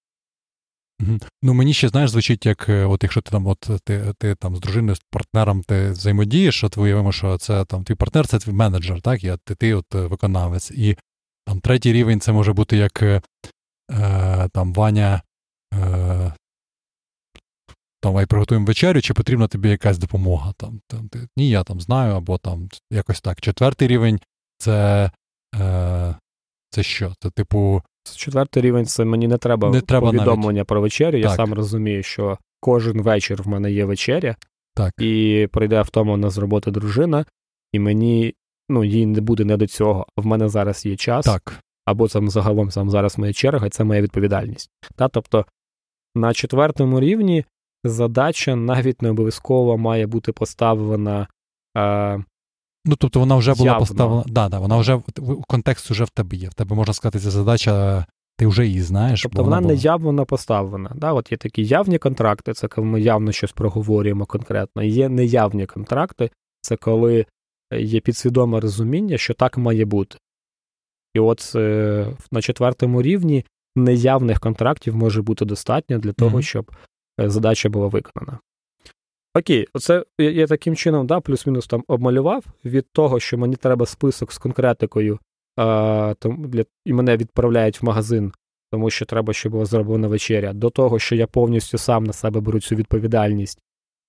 Ну 1.42 1.54
мені 1.54 1.72
ще 1.72 1.88
знаєш, 1.88 2.10
звучить, 2.10 2.46
як 2.46 2.68
е, 2.68 2.84
от 2.84 3.02
якщо 3.02 3.20
ти 3.20 3.30
там, 3.30 3.46
от 3.46 3.70
ти 3.84 4.14
ти 4.18 4.34
там 4.34 4.56
з 4.56 4.60
дружиною, 4.60 4.96
з 4.96 5.00
партнером 5.10 5.62
ти 5.62 5.90
взаємодієш, 5.90 6.64
от 6.64 6.76
виявимо, 6.76 7.12
що 7.12 7.38
це 7.38 7.64
там 7.64 7.84
твій 7.84 7.94
партнер, 7.94 8.26
це 8.26 8.38
твій 8.38 8.52
менеджер, 8.52 9.00
так, 9.00 9.24
і 9.24 9.36
ти, 9.44 9.54
ти 9.54 9.74
от 9.74 9.94
виконавець. 9.94 10.70
І 10.70 10.96
там 11.46 11.60
третій 11.60 11.92
рівень 11.92 12.20
це 12.20 12.32
може 12.32 12.52
бути 12.52 12.76
як 12.76 13.02
е, 13.02 13.20
там 14.52 14.72
Ваня. 14.72 15.22
Е, 15.74 16.32
приготуємо 18.26 18.66
вечерю, 18.66 19.00
чи 19.00 19.14
потрібна 19.14 19.48
тобі 19.48 19.68
якась 19.68 19.98
допомога. 19.98 20.52
Там, 20.56 20.80
там, 20.86 21.08
ти, 21.08 21.28
Ні, 21.36 21.50
я 21.50 21.64
там 21.64 21.80
знаю, 21.80 22.14
або 22.14 22.38
там 22.38 22.68
якось 22.90 23.20
так. 23.20 23.40
Четвертий 23.40 23.88
рівень 23.88 24.20
це 24.58 25.10
е, 25.54 26.14
це 26.70 26.82
що? 26.82 27.12
Це 27.22 27.30
типу. 27.30 27.82
Четвертий 28.16 28.62
рівень 28.62 28.86
це 28.86 29.04
мені 29.04 29.28
не 29.28 29.38
треба, 29.38 29.70
не 29.70 29.80
треба 29.80 30.10
повідомлення 30.10 30.52
навіть. 30.52 30.66
про 30.66 30.80
вечерю. 30.80 31.12
Так. 31.12 31.30
Я 31.30 31.36
сам 31.36 31.54
розумію, 31.54 32.02
що 32.02 32.38
кожен 32.60 33.02
вечір 33.02 33.42
в 33.42 33.48
мене 33.48 33.72
є 33.72 33.84
вечеря, 33.84 34.36
так. 34.74 34.94
і 35.00 35.48
прийде 35.52 35.82
втомлена 35.82 36.30
з 36.30 36.38
роботи 36.38 36.70
дружина, 36.70 37.24
і 37.72 37.78
мені 37.78 38.34
ну, 38.68 38.84
їй 38.84 39.06
не 39.06 39.20
буде 39.20 39.44
не 39.44 39.56
до 39.56 39.66
цього. 39.66 40.06
В 40.16 40.26
мене 40.26 40.48
зараз 40.48 40.86
є 40.86 40.96
час. 40.96 41.26
Так. 41.26 41.60
Або 41.84 42.08
там 42.08 42.30
загалом 42.30 42.70
сам 42.70 42.90
зараз 42.90 43.18
моя 43.18 43.32
черга, 43.32 43.70
це 43.70 43.84
моя 43.84 44.00
відповідальність. 44.00 44.70
Та? 44.96 45.08
Тобто 45.08 45.46
на 46.14 46.34
четвертому 46.34 47.00
рівні 47.00 47.44
задача 47.84 48.56
навіть 48.56 49.02
не 49.02 49.10
обов'язково 49.10 49.78
має 49.78 50.06
бути 50.06 50.32
поставлена. 50.32 51.28
Е, 51.76 52.24
Ну, 52.84 52.96
тобто 52.96 53.20
вона 53.20 53.36
вже 53.36 53.54
була 53.54 53.78
поставлена. 53.78 54.24
Да, 54.26 54.48
да, 54.48 54.58
вона 54.58 54.76
вже 54.76 55.00
контекст 55.48 55.90
вже 55.90 56.04
в 56.04 56.10
тебе 56.10 56.36
є. 56.36 56.48
В 56.48 56.54
тебе 56.54 56.76
можна 56.76 56.94
сказати, 56.94 57.18
ця 57.18 57.30
задача, 57.30 58.06
ти 58.36 58.46
вже 58.46 58.66
її 58.66 58.82
знаєш. 58.82 59.22
Тобто 59.22 59.44
вона, 59.44 59.56
вона 59.56 59.68
не 59.68 59.74
явно 59.74 60.26
поставлена. 60.26 60.92
Да? 60.94 61.12
От 61.12 61.32
Є 61.32 61.38
такі 61.38 61.64
явні 61.64 61.98
контракти, 61.98 62.54
це 62.54 62.68
коли 62.68 62.86
ми 62.86 63.00
явно 63.00 63.32
щось 63.32 63.52
проговорюємо 63.52 64.26
конкретно. 64.26 64.82
Є 64.82 65.08
неявні 65.08 65.66
контракти, 65.66 66.30
це 66.60 66.76
коли 66.76 67.26
є 67.72 68.00
підсвідоме 68.00 68.60
розуміння, 68.60 69.18
що 69.18 69.34
так 69.34 69.58
має 69.58 69.84
бути. 69.84 70.18
І 71.14 71.20
от 71.20 71.52
е, 71.54 72.06
на 72.30 72.42
четвертому 72.42 73.02
рівні 73.02 73.44
неявних 73.84 74.40
контрактів 74.40 74.96
може 74.96 75.22
бути 75.22 75.44
достатньо 75.44 75.98
для 75.98 76.12
того, 76.12 76.38
mm-hmm. 76.38 76.42
щоб 76.42 76.70
е, 77.20 77.30
задача 77.30 77.68
була 77.68 77.86
виконана. 77.86 78.38
Окей, 79.34 79.66
оце 79.74 80.04
я 80.18 80.46
таким 80.46 80.76
чином 80.76 81.06
да, 81.06 81.20
плюс-мінус 81.20 81.66
там 81.66 81.84
обмалював 81.88 82.44
від 82.64 82.86
того, 82.92 83.20
що 83.20 83.38
мені 83.38 83.56
треба 83.56 83.86
список 83.86 84.32
з 84.32 84.38
конкретикою, 84.38 85.18
а, 85.56 86.14
там, 86.18 86.44
для, 86.44 86.64
і 86.84 86.92
мене 86.92 87.16
відправляють 87.16 87.82
в 87.82 87.84
магазин, 87.84 88.32
тому 88.72 88.90
що 88.90 89.04
треба, 89.04 89.32
щоб 89.32 89.52
була 89.52 89.64
зроблена 89.64 90.08
вечеря, 90.08 90.52
до 90.52 90.70
того, 90.70 90.98
що 90.98 91.14
я 91.14 91.26
повністю 91.26 91.78
сам 91.78 92.04
на 92.04 92.12
себе 92.12 92.40
беру 92.40 92.60
цю 92.60 92.74
відповідальність 92.74 93.58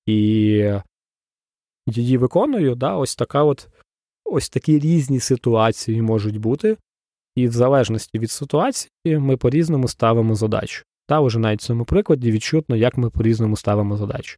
і 0.05 0.13
її 1.87 2.17
виконую, 2.17 2.75
да, 2.75 2.95
ось 2.95 3.15
така 3.15 3.43
от, 3.43 3.67
ось 4.25 4.49
такі 4.49 4.79
різні 4.79 5.19
ситуації 5.19 6.01
можуть 6.01 6.37
бути, 6.37 6.77
і 7.35 7.47
в 7.47 7.51
залежності 7.51 8.19
від 8.19 8.31
ситуації 8.31 8.91
ми 9.05 9.37
по-різному 9.37 9.87
ставимо 9.87 10.35
задачу. 10.35 10.83
Та 11.07 11.19
вже 11.19 11.39
навіть 11.39 11.61
в 11.61 11.65
цьому 11.65 11.85
прикладі 11.85 12.31
відчутно, 12.31 12.75
як 12.75 12.97
ми 12.97 13.09
по-різному 13.09 13.55
ставимо 13.55 13.97
задачу. 13.97 14.37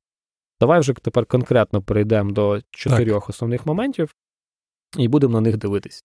Давай 0.60 0.80
вже 0.80 0.94
тепер 0.94 1.26
конкретно 1.26 1.82
перейдемо 1.82 2.32
до 2.32 2.62
чотирьох 2.72 3.24
так. 3.24 3.30
основних 3.30 3.66
моментів 3.66 4.16
і 4.98 5.08
будемо 5.08 5.34
на 5.34 5.42
них 5.42 5.58
дивитись. 5.58 6.04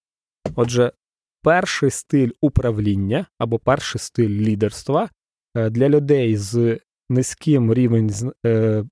Отже, 0.54 0.92
перший 1.42 1.90
стиль 1.90 2.30
управління 2.40 3.26
або 3.38 3.58
перший 3.58 3.98
стиль 3.98 4.28
лідерства 4.28 5.10
е, 5.56 5.70
для 5.70 5.88
людей 5.88 6.36
з 6.36 6.80
низьким 7.08 7.74
рівнем 7.74 8.10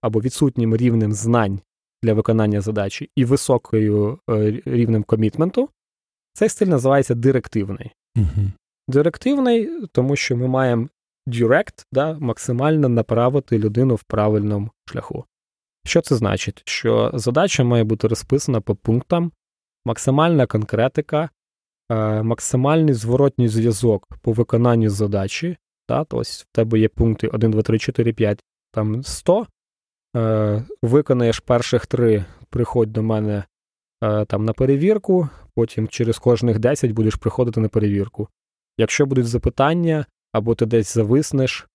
або 0.01 0.21
відсутнім 0.21 0.77
рівнем 0.77 1.13
знань 1.13 1.61
для 2.03 2.15
виконання 2.15 2.61
задачі 2.61 3.11
і 3.17 3.25
високою 3.25 4.19
е, 4.31 4.63
рівнем 4.65 5.03
комітменту, 5.03 5.69
цей 6.35 6.49
стиль 6.49 6.67
називається 6.67 7.15
директивний. 7.15 7.93
Угу. 8.17 8.51
Директивний, 8.89 9.87
тому 9.93 10.17
що 10.17 10.37
ми 10.37 10.49
маємо 10.49 10.89
direct, 11.29 11.87
да, 11.93 12.19
максимально 12.19 12.89
направити 12.89 13.59
людину 13.59 13.95
в 13.95 14.03
правильному 14.03 14.71
шляху. 14.87 15.25
Що 15.87 16.01
це 16.01 16.17
значить? 16.17 16.63
Що 16.65 17.11
задача 17.15 17.65
має 17.65 17.85
бути 17.85 18.09
розписана 18.09 18.61
по 18.61 18.75
пунктам, 18.75 19.33
максимальна 19.85 20.47
конкретика, 20.47 21.31
е, 21.91 22.23
максимальний 22.23 22.95
зворотній 22.95 23.49
зв'язок 23.49 24.09
по 24.23 24.33
виконанню 24.33 24.91
задачі. 24.91 25.57
Та, 25.87 26.05
тобто 26.05 26.31
в 26.31 26.47
тебе 26.53 26.79
є 26.79 26.89
пункти 26.89 27.29
1, 27.29 27.51
2, 27.51 27.63
3, 27.63 27.79
4, 27.79 28.13
5, 28.13 28.45
там 28.73 29.03
100. 29.03 29.47
Е, 30.17 30.65
Виконаєш 30.83 31.41
перших 31.41 31.87
три, 31.87 32.25
приходь 32.51 32.93
до 32.93 33.03
мене 33.03 33.45
там 34.27 34.45
на 34.45 34.53
перевірку, 34.53 35.29
потім 35.55 35.89
через 35.89 36.19
кожних 36.19 36.59
10 36.59 36.91
будеш 36.91 37.15
приходити 37.15 37.61
на 37.61 37.69
перевірку. 37.69 38.29
Якщо 38.79 39.07
будуть 39.07 39.27
запитання, 39.27 40.07
або 40.33 40.55
ти 40.55 40.67
десь 40.67 40.95
зависнеш, 40.95 41.67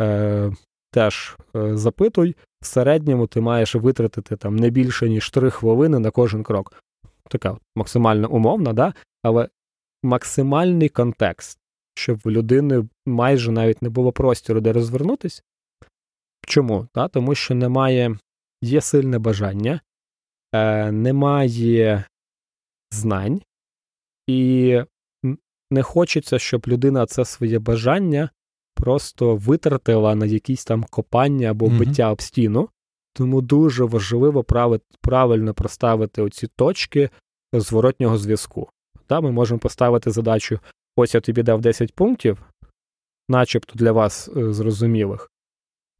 е, 0.00 0.52
теж 0.90 1.36
е, 1.56 1.76
запитуй, 1.76 2.36
в 2.62 2.66
середньому 2.66 3.26
ти 3.26 3.40
маєш 3.40 3.74
витратити 3.74 4.36
там 4.36 4.56
не 4.56 4.70
більше, 4.70 5.08
ніж 5.08 5.30
3 5.30 5.50
хвилини 5.50 5.98
на 5.98 6.10
кожен 6.10 6.42
крок. 6.42 6.82
Така 7.28 7.56
максимально 7.76 8.30
умовна, 8.30 8.72
да? 8.72 8.94
але 9.22 9.48
максимальний 10.02 10.88
контекст, 10.88 11.58
щоб 11.94 12.18
в 12.24 12.30
людини 12.30 12.88
майже 13.06 13.52
навіть 13.52 13.82
не 13.82 13.88
було 13.88 14.12
простіру, 14.12 14.60
де 14.60 14.72
розвернутись. 14.72 15.42
Чому? 16.46 16.88
Да? 16.94 17.08
Тому 17.08 17.34
що 17.34 17.54
немає, 17.54 18.18
є 18.62 18.80
сильне 18.80 19.18
бажання, 19.18 19.80
е, 20.52 20.92
немає 20.92 22.04
знань, 22.90 23.42
і 24.26 24.80
не 25.70 25.82
хочеться, 25.82 26.38
щоб 26.38 26.64
людина 26.68 27.06
це 27.06 27.24
своє 27.24 27.58
бажання 27.58 28.30
просто 28.74 29.36
витратила 29.36 30.14
на 30.14 30.26
якісь 30.26 30.64
там 30.64 30.84
копання 30.84 31.50
або 31.50 31.66
mm-hmm. 31.66 31.78
биття 31.78 32.12
об 32.12 32.22
стіну. 32.22 32.68
Тому 33.14 33.40
дуже 33.40 33.84
важливо 33.84 34.44
правильно 35.00 35.54
проставити 35.54 36.22
оці 36.22 36.46
точки 36.46 37.10
зворотнього 37.52 38.18
зв'язку. 38.18 38.70
Та, 39.06 39.20
Ми 39.20 39.32
можемо 39.32 39.58
поставити 39.58 40.10
задачу: 40.10 40.60
ось 40.96 41.14
я 41.14 41.20
тобі 41.20 41.42
дав 41.42 41.60
10 41.60 41.94
пунктів, 41.94 42.42
начебто 43.28 43.74
для 43.74 43.92
вас 43.92 44.28
е, 44.36 44.52
зрозумілих. 44.52 45.30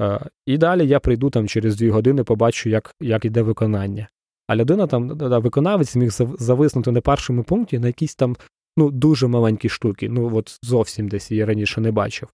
Е, 0.02 0.30
і 0.46 0.58
далі 0.58 0.86
я 0.86 1.00
прийду 1.00 1.30
там 1.30 1.48
через 1.48 1.76
2 1.76 1.92
години, 1.92 2.24
побачу, 2.24 2.68
як 2.68 2.94
як 3.00 3.24
йде 3.24 3.42
виконання. 3.42 4.08
А 4.52 4.56
людина 4.56 4.86
там, 4.86 5.16
да, 5.16 5.38
виконавець 5.38 5.96
міг 5.96 6.10
зависнути 6.38 6.92
на 6.92 7.00
першому 7.00 7.42
пункті 7.42 7.78
на 7.78 7.86
якісь 7.86 8.14
там 8.14 8.36
ну, 8.76 8.90
дуже 8.90 9.26
маленькі 9.26 9.68
штуки. 9.68 10.08
Ну, 10.08 10.36
от 10.36 10.58
зовсім 10.62 11.08
десь 11.08 11.30
я 11.30 11.46
раніше 11.46 11.80
не 11.80 11.90
бачив 11.92 12.28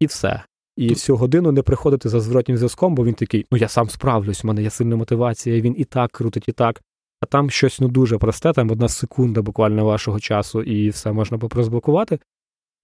і 0.00 0.06
все. 0.06 0.42
І 0.76 0.88
всю 0.88 1.16
годину 1.16 1.52
не 1.52 1.62
приходити 1.62 2.08
за 2.08 2.20
зворотнім 2.20 2.56
зв'язком, 2.56 2.94
бо 2.94 3.04
він 3.04 3.14
такий, 3.14 3.46
ну 3.50 3.58
я 3.58 3.68
сам 3.68 3.88
справлюсь, 3.88 4.44
у 4.44 4.48
мене 4.48 4.62
є 4.62 4.70
сильна 4.70 4.96
мотивація, 4.96 5.60
він 5.60 5.74
і 5.78 5.84
так 5.84 6.10
крутить, 6.10 6.48
і 6.48 6.52
так. 6.52 6.82
А 7.20 7.26
там 7.26 7.50
щось 7.50 7.80
ну 7.80 7.88
дуже 7.88 8.18
просте, 8.18 8.52
там 8.52 8.70
одна 8.70 8.88
секунда 8.88 9.42
буквально 9.42 9.84
вашого 9.84 10.20
часу, 10.20 10.62
і 10.62 10.88
все 10.88 11.12
можна 11.12 11.38
розблокувати. 11.50 12.18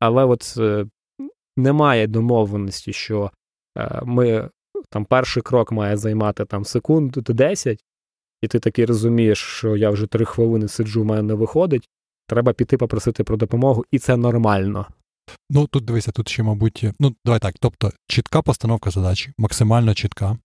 Але 0.00 0.24
от 0.24 0.54
е, 0.58 0.86
немає 1.56 2.06
домовленості, 2.06 2.92
що 2.92 3.30
е, 3.78 4.00
ми 4.04 4.50
там 4.90 5.04
перший 5.04 5.42
крок 5.42 5.72
має 5.72 5.96
займати 5.96 6.44
там 6.44 6.64
секунду 6.64 7.20
10, 7.20 7.84
і 8.46 8.48
ти 8.48 8.58
таки 8.58 8.86
розумієш, 8.86 9.38
що 9.38 9.76
я 9.76 9.90
вже 9.90 10.06
три 10.06 10.24
хвилини 10.24 10.68
сиджу, 10.68 11.02
у 11.02 11.04
мене 11.04 11.22
не 11.22 11.34
виходить. 11.34 11.88
Треба 12.28 12.52
піти 12.52 12.76
попросити 12.76 13.24
про 13.24 13.36
допомогу, 13.36 13.84
і 13.90 13.98
це 13.98 14.16
нормально. 14.16 14.86
Ну, 15.50 15.66
тут 15.66 15.84
дивися, 15.84 16.12
тут 16.12 16.28
ще, 16.28 16.42
мабуть, 16.42 16.84
ну, 17.00 17.14
давай 17.24 17.40
так. 17.40 17.54
Тобто, 17.60 17.92
чітка 18.08 18.42
постановка 18.42 18.90
задачі, 18.90 19.32
максимально 19.38 19.94
чітка, 19.94 20.38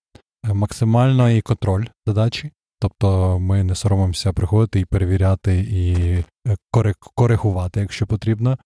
е, 0.48 0.54
максимальний 0.54 1.40
контроль 1.40 1.84
задачі. 2.06 2.50
Тобто 2.80 3.38
ми 3.38 3.64
не 3.64 3.74
соромимося 3.74 4.32
приходити 4.32 4.80
і 4.80 4.84
перевіряти, 4.84 5.66
і 5.70 5.94
е, 6.50 6.56
коригувати, 7.14 7.80
якщо 7.80 8.06
потрібно. 8.06 8.58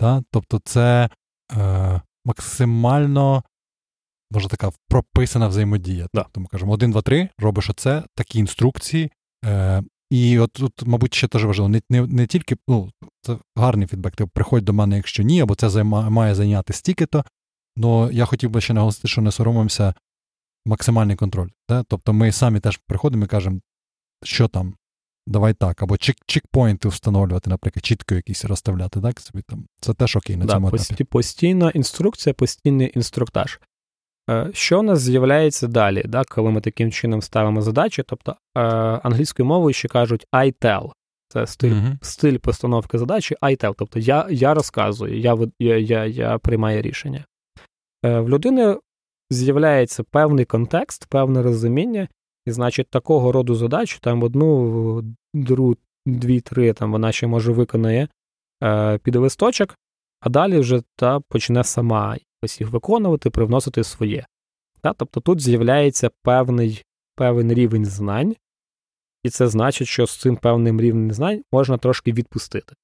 Да? 0.00 0.22
Тобто, 0.30 0.60
це 0.64 1.08
е, 1.56 2.00
максимально, 2.24 3.42
може 4.30 4.48
така, 4.48 4.70
прописана 4.88 5.48
взаємодія. 5.48 6.06
Да. 6.14 6.22
Тобто 6.22 6.40
ми 6.40 6.46
кажемо, 6.46 6.72
один, 6.72 6.90
два, 6.90 7.02
три, 7.02 7.28
робиш 7.38 7.70
оце, 7.70 8.02
такі 8.14 8.38
інструкції, 8.38 9.10
е, 9.44 9.82
і 10.10 10.38
от 10.38 10.52
тут, 10.52 10.72
мабуть, 10.86 11.14
ще 11.14 11.28
теж 11.28 11.44
важливо, 11.44 11.68
не 11.68 11.82
не, 11.90 12.06
не 12.06 12.26
тільки 12.26 12.56
ну, 12.68 12.90
це 13.22 13.38
гарний 13.56 13.88
фідбек, 13.88 14.16
ти 14.16 14.26
приходь 14.26 14.64
до 14.64 14.72
мене, 14.72 14.96
якщо 14.96 15.22
ні, 15.22 15.40
або 15.40 15.54
це 15.54 15.70
займа, 15.70 16.10
має 16.10 16.34
зайняти 16.34 16.72
стільки-то. 16.72 17.24
Ну 17.76 18.10
я 18.10 18.24
хотів 18.24 18.50
би 18.50 18.60
ще 18.60 18.72
наголосити, 18.72 19.08
що 19.08 19.20
не 19.20 19.32
соромимося 19.32 19.94
максимальний 20.66 21.16
контроль. 21.16 21.48
Да? 21.68 21.84
Тобто 21.88 22.12
ми 22.12 22.32
самі 22.32 22.60
теж 22.60 22.80
приходимо 22.86 23.24
і 23.24 23.28
кажемо, 23.28 23.60
що 24.24 24.48
там, 24.48 24.74
давай 25.26 25.54
так, 25.54 25.82
або 25.82 25.96
чек 25.96 26.16
чекпоінти 26.26 26.88
встановлювати, 26.88 27.50
наприклад, 27.50 27.84
чітко 27.84 28.14
якісь 28.14 28.44
розставляти, 28.44 29.00
так? 29.00 29.20
Собі 29.20 29.42
там. 29.42 29.66
Це 29.80 29.94
теж 29.94 30.16
окей 30.16 30.36
на 30.36 30.44
да, 30.44 30.52
цьому 30.52 30.68
етапі. 30.68 31.04
Постійна 31.04 31.70
інструкція, 31.70 32.34
постійний 32.34 32.92
інструктаж. 32.94 33.58
Е, 34.30 34.50
що 34.52 34.80
у 34.80 34.82
нас 34.82 35.00
з'являється 35.00 35.66
далі, 35.66 36.02
да, 36.06 36.24
коли 36.24 36.50
ми 36.50 36.60
таким 36.60 36.92
чином 36.92 37.22
ставимо 37.22 37.62
задачі? 37.62 38.02
Тобто 38.06 38.36
е, 38.56 38.60
англійською 39.02 39.46
мовою 39.46 39.72
ще 39.72 39.88
кажуть 39.88 40.26
I 40.32 40.54
tell. 40.60 40.90
Це 41.28 41.46
стиль 41.46 41.72
mm-hmm. 41.72 41.96
стиль 42.02 42.38
постановки 42.38 42.98
задачі 42.98 43.36
I 43.42 43.64
tell. 43.64 43.74
Тобто 43.78 43.98
я 43.98 44.26
я 44.30 44.54
розказую, 44.54 45.18
я 45.18 45.38
я, 45.58 45.76
я, 45.76 46.04
я 46.04 46.38
приймаю 46.38 46.82
рішення. 46.82 47.24
Е, 48.04 48.20
В 48.20 48.28
людини 48.28 48.76
з'являється 49.30 50.02
певний 50.02 50.44
контекст, 50.44 51.06
певне 51.06 51.42
розуміння, 51.42 52.08
і, 52.46 52.50
значить, 52.50 52.90
такого 52.90 53.32
роду 53.32 53.54
задач, 53.54 53.98
там 54.00 54.22
одну, 54.22 55.02
другу, 55.34 55.76
дві, 56.06 56.40
три, 56.40 56.72
там 56.72 56.92
вона 56.92 57.12
ще 57.12 57.26
може 57.26 57.52
виконає 57.52 58.08
під 59.02 59.16
листочок, 59.16 59.76
а 60.20 60.28
далі 60.28 60.58
вже 60.58 60.82
та 60.96 61.20
почне 61.20 61.64
сама 61.64 62.16
їх 62.44 62.70
виконувати, 62.70 63.30
привносити 63.30 63.84
своє. 63.84 64.26
Та? 64.80 64.92
Тобто 64.92 65.20
тут 65.20 65.40
з'являється 65.40 66.10
певний 66.22 66.82
певний 67.16 67.56
рівень 67.56 67.84
знань, 67.84 68.36
і 69.22 69.30
це 69.30 69.48
значить, 69.48 69.88
що 69.88 70.06
з 70.06 70.16
цим 70.16 70.36
певним 70.36 70.80
рівнем 70.80 71.12
знань 71.12 71.42
можна 71.52 71.78
трошки 71.78 72.12
відпустити. 72.12 72.74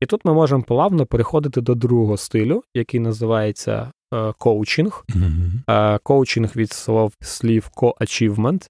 І 0.00 0.06
тут 0.06 0.24
ми 0.24 0.34
можемо 0.34 0.62
плавно 0.62 1.06
переходити 1.06 1.60
до 1.60 1.74
другого 1.74 2.16
стилю, 2.16 2.62
який 2.74 3.00
називається 3.00 3.92
е, 4.14 4.32
коучинг. 4.38 5.04
Mm-hmm. 5.08 5.94
Е, 5.94 5.98
коучинг 5.98 6.56
від 6.56 6.72
слов 6.72 7.14
слів 7.20 7.70
co-achievement, 7.76 8.68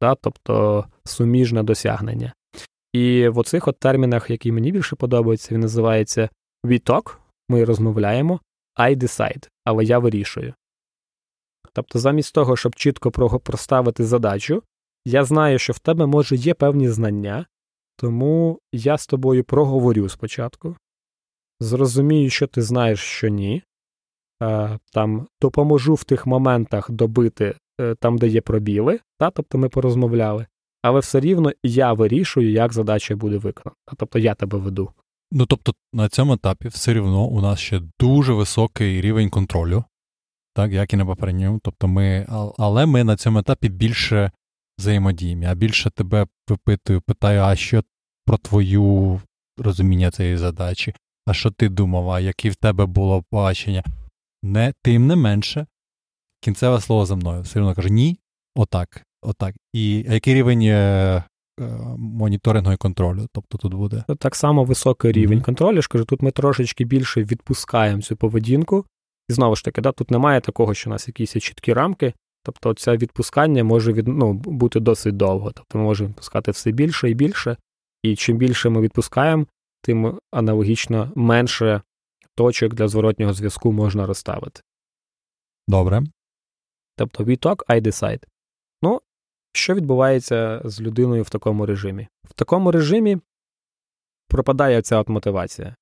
да, 0.00 0.14
тобто 0.14 0.84
суміжне 1.04 1.62
досягнення. 1.62 2.32
І 2.92 3.28
в 3.28 3.38
оцих 3.38 3.68
от 3.68 3.78
термінах, 3.78 4.30
які 4.30 4.52
мені 4.52 4.72
більше 4.72 4.96
подобаються, 4.96 5.54
він 5.54 5.60
називається 5.60 6.28
we 6.64 6.82
talk, 6.90 7.16
ми 7.48 7.64
розмовляємо, 7.64 8.40
I 8.78 8.96
decide, 8.96 9.48
але 9.64 9.84
я 9.84 9.98
вирішую. 9.98 10.54
Тобто, 11.72 11.98
замість 11.98 12.34
того, 12.34 12.56
щоб 12.56 12.74
чітко 12.74 13.10
проставити 13.40 14.04
задачу, 14.04 14.62
я 15.04 15.24
знаю, 15.24 15.58
що 15.58 15.72
в 15.72 15.78
тебе, 15.78 16.06
може, 16.06 16.36
є 16.36 16.54
певні 16.54 16.88
знання, 16.88 17.46
тому 17.96 18.58
я 18.72 18.98
з 18.98 19.06
тобою 19.06 19.44
проговорю 19.44 20.08
спочатку, 20.08 20.76
зрозумію, 21.60 22.30
що 22.30 22.46
ти 22.46 22.62
знаєш, 22.62 23.00
що 23.00 23.28
ні, 23.28 23.62
там 24.92 25.26
допоможу 25.40 25.94
в 25.94 26.04
тих 26.04 26.26
моментах 26.26 26.90
добити 26.90 27.54
е, 27.80 27.94
там, 27.94 28.18
де 28.18 28.26
є 28.26 28.40
пробіли, 28.40 29.00
та, 29.18 29.30
тобто 29.30 29.58
ми 29.58 29.68
порозмовляли, 29.68 30.46
але 30.82 31.00
все 31.00 31.20
рівно 31.20 31.52
я 31.62 31.92
вирішую, 31.92 32.50
як 32.50 32.72
задача 32.72 33.16
буде 33.16 33.38
виконана. 33.38 33.76
Тобто 33.96 34.18
я 34.18 34.34
тебе 34.34 34.58
веду. 34.58 34.90
Ну 35.34 35.46
тобто 35.46 35.74
на 35.92 36.08
цьому 36.08 36.32
етапі 36.32 36.68
все 36.68 36.94
рівно 36.94 37.24
у 37.24 37.40
нас 37.40 37.58
ще 37.58 37.80
дуже 38.00 38.32
високий 38.32 39.00
рівень 39.00 39.30
контролю, 39.30 39.84
так, 40.54 40.72
як 40.72 40.92
і 40.92 40.96
на 40.96 41.06
попередньому. 41.06 41.60
Тобто 41.62 41.88
ми, 41.88 42.26
Але 42.58 42.86
ми 42.86 43.04
на 43.04 43.16
цьому 43.16 43.38
етапі 43.38 43.68
більше 43.68 44.30
взаємодіємо. 44.78 45.42
Я 45.42 45.54
більше 45.54 45.90
тебе 45.90 46.26
випитую, 46.48 47.00
питаю, 47.00 47.40
а 47.40 47.56
що 47.56 47.82
про 48.26 48.38
твою 48.38 49.20
розуміння 49.58 50.10
цієї 50.10 50.36
задачі, 50.36 50.94
а 51.26 51.34
що 51.34 51.50
ти 51.50 51.68
думав, 51.68 52.10
а 52.10 52.20
які 52.20 52.50
в 52.50 52.56
тебе 52.56 52.86
було 52.86 53.24
бачення. 53.32 53.84
Не, 54.42 54.72
Тим 54.82 55.06
не 55.06 55.16
менше, 55.16 55.66
кінцеве 56.40 56.80
слово 56.80 57.06
за 57.06 57.16
мною. 57.16 57.42
Все 57.42 57.60
одно 57.60 57.74
каже, 57.74 57.90
ні, 57.90 58.18
отак, 58.54 59.06
отак. 59.22 59.54
І 59.72 60.04
який 60.08 60.34
рівень 60.34 60.62
е, 60.62 61.24
моніторингу 61.98 62.72
і 62.72 62.76
контролю? 62.76 63.26
Тобто 63.32 63.58
тут 63.58 63.74
буде? 63.74 64.04
Так 64.18 64.36
само 64.36 64.64
високий 64.64 65.12
рівень 65.12 65.38
mm-hmm. 65.38 65.44
контролю. 65.44 65.74
Я 65.76 65.82
ж 65.82 65.88
кажу, 65.88 66.04
тут 66.04 66.22
ми 66.22 66.30
трошечки 66.30 66.84
більше 66.84 67.22
відпускаємо 67.24 68.02
цю 68.02 68.16
поведінку. 68.16 68.84
І 69.28 69.32
знову 69.32 69.56
ж 69.56 69.64
таки, 69.64 69.80
да, 69.80 69.92
тут 69.92 70.10
немає 70.10 70.40
такого, 70.40 70.74
що 70.74 70.90
у 70.90 70.92
нас 70.92 71.08
якісь 71.08 71.32
чіткі 71.32 71.72
рамки. 71.72 72.14
Тобто, 72.44 72.74
це 72.74 72.96
відпускання 72.96 73.64
може 73.64 73.92
від, 73.92 74.08
ну, 74.08 74.32
бути 74.32 74.80
досить 74.80 75.16
довго. 75.16 75.50
Тобто 75.50 75.78
ми 75.78 75.84
можемо 75.84 76.08
відпускати 76.08 76.50
все 76.50 76.70
більше 76.70 77.10
і 77.10 77.14
більше. 77.14 77.56
І 78.02 78.16
чим 78.16 78.36
більше 78.36 78.68
ми 78.68 78.80
відпускаємо, 78.80 79.46
тим 79.82 80.18
аналогічно 80.30 81.12
менше 81.14 81.80
точок 82.34 82.74
для 82.74 82.88
зворотнього 82.88 83.32
зв'язку 83.32 83.72
можна 83.72 84.06
розставити. 84.06 84.60
Добре. 85.68 86.02
Тобто 86.96 87.24
we 87.24 87.46
talk, 87.46 87.66
I 87.68 87.80
decide. 87.80 88.22
Що 89.52 89.74
відбувається 89.74 90.60
з 90.64 90.80
людиною 90.80 91.22
в 91.22 91.30
такому 91.30 91.66
режимі? 91.66 92.08
В 92.24 92.32
такому 92.32 92.70
режимі 92.70 93.18
пропадає 94.28 94.82
ця 94.82 94.98
от 94.98 95.08
мотивація. 95.08 95.76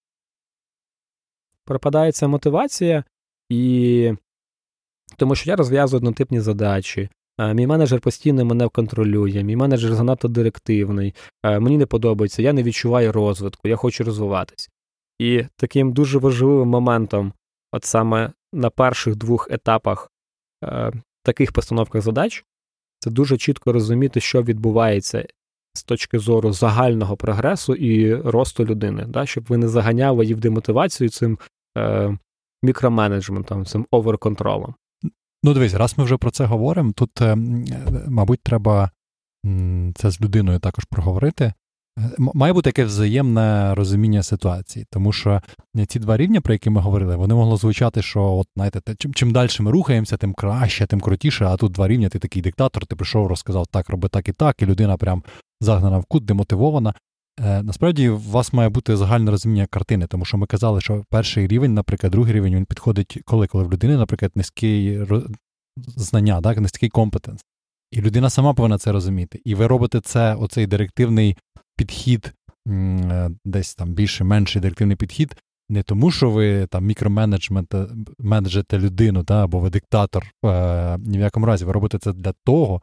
Пропадає 1.65 2.13
ця 2.13 2.29
мотивація, 2.29 3.05
і 3.49 4.15
тому 5.17 5.35
що 5.35 5.51
я 5.51 5.57
розв'язую 5.57 5.99
однотипні 5.99 6.41
задачі. 6.41 7.09
Мій 7.39 7.67
менеджер 7.67 8.01
постійно 8.01 8.45
мене 8.45 8.69
контролює, 8.69 9.43
мій 9.43 9.57
менеджер 9.57 9.95
занадто 9.95 10.29
директивний, 10.29 11.15
мені 11.45 11.79
не 11.79 11.87
подобається, 11.87 12.43
я 12.43 12.53
не 12.53 12.63
відчуваю 12.63 13.13
розвитку, 13.13 13.69
я 13.69 13.77
хочу 13.77 14.05
розвиватись. 14.05 14.71
І 15.19 15.45
таким 15.57 15.93
дуже 15.93 16.19
важливим 16.19 16.69
моментом, 16.69 17.33
от 17.73 17.85
саме 17.85 18.33
на 18.53 18.71
перших 18.71 19.17
двох 19.17 19.49
етапах 19.51 20.11
е, 20.65 20.93
таких 21.23 21.53
постановках 21.53 22.03
задач, 22.03 22.45
це 23.01 23.11
дуже 23.11 23.39
чітко 23.39 23.73
розуміти, 23.73 24.21
що 24.21 24.43
відбувається 24.43 25.27
з 25.75 25.83
точки 25.83 26.19
зору 26.19 26.53
загального 26.53 27.17
прогресу 27.17 27.75
і 27.75 28.15
росту 28.15 28.65
людини, 28.65 29.07
да, 29.09 29.27
щоб 29.27 29.45
ви 29.49 29.57
не 29.57 29.69
заганяли 29.69 30.25
її 30.25 30.35
в 30.35 30.41
демотивацію 30.41 31.11
цим 31.11 31.39
е, 31.79 32.19
мікроменеджментом, 32.63 33.65
цим 33.65 33.87
оверконтролом. 33.91 34.75
Ну, 35.43 35.55
дивись, 35.55 35.75
раз 35.75 35.99
ми 35.99 36.05
вже 36.05 36.17
про 36.17 36.31
це 36.31 36.45
говоримо, 36.45 36.93
тут, 36.93 37.21
е, 37.21 37.37
мабуть, 38.09 38.41
треба 38.43 38.91
це 39.95 40.11
з 40.11 40.21
людиною 40.21 40.59
також 40.59 40.85
проговорити. 40.85 41.53
Має 42.19 42.53
бути 42.53 42.69
якесь 42.69 42.87
взаємне 42.87 43.75
розуміння 43.75 44.23
ситуації, 44.23 44.87
тому 44.91 45.13
що 45.13 45.43
ці 45.89 45.99
два 45.99 46.17
рівні, 46.17 46.41
про 46.41 46.55
які 46.55 46.71
ми 46.71 46.81
говорили, 46.81 47.17
вони 47.17 47.35
могло 47.35 47.57
звучати, 47.57 48.03
що 48.03 48.23
от 48.23 48.47
знаєте, 48.57 48.95
чим 48.99 49.15
чим 49.15 49.33
далі 49.33 49.49
ми 49.61 49.71
рухаємося, 49.71 50.17
тим 50.17 50.35
краще, 50.35 50.87
тим 50.87 51.01
крутіше. 51.01 51.45
А 51.45 51.57
тут 51.57 51.73
два 51.73 51.89
рівні, 51.89 52.09
ти 52.09 52.19
такий 52.19 52.43
диктатор, 52.43 52.87
ти 52.87 52.97
прийшов, 52.97 53.27
розказав 53.27 53.67
так, 53.67 53.89
роби 53.89 54.09
так 54.09 54.29
і 54.29 54.33
так, 54.33 54.63
і 54.63 54.67
людина 54.67 54.97
прям 54.97 55.23
загнана 55.61 55.99
в 55.99 56.05
кут, 56.05 56.25
демотивована. 56.25 56.95
Е, 57.41 57.63
Насправді, 57.63 58.09
у 58.09 58.19
вас 58.19 58.53
має 58.53 58.69
бути 58.69 58.97
загальне 58.97 59.31
розуміння 59.31 59.67
картини, 59.67 60.07
тому 60.07 60.25
що 60.25 60.39
ми 60.39 60.47
казали, 60.47 60.81
що 60.81 61.05
перший 61.11 61.47
рівень, 61.47 61.75
наприклад, 61.75 62.13
другий 62.13 62.35
рівень 62.35 62.55
він 62.55 62.65
підходить, 62.65 63.19
коли 63.25 63.47
коли 63.47 63.65
в 63.65 63.73
людини, 63.73 63.97
наприклад, 63.97 64.33
низький 64.35 65.01
знання, 65.97 66.41
так, 66.41 66.59
низький 66.59 66.89
компетенс. 66.89 67.41
І 67.91 68.01
людина 68.01 68.31
сама 68.31 68.55
повинна 68.55 68.79
це 68.79 68.93
розуміти. 68.93 69.41
І 69.45 69.55
ви 69.55 69.67
робите 69.67 70.01
це, 70.01 70.35
оцей 70.35 70.67
директивний 70.67 71.37
підхід, 71.81 72.33
е, 72.69 73.31
десь 73.45 73.75
там 73.75 73.89
більше-менший 73.89 74.63
директивний 74.63 74.97
підхід, 74.97 75.37
не 75.69 75.83
тому, 75.83 76.11
що 76.11 76.31
ви 76.31 76.67
там 76.67 76.85
мікроменеджмент 76.85 77.75
менеджете 78.19 78.79
людину, 78.79 79.25
та, 79.25 79.45
або 79.45 79.59
ви 79.59 79.71
диктатор. 79.71 80.27
Е, 80.45 80.99
ні 80.99 81.19
в 81.19 81.21
якому 81.21 81.47
разі 81.47 81.65
ви 81.65 81.73
робите 81.73 81.99
це 81.99 82.13
для 82.13 82.33
того, 82.45 82.81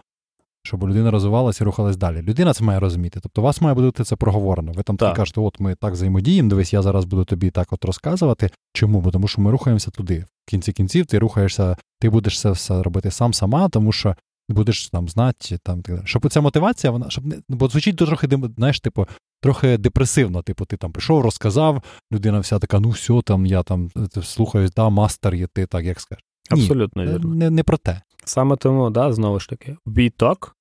щоб 0.64 0.84
людина 0.84 1.12
розвивалася 1.12 1.64
і 1.64 1.66
рухалась 1.66 1.98
далі. 1.98 2.22
Людина 2.22 2.54
це 2.54 2.64
має 2.64 2.80
розуміти. 2.80 3.20
Тобто, 3.24 3.42
у 3.42 3.44
вас 3.44 3.62
має 3.62 3.76
бути 3.76 4.04
це 4.04 4.16
проговорено. 4.16 4.72
Ви 4.72 4.84
там 4.84 4.98
так. 4.98 5.16
кажете, 5.16 5.42
от 5.42 5.60
ми 5.60 5.76
так 5.76 5.94
взаємодіємо, 5.94 6.50
дивись, 6.50 6.74
я 6.74 6.82
зараз 6.82 7.06
буду 7.06 7.26
тобі 7.26 7.50
так 7.52 7.74
от 7.74 7.86
розказувати. 7.86 8.50
Чому? 8.74 9.02
Бо 9.02 9.12
тому 9.12 9.28
що 9.28 9.42
ми 9.42 9.52
рухаємося 9.52 9.92
туди. 9.92 10.26
В 10.46 10.50
кінці 10.50 10.74
кінців 10.74 11.06
ти 11.06 11.20
рухаєшся, 11.20 11.78
ти 12.00 12.10
будеш 12.10 12.40
це 12.40 12.52
все 12.52 12.84
робити 12.84 13.12
сам 13.12 13.34
сама, 13.34 13.70
тому 13.70 13.92
що 13.92 14.16
будеш 14.50 14.90
там 14.90 15.10
знати, 15.10 15.58
там 15.58 15.82
так 15.82 15.96
далі. 15.96 16.08
Щоб 16.08 16.30
ця 16.30 16.42
мотивація, 16.42 16.92
вона 16.92 17.10
щоб 17.10 17.26
не 17.26 17.42
бо 17.50 17.68
звучить 17.68 17.98
трохи 17.98 18.28
знаєш, 18.58 18.80
типу, 18.80 19.08
трохи 19.42 19.78
депресивно. 19.78 20.42
Типу, 20.42 20.66
ти 20.66 20.78
там 20.78 20.92
прийшов, 20.92 21.22
розказав, 21.22 21.84
людина 22.12 22.40
вся 22.40 22.60
така, 22.60 22.80
ну 22.80 22.90
все, 22.90 23.22
там 23.22 23.46
я 23.46 23.64
там 23.64 23.92
слухаю, 24.24 24.70
да, 24.76 24.90
мастер 24.90 25.36
є 25.36 25.48
ти, 25.48 25.66
так 25.66 25.86
як 25.86 26.00
скажеш. 26.00 26.24
Абсолютно 26.50 27.04
Ні, 27.04 27.12
вірно. 27.12 27.36
Не 27.36 27.50
не 27.50 27.64
про 27.64 27.78
те. 27.78 28.02
Саме 28.26 28.56
тому, 28.56 28.90
да, 28.90 29.14
знову 29.14 29.40
ж 29.40 29.50
таки, 29.50 29.78
we 29.86 30.12
talk, 30.20 30.52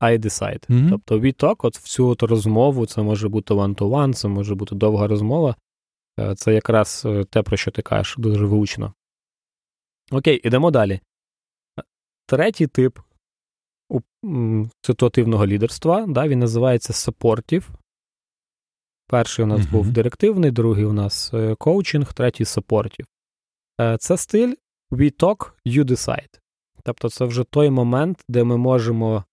I 0.00 0.18
decide. 0.18 0.66
Mm-hmm. 0.68 0.90
Тобто 0.90 1.18
we 1.18 1.42
talk, 1.42 1.56
от 1.58 1.78
в 1.78 1.82
цю 1.82 2.08
от 2.08 2.22
розмову, 2.22 2.86
це 2.86 3.02
може 3.02 3.28
бути 3.28 3.54
one-to-one, 3.54 4.12
це 4.12 4.28
може 4.28 4.54
бути 4.54 4.74
довга 4.74 5.06
розмова. 5.06 5.56
Е, 6.20 6.34
це 6.34 6.54
якраз 6.54 7.02
е, 7.06 7.24
те, 7.24 7.42
про 7.42 7.56
що 7.56 7.70
ти 7.70 7.82
кажеш, 7.82 8.14
дуже 8.18 8.44
вивучно. 8.44 8.94
Окей, 10.10 10.40
ідемо 10.44 10.70
далі. 10.70 11.00
Третій 12.26 12.66
тип 12.66 12.98
ситуативного 14.82 15.46
лідерства. 15.46 16.06
Да, 16.08 16.28
Він 16.28 16.38
називається 16.38 16.92
supportive. 16.92 17.64
Перший 19.06 19.44
у 19.44 19.48
нас 19.48 19.60
uh-huh. 19.60 19.70
був 19.70 19.90
директивний, 19.90 20.50
другий 20.50 20.84
у 20.84 20.92
нас 20.92 21.34
е, 21.34 21.54
коучинг, 21.54 22.12
третій 22.12 22.44
supportive. 22.44 23.04
Е, 23.80 23.96
це 23.98 24.16
стиль 24.16 24.54
we 24.90 25.22
talk, 25.22 25.50
you 25.66 25.84
decide. 25.84 26.40
Тобто 26.84 27.10
це 27.10 27.24
вже 27.24 27.44
той 27.44 27.70
момент, 27.70 28.24
де 28.28 28.44
ми 28.44 28.56
можемо 28.56 29.24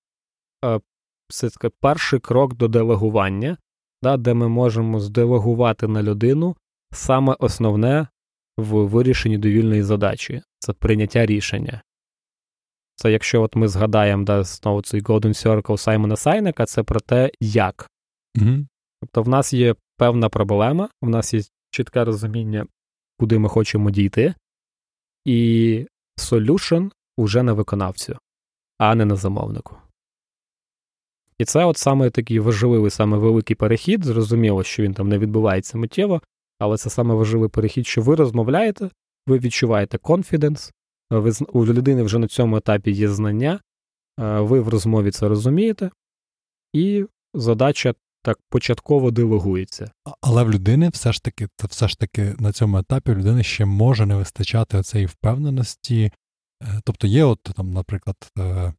е, 0.66 0.80
це 1.28 1.50
таки 1.50 1.70
перший 1.82 2.20
крок 2.20 2.54
до 2.54 2.68
делегування, 2.68 3.58
да, 4.04 4.18
де 4.18 4.34
ми 4.34 4.48
можемо 4.48 5.00
зделегувати 5.00 5.88
на 5.88 6.04
людину 6.04 6.56
саме 6.92 7.36
основне 7.40 8.08
в 8.58 8.88
вирішенні 8.88 9.38
довільної 9.38 9.84
задачі. 9.84 10.42
це 10.60 10.74
прийняття 10.74 11.26
рішення. 11.26 11.82
Це 13.02 13.12
якщо 13.12 13.42
от 13.42 13.56
ми 13.56 13.68
згадаємо 13.68 14.24
да, 14.24 14.44
знову 14.44 14.82
цей 14.82 15.02
Golden 15.02 15.46
Circle 15.46 15.78
Саймона 15.78 16.16
Сайнека, 16.16 16.66
це 16.66 16.84
про 16.84 17.00
те, 17.00 17.32
як. 17.40 17.90
Угу. 18.38 18.66
Тобто 19.02 19.24
в 19.24 19.30
нас 19.30 19.54
є 19.54 19.76
певна 19.98 20.30
проблема, 20.30 20.90
в 21.02 21.10
нас 21.10 21.34
є 21.34 21.42
чітке 21.72 22.04
розуміння, 22.04 22.66
куди 23.20 23.40
ми 23.40 23.50
хочемо 23.50 23.92
дійти, 23.92 24.34
і 25.26 25.86
solution 26.20 26.92
уже 27.18 27.44
на 27.44 27.54
виконавцю, 27.54 28.18
а 28.78 28.96
не 28.96 29.06
на 29.06 29.16
замовнику. 29.16 29.76
І 31.38 31.46
це 31.46 31.66
от 31.66 31.78
саме 31.78 32.10
такий 32.10 32.40
важливий, 32.40 32.92
саме 32.92 33.18
великий 33.18 33.56
перехід. 33.56 34.04
Зрозуміло, 34.04 34.64
що 34.64 34.84
він 34.84 34.94
там 34.94 35.10
не 35.10 35.18
відбувається 35.18 35.78
миттєво, 35.78 36.22
але 36.60 36.78
це 36.78 36.90
саме 36.90 37.14
важливий 37.14 37.50
перехід, 37.50 37.88
що 37.88 38.02
ви 38.02 38.16
розмовляєте, 38.16 38.90
ви 39.28 39.40
відчуваєте 39.40 39.98
confidence, 39.98 40.72
ви, 41.20 41.32
у 41.54 41.66
людини 41.66 42.04
вже 42.04 42.20
на 42.20 42.28
цьому 42.28 42.58
етапі 42.58 42.92
є 42.92 43.10
знання, 43.10 43.60
ви 44.18 44.60
в 44.60 44.68
розмові 44.68 45.12
це 45.12 45.28
розумієте, 45.28 45.92
і 46.74 47.06
задача 47.34 47.94
так 48.24 48.40
початково 48.50 49.12
делегується. 49.12 49.92
Але 50.22 50.44
в 50.44 50.52
людини 50.52 50.90
все 50.90 51.14
ж 51.14 51.24
таки, 51.24 51.48
це 51.58 51.68
все 51.68 51.88
ж 51.88 52.00
таки 52.00 52.36
на 52.40 52.52
цьому 52.52 52.78
етапі 52.78 53.12
людини 53.12 53.44
ще 53.44 53.66
може 53.66 54.06
не 54.06 54.16
вистачати 54.16 54.78
оцеї 54.78 55.06
впевненості. 55.06 56.12
Е, 56.64 56.82
тобто 56.84 57.08
є, 57.08 57.24
от 57.24 57.40
там, 57.44 57.74
наприклад, 57.74 58.16
е, 58.40 58.74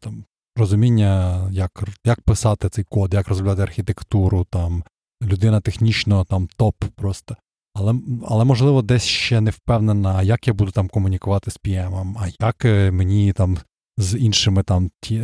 там 0.00 0.24
розуміння, 0.56 1.48
як 1.52 1.84
як 2.04 2.20
писати 2.20 2.68
цей 2.68 2.84
код, 2.84 3.14
як 3.14 3.28
розробляти 3.28 3.62
архітектуру, 3.62 4.46
там 4.50 4.84
людина 5.22 5.60
технічно 5.60 6.24
там 6.24 6.48
топ 6.56 6.84
просто. 6.96 7.36
Але, 7.78 7.94
але 8.26 8.44
можливо, 8.44 8.82
десь 8.82 9.04
ще 9.04 9.40
не 9.40 9.50
впевнена, 9.50 10.22
як 10.22 10.48
я 10.48 10.54
буду 10.54 10.70
там 10.70 10.88
комунікувати 10.88 11.50
з 11.50 11.58
PM, 11.58 12.14
а 12.18 12.46
як 12.46 12.64
е, 12.64 12.90
мені 12.90 13.32
там 13.32 13.58
з 13.98 14.18
іншими 14.18 14.62
там 14.62 14.90
ті, 15.00 15.20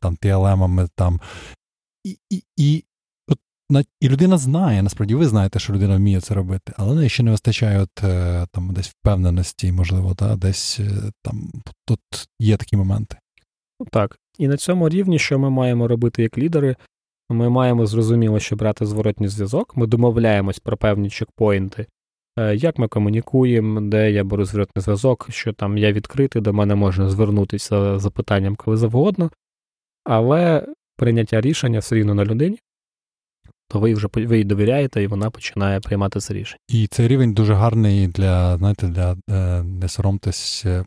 там 0.00 0.16
TLM-ами 0.22 0.88
там. 0.94 1.20
І 2.04 2.18
і, 2.30 2.42
і, 2.56 2.84
от, 3.28 3.86
і 4.00 4.08
людина 4.08 4.38
знає, 4.38 4.82
насправді 4.82 5.14
ви 5.14 5.26
знаєте, 5.26 5.58
що 5.58 5.72
людина 5.72 5.96
вміє 5.96 6.20
це 6.20 6.34
робити, 6.34 6.72
але 6.76 6.94
неї 6.94 7.08
ще 7.08 7.22
не 7.22 7.30
вистачає 7.30 7.80
от, 7.80 8.04
е, 8.04 8.46
там 8.52 8.72
десь 8.72 8.88
впевненості, 8.88 9.72
можливо, 9.72 10.14
та, 10.14 10.36
десь 10.36 10.80
е, 10.80 11.10
там 11.22 11.52
тут 11.86 12.00
є 12.40 12.56
такі 12.56 12.76
моменти. 12.76 13.16
Так. 13.92 14.18
І 14.38 14.48
на 14.48 14.56
цьому 14.56 14.88
рівні, 14.88 15.18
що 15.18 15.38
ми 15.38 15.50
маємо 15.50 15.88
робити 15.88 16.22
як 16.22 16.38
лідери, 16.38 16.76
ми 17.30 17.48
маємо 17.48 17.86
зрозуміло, 17.86 18.40
що 18.40 18.56
брати 18.56 18.86
зворотній 18.86 19.28
зв'язок, 19.28 19.76
ми 19.76 19.86
домовляємось 19.86 20.58
про 20.58 20.76
певні 20.76 21.10
чекпоінти, 21.10 21.86
е, 22.38 22.56
як 22.56 22.78
ми 22.78 22.88
комунікуємо, 22.88 23.80
де 23.80 24.10
я 24.10 24.24
беру 24.24 24.44
зворотний 24.44 24.82
зв'язок, 24.82 25.26
що 25.30 25.52
там 25.52 25.78
я 25.78 25.92
відкритий, 25.92 26.42
до 26.42 26.52
мене 26.52 26.74
можна 26.74 27.10
звернутися 27.10 27.98
за 27.98 28.10
питанням 28.10 28.56
коли 28.56 28.76
завгодно, 28.76 29.30
але 30.04 30.66
прийняття 30.96 31.40
рішення 31.40 31.78
все 31.78 31.94
рівно 31.94 32.14
на 32.14 32.24
людині, 32.24 32.58
то 33.68 33.80
ви 33.80 33.94
вже 33.94 34.08
ви 34.14 34.38
їй 34.38 34.44
довіряєте, 34.44 35.02
і 35.02 35.06
вона 35.06 35.30
починає 35.30 35.80
приймати 35.80 36.20
це 36.20 36.34
рішення. 36.34 36.58
І 36.68 36.86
цей 36.86 37.08
рівень 37.08 37.32
дуже 37.32 37.54
гарний 37.54 38.08
для, 38.08 38.56
знаєте, 38.56 38.88
для 38.88 39.16
е, 39.30 39.62
не 39.62 39.88
соромтесь 39.88 40.62
е, 40.66 40.84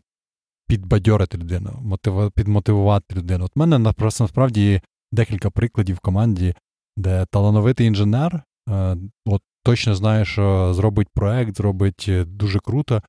підбадьорити 0.68 1.38
людину, 1.38 1.78
мотив, 1.82 2.32
підмотивувати 2.32 3.14
людину. 3.14 3.44
От 3.44 3.56
мене 3.56 3.92
просто 3.92 4.24
насправді 4.24 4.80
декілька 5.12 5.50
прикладів 5.50 5.96
в 5.96 6.00
команді, 6.00 6.54
де 6.96 7.26
талановитий 7.30 7.86
інженер 7.86 8.42
е, 8.68 8.96
от 9.26 9.42
точно 9.64 9.94
знає, 9.94 10.24
що 10.24 10.74
зробить 10.74 11.08
проект, 11.14 11.56
зробить 11.56 12.06
е, 12.08 12.24
дуже 12.24 12.58
круто. 12.58 13.02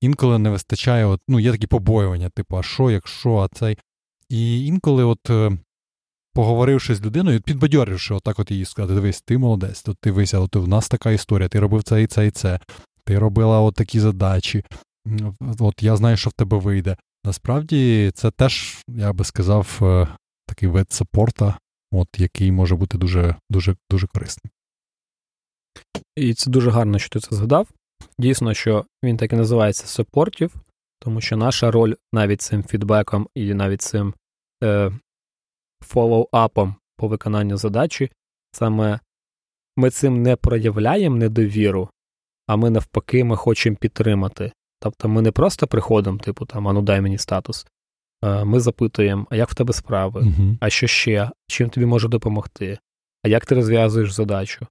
Інколи 0.00 0.38
не 0.38 0.50
вистачає, 0.50 1.04
от, 1.04 1.20
ну, 1.28 1.40
є 1.40 1.52
такі 1.52 1.66
побоювання, 1.66 2.28
типу, 2.28 2.56
а 2.56 2.62
що, 2.62 2.90
якщо, 2.90 3.36
а 3.36 3.48
цей. 3.48 3.78
І 4.28 4.66
інколи, 4.66 5.04
от 5.04 5.30
е, 5.30 5.58
поговоривши 6.34 6.94
з 6.94 7.02
людиною, 7.02 7.40
підбадьоривши, 7.40 8.14
отак 8.14 8.38
от 8.38 8.50
її 8.50 8.64
сказати, 8.64 8.94
дивись, 8.94 9.22
ти 9.22 9.38
молодець, 9.38 9.82
тут 9.82 9.98
ти 10.00 10.10
вися, 10.10 10.38
от 10.38 10.56
в 10.56 10.68
нас 10.68 10.88
така 10.88 11.10
історія, 11.10 11.48
ти 11.48 11.60
робив 11.60 11.82
це 11.82 12.02
і 12.02 12.06
це 12.06 12.26
і 12.26 12.30
це, 12.30 12.60
ти 13.04 13.18
робила 13.18 13.60
от 13.60 13.74
такі 13.74 14.00
задачі, 14.00 14.64
от 15.58 15.82
я 15.82 15.96
знаю, 15.96 16.16
що 16.16 16.30
в 16.30 16.32
тебе 16.32 16.58
вийде. 16.58 16.96
Насправді, 17.24 18.10
це 18.14 18.30
теж, 18.30 18.84
я 18.88 19.12
би 19.12 19.24
сказав, 19.24 19.78
такий 20.50 20.68
вид 20.68 20.92
саппорта, 20.92 21.58
от, 21.92 22.08
який 22.18 22.52
може 22.52 22.76
бути 22.76 22.98
дуже 22.98 23.36
дуже, 23.50 23.76
дуже 23.90 24.06
корисним. 24.06 24.50
І 26.16 26.34
це 26.34 26.50
дуже 26.50 26.70
гарно, 26.70 26.98
що 26.98 27.08
ти 27.08 27.20
це 27.20 27.36
згадав. 27.36 27.68
Дійсно, 28.18 28.54
що 28.54 28.84
він 29.04 29.16
так 29.16 29.32
і 29.32 29.36
називається 29.36 29.86
саппортів, 29.86 30.54
тому 31.00 31.20
що 31.20 31.36
наша 31.36 31.70
роль 31.70 31.94
навіть 32.12 32.40
цим 32.40 32.64
фідбеком 32.64 33.28
і 33.34 33.54
навіть 33.54 33.82
цим 33.82 34.14
е, 34.64 34.92
фоллоуапом 35.82 36.74
по 36.96 37.08
виконанню 37.08 37.56
задачі, 37.56 38.10
саме 38.52 39.00
ми 39.76 39.90
цим 39.90 40.22
не 40.22 40.36
проявляємо 40.36 41.16
недовіру, 41.16 41.90
а 42.46 42.56
ми 42.56 42.70
навпаки 42.70 43.24
ми 43.24 43.36
хочемо 43.36 43.76
підтримати. 43.76 44.52
Тобто 44.80 45.08
ми 45.08 45.22
не 45.22 45.32
просто 45.32 45.66
приходимо, 45.66 46.18
типу 46.18 46.46
там, 46.46 46.68
а 46.68 46.72
ну 46.72 46.82
дай 46.82 47.00
мені 47.00 47.18
статус. 47.18 47.66
Ми 48.22 48.60
запитуємо, 48.60 49.26
а 49.30 49.36
як 49.36 49.50
в 49.50 49.54
тебе 49.54 49.72
справи, 49.72 50.20
uh-huh. 50.20 50.56
а 50.60 50.70
що 50.70 50.86
ще, 50.86 51.30
чим 51.46 51.70
тобі 51.70 51.86
може 51.86 52.08
допомогти, 52.08 52.78
а 53.22 53.28
як 53.28 53.46
ти 53.46 53.54
розв'язуєш 53.54 54.12
задачу? 54.12 54.66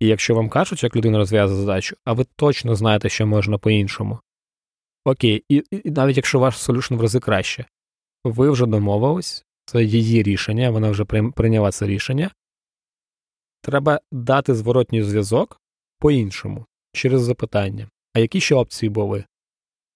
І 0.00 0.06
якщо 0.06 0.34
вам 0.34 0.48
кажуть, 0.48 0.82
як 0.82 0.96
людина 0.96 1.18
розв'язує 1.18 1.60
задачу, 1.60 1.96
а 2.04 2.12
ви 2.12 2.26
точно 2.36 2.76
знаєте, 2.76 3.08
що 3.08 3.26
можна 3.26 3.58
по-іншому. 3.58 4.18
Окей, 5.04 5.44
і, 5.48 5.64
і 5.70 5.90
навіть 5.90 6.16
якщо 6.16 6.38
ваш 6.38 6.58
солюшн 6.58 6.94
в 6.94 7.00
рази 7.00 7.20
краще, 7.20 7.64
ви 8.24 8.50
вже 8.50 8.66
домовились, 8.66 9.44
це 9.64 9.84
її 9.84 10.22
рішення, 10.22 10.70
вона 10.70 10.90
вже 10.90 11.04
прийняла 11.04 11.70
це 11.70 11.86
рішення. 11.86 12.30
Треба 13.62 14.00
дати 14.12 14.54
зворотній 14.54 15.02
зв'язок 15.02 15.60
по-іншому, 15.98 16.66
через 16.92 17.22
запитання. 17.22 17.88
А 18.14 18.18
які 18.18 18.40
ще 18.40 18.54
опції 18.54 18.90
були? 18.90 19.24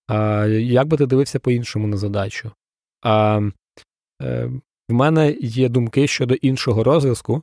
А, 0.07 0.47
Як 0.47 0.89
би 0.89 0.97
ти 0.97 1.07
дивився 1.07 1.39
по-іншому 1.39 1.87
на 1.87 1.97
задачу? 1.97 2.53
А, 3.05 3.41
е, 4.23 4.51
В 4.89 4.93
мене 4.93 5.37
є 5.41 5.69
думки 5.69 6.07
щодо 6.07 6.35
іншого 6.35 6.85
розв'язку. 6.85 7.43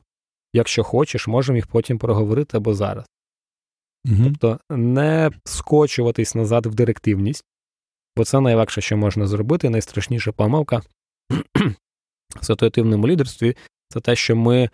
Якщо 0.52 0.84
хочеш, 0.84 1.28
можемо 1.28 1.56
їх 1.56 1.66
потім 1.66 1.98
проговорити 1.98 2.56
або 2.56 2.74
зараз. 2.74 3.06
Угу. 4.06 4.24
Тобто 4.24 4.60
не 4.76 5.30
скочуватись 5.44 6.34
назад 6.34 6.66
в 6.66 6.74
директивність, 6.74 7.44
бо 8.16 8.24
це 8.24 8.40
найлегше, 8.40 8.80
що 8.80 8.96
можна 8.96 9.26
зробити, 9.26 9.70
найстрашніша 9.70 10.32
помилка 10.32 10.82
в 12.40 12.44
ситуативному 12.44 13.08
лідерстві 13.08 13.56
це 13.88 14.00
те, 14.00 14.16
що 14.16 14.36
ми 14.36 14.70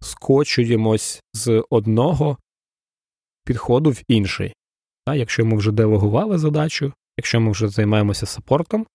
скочуємось 0.00 1.22
з 1.32 1.64
одного 1.70 2.38
підходу 3.44 3.90
в 3.90 4.02
інший. 4.08 4.54
Якщо 5.14 5.44
ми 5.44 5.56
вже 5.56 5.72
делегували 5.72 6.38
задачу, 6.38 6.92
якщо 7.16 7.40
ми 7.40 7.50
вже 7.50 7.68
займаємося 7.68 8.26
саппортом, 8.26 8.86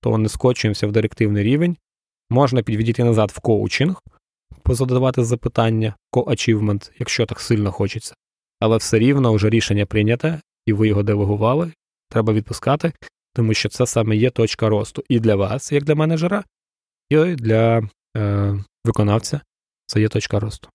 то 0.00 0.18
не 0.18 0.28
скочуємося 0.28 0.86
в 0.86 0.92
директивний 0.92 1.42
рівень, 1.42 1.76
можна 2.30 2.62
підвідійти 2.62 3.04
назад 3.04 3.30
в 3.34 3.40
коучинг, 3.40 4.02
позадавати 4.62 5.24
запитання, 5.24 5.96
co-achievement, 6.12 6.90
якщо 6.98 7.26
так 7.26 7.40
сильно 7.40 7.72
хочеться. 7.72 8.14
Але 8.60 8.76
все 8.76 8.98
рівно 8.98 9.32
вже 9.32 9.50
рішення 9.50 9.86
прийняте, 9.86 10.40
і 10.66 10.72
ви 10.72 10.88
його 10.88 11.02
делегували, 11.02 11.72
треба 12.10 12.32
відпускати, 12.32 12.92
тому 13.34 13.54
що 13.54 13.68
це 13.68 13.86
саме 13.86 14.16
є 14.16 14.30
точка 14.30 14.68
росту 14.68 15.02
і 15.08 15.20
для 15.20 15.36
вас, 15.36 15.72
як 15.72 15.84
для 15.84 15.94
менеджера, 15.94 16.44
і 17.10 17.16
для 17.34 17.88
е, 18.16 18.64
виконавця 18.84 19.40
це 19.86 20.00
є 20.00 20.08
точка 20.08 20.40
росту. 20.40 20.68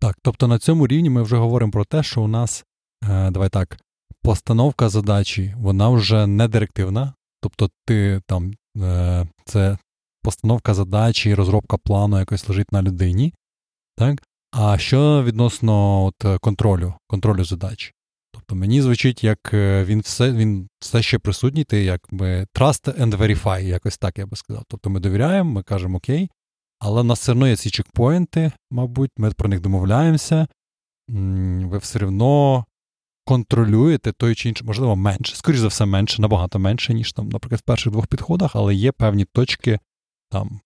Так, 0.00 0.16
тобто 0.22 0.48
на 0.48 0.58
цьому 0.58 0.86
рівні 0.86 1.10
ми 1.10 1.22
вже 1.22 1.36
говоримо 1.36 1.72
про 1.72 1.84
те, 1.84 2.02
що 2.02 2.22
у 2.22 2.28
нас, 2.28 2.64
е, 3.04 3.30
давай 3.30 3.48
так, 3.48 3.78
постановка 4.26 4.88
задачі, 4.88 5.54
вона 5.58 5.88
вже 5.88 6.26
не 6.26 6.48
директивна. 6.48 7.12
Тобто, 7.40 7.70
ти 7.84 8.20
там 8.26 8.52
е, 8.82 9.26
це 9.44 9.78
постановка 10.22 10.74
задачі, 10.74 11.34
розробка 11.34 11.76
плану 11.76 12.18
якось 12.18 12.48
лежить 12.48 12.72
на 12.72 12.82
людині. 12.82 13.34
Так? 13.96 14.22
А 14.52 14.78
що 14.78 15.24
відносно 15.24 16.04
от, 16.04 16.40
контролю, 16.40 16.94
контролю 17.06 17.44
задач? 17.44 17.92
Тобто 18.32 18.54
мені 18.54 18.82
звучить, 18.82 19.24
як 19.24 19.38
е, 19.52 19.84
він 19.84 20.00
все 20.00 20.32
він 20.32 20.68
все 20.80 21.02
ще 21.02 21.18
присутній, 21.18 21.64
ти 21.64 21.84
якби 21.84 22.46
trust 22.54 23.00
and 23.00 23.16
verify, 23.16 23.62
якось 23.62 23.98
так 23.98 24.18
я 24.18 24.26
би 24.26 24.36
сказав. 24.36 24.62
Тобто 24.68 24.90
ми 24.90 25.00
довіряємо, 25.00 25.50
ми 25.50 25.62
кажемо 25.62 25.98
окей, 25.98 26.30
але 26.78 27.02
в 27.02 27.04
нас 27.04 27.20
все 27.20 27.32
одно 27.32 27.48
є 27.48 27.56
ці 27.56 27.70
чекпоінти, 27.70 28.52
мабуть, 28.70 29.10
ми 29.16 29.30
про 29.30 29.48
них 29.48 29.60
домовляємося. 29.60 30.46
Ви 31.68 31.78
все 31.78 32.06
одно 32.06 32.64
контролюєте 33.26 34.12
той 34.12 34.34
чи 34.34 34.48
інший, 34.48 34.66
можливо, 34.66 34.96
менше, 34.96 35.36
скоріш 35.36 35.58
за 35.58 35.68
все, 35.68 35.86
менше, 35.86 36.22
набагато 36.22 36.58
менше, 36.58 36.94
ніж 36.94 37.12
там, 37.12 37.28
наприклад, 37.28 37.60
в 37.60 37.64
перших 37.64 37.92
двох 37.92 38.06
підходах, 38.06 38.56
але 38.56 38.74
є 38.74 38.92
певні 38.92 39.24
точки 39.24 39.78
там 40.30 40.60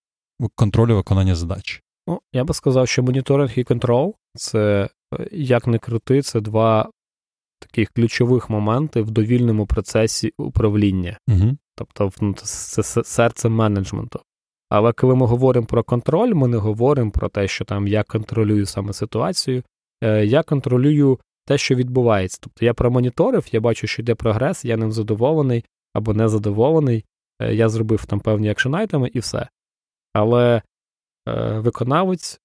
контролю 0.55 0.97
виконання 0.97 1.35
задач. 1.35 1.83
Ну, 2.07 2.21
я 2.33 2.45
би 2.45 2.55
сказав, 2.55 2.89
що 2.89 3.03
моніторинг 3.03 3.53
і 3.57 3.65
контрол 3.65 4.15
це, 4.35 4.89
е, 5.15 5.29
як 5.33 5.67
не 5.67 5.79
крути, 5.79 6.23
це 6.23 6.41
два 6.41 6.91
таких 7.59 7.91
ключових 7.91 8.51
моментів 8.51 9.05
в 9.05 9.11
довільному 9.11 9.67
процесі 9.67 10.33
управління, 10.39 11.19
угу. 11.29 11.57
тобто 11.77 12.11
ну, 12.21 12.35
це 12.35 12.83
серце 13.05 13.49
менеджменту. 13.49 14.21
Але 14.69 14.93
коли 14.93 15.15
ми 15.15 15.27
говоримо 15.27 15.67
про 15.67 15.85
контроль, 15.85 16.35
ми 16.35 16.49
не 16.49 16.57
говоримо 16.57 17.11
про 17.11 17.29
те, 17.29 17.49
що 17.49 17.65
там 17.65 17.89
я 17.89 18.03
контролюю 18.03 18.67
саме 18.67 18.93
ситуацію, 18.93 19.63
е, 20.03 20.27
я 20.27 20.43
контролюю 20.43 21.19
те, 21.51 21.59
що 21.59 21.75
відбувається. 21.75 22.39
Тобто 22.41 22.65
я 22.65 22.75
промоніторив, 22.75 23.47
я 23.53 23.61
бачу, 23.61 23.87
що 23.87 24.03
йде 24.03 24.15
прогрес, 24.15 24.65
я 24.65 24.77
ним 24.77 24.93
задоволений 24.93 25.65
або 25.95 26.15
незадоволений, 26.15 27.05
е, 27.43 27.55
я 27.55 27.69
зробив 27.69 28.07
там 28.07 28.21
певні 28.21 28.51
екшенайтеми 28.51 29.11
і 29.15 29.19
все. 29.19 29.49
Але 30.13 30.63
е, 31.29 31.59
виконавець 31.59 32.41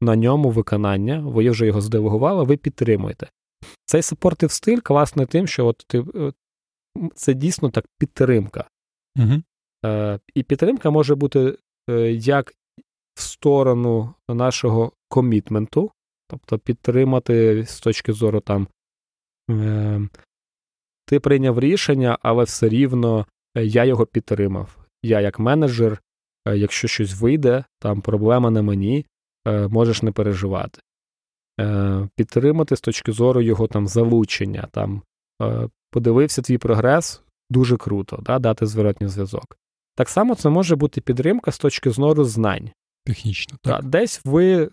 на 0.00 0.16
ньому 0.16 0.50
виконання, 0.50 1.20
ви 1.20 1.50
вже 1.50 1.66
його 1.66 1.80
здивували, 1.80 2.44
ви 2.44 2.56
підтримуєте. 2.56 3.28
Цей 3.84 4.02
саппортив 4.02 4.50
стиль 4.50 4.80
класний 4.80 5.26
тим, 5.26 5.46
що 5.46 5.66
от 5.66 5.84
ти, 5.86 6.04
е, 6.14 6.32
це 7.14 7.34
дійсно 7.34 7.70
так 7.70 7.84
підтримка. 7.98 8.68
Угу. 9.18 9.42
Е, 9.84 10.18
І 10.34 10.42
підтримка 10.42 10.90
може 10.90 11.14
бути 11.14 11.58
е, 11.90 12.12
як 12.12 12.52
в 13.14 13.20
сторону 13.20 14.14
нашого 14.28 14.92
комітменту, 15.08 15.90
тобто 16.28 16.58
підтримати 16.58 17.64
з 17.66 17.80
точки 17.80 18.12
зору 18.12 18.40
там. 18.40 18.68
Е, 19.50 20.08
ти 21.06 21.20
прийняв 21.20 21.60
рішення, 21.60 22.18
але 22.22 22.44
все 22.44 22.68
рівно 22.68 23.26
е, 23.56 23.64
я 23.64 23.84
його 23.84 24.06
підтримав. 24.06 24.76
Я, 25.02 25.20
як 25.20 25.38
менеджер, 25.38 26.02
е, 26.46 26.56
якщо 26.56 26.88
щось 26.88 27.20
вийде, 27.20 27.64
там 27.78 28.00
проблема 28.00 28.50
на 28.50 28.62
мені, 28.62 29.06
е, 29.46 29.68
можеш 29.68 30.02
не 30.02 30.12
переживати. 30.12 30.80
Підтримати 32.16 32.76
з 32.76 32.80
точки 32.80 33.12
зору 33.12 33.40
його 33.40 33.66
там 33.66 33.88
залучення. 33.88 34.68
Там, 34.72 35.02
Подивився 35.90 36.42
твій 36.42 36.58
прогрес, 36.58 37.22
дуже 37.50 37.76
круто, 37.76 38.16
да, 38.22 38.38
дати 38.38 38.66
зворотній 38.66 39.08
зв'язок. 39.08 39.58
Так 39.96 40.08
само 40.08 40.34
це 40.34 40.48
може 40.48 40.76
бути 40.76 41.00
підтримка 41.00 41.52
з 41.52 41.58
точки 41.58 41.90
зору 41.90 42.24
знань. 42.24 42.70
Технічно, 43.04 43.58
так. 43.62 43.84
Десь 43.84 44.20
ви 44.24 44.70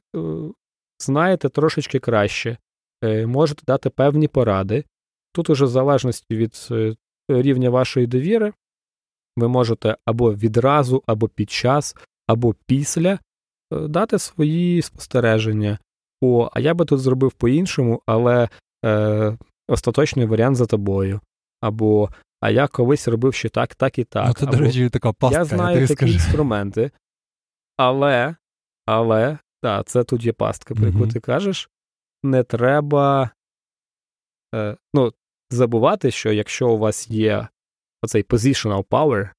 знаєте 1.02 1.50
трошечки 1.50 2.00
краще, 2.00 2.58
можете 3.26 3.64
дати 3.66 3.90
певні 3.90 4.28
поради, 4.28 4.84
Тут 5.34 5.50
уже 5.50 5.66
в 5.66 5.68
залежності 5.68 6.36
від 6.36 6.68
е, 6.72 6.96
рівня 7.30 7.70
вашої 7.70 8.08
довіри, 8.08 8.54
ви 9.38 9.48
можете 9.48 9.98
або 10.06 10.34
відразу, 10.34 11.04
або 11.06 11.28
під 11.28 11.50
час, 11.50 11.96
або 12.28 12.56
після 12.66 13.12
е, 13.12 13.20
дати 13.88 14.20
свої 14.20 14.82
спостереження. 14.82 15.80
О, 16.22 16.50
а 16.54 16.60
я 16.60 16.74
би 16.74 16.86
тут 16.86 17.00
зробив 17.00 17.32
по-іншому, 17.32 18.02
але 18.06 18.50
е, 18.86 19.38
остаточний 19.68 20.26
варіант 20.26 20.56
за 20.56 20.66
тобою. 20.66 21.22
Або 21.62 22.10
а 22.40 22.50
я 22.50 22.68
колись 22.68 23.08
робив 23.08 23.34
ще 23.34 23.50
так, 23.50 23.76
так 23.76 24.00
і 24.00 24.04
так. 24.04 24.28
Ну, 24.28 24.34
це, 24.34 24.46
до 24.46 24.58
речі, 24.58 24.90
така 24.90 25.14
пастка. 25.14 25.40
Я 25.40 25.46
знаю 25.46 25.82
я 25.82 25.88
такі 25.88 25.96
скажу. 25.96 26.14
інструменти, 26.14 26.92
але, 27.78 28.36
але, 28.86 29.38
так, 29.62 29.88
це 29.88 30.04
тут 30.04 30.26
є 30.26 30.34
пастка, 30.34 30.76
про 30.76 30.88
яку 30.88 31.08
ти 31.08 31.20
кажеш. 31.20 31.70
Не 32.24 32.44
треба. 32.44 33.30
Е, 34.56 34.78
ну, 34.94 35.14
забувати, 35.50 36.12
що 36.12 36.32
якщо 36.32 36.70
у 36.70 36.78
вас 36.78 37.10
є 37.10 37.48
оцей 38.02 38.24
positional 38.24 38.86
power, 38.86 39.30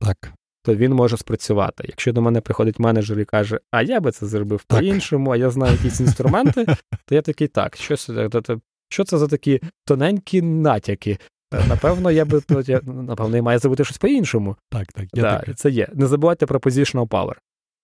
так. 0.00 0.32
то 0.62 0.74
він 0.74 0.94
може 0.94 1.16
спрацювати. 1.16 1.84
Якщо 1.88 2.12
до 2.12 2.22
мене 2.22 2.40
приходить 2.40 2.78
менеджер 2.78 3.20
і 3.20 3.24
каже, 3.24 3.60
а 3.70 3.82
я 3.82 4.00
би 4.00 4.12
це 4.12 4.26
зробив 4.26 4.64
так. 4.64 4.78
по-іншому, 4.78 5.30
а 5.30 5.36
я 5.36 5.50
знаю 5.50 5.72
якісь 5.72 6.00
інструменти, 6.06 6.66
то 7.04 7.14
я 7.14 7.22
такий 7.22 7.48
так, 7.48 7.76
що 7.76 7.96
це, 7.96 8.28
що 8.88 9.04
це 9.04 9.18
за 9.18 9.28
такі 9.28 9.60
тоненькі 9.84 10.42
натяки? 10.42 11.18
Е, 11.54 11.66
напевно, 11.68 12.10
я 12.10 12.24
би 12.24 12.42
я, 12.66 12.80
напевно, 12.84 13.36
я 13.36 13.42
маю 13.42 13.58
зробити 13.58 13.84
щось 13.84 13.98
по-іншому. 13.98 14.56
Так, 14.70 14.92
так. 14.92 15.06
Я 15.12 15.22
да, 15.22 15.54
Це 15.54 15.70
є. 15.70 15.88
Не 15.92 16.06
забувайте 16.06 16.46
про 16.46 16.58
positional 16.58 17.08
power. 17.08 17.34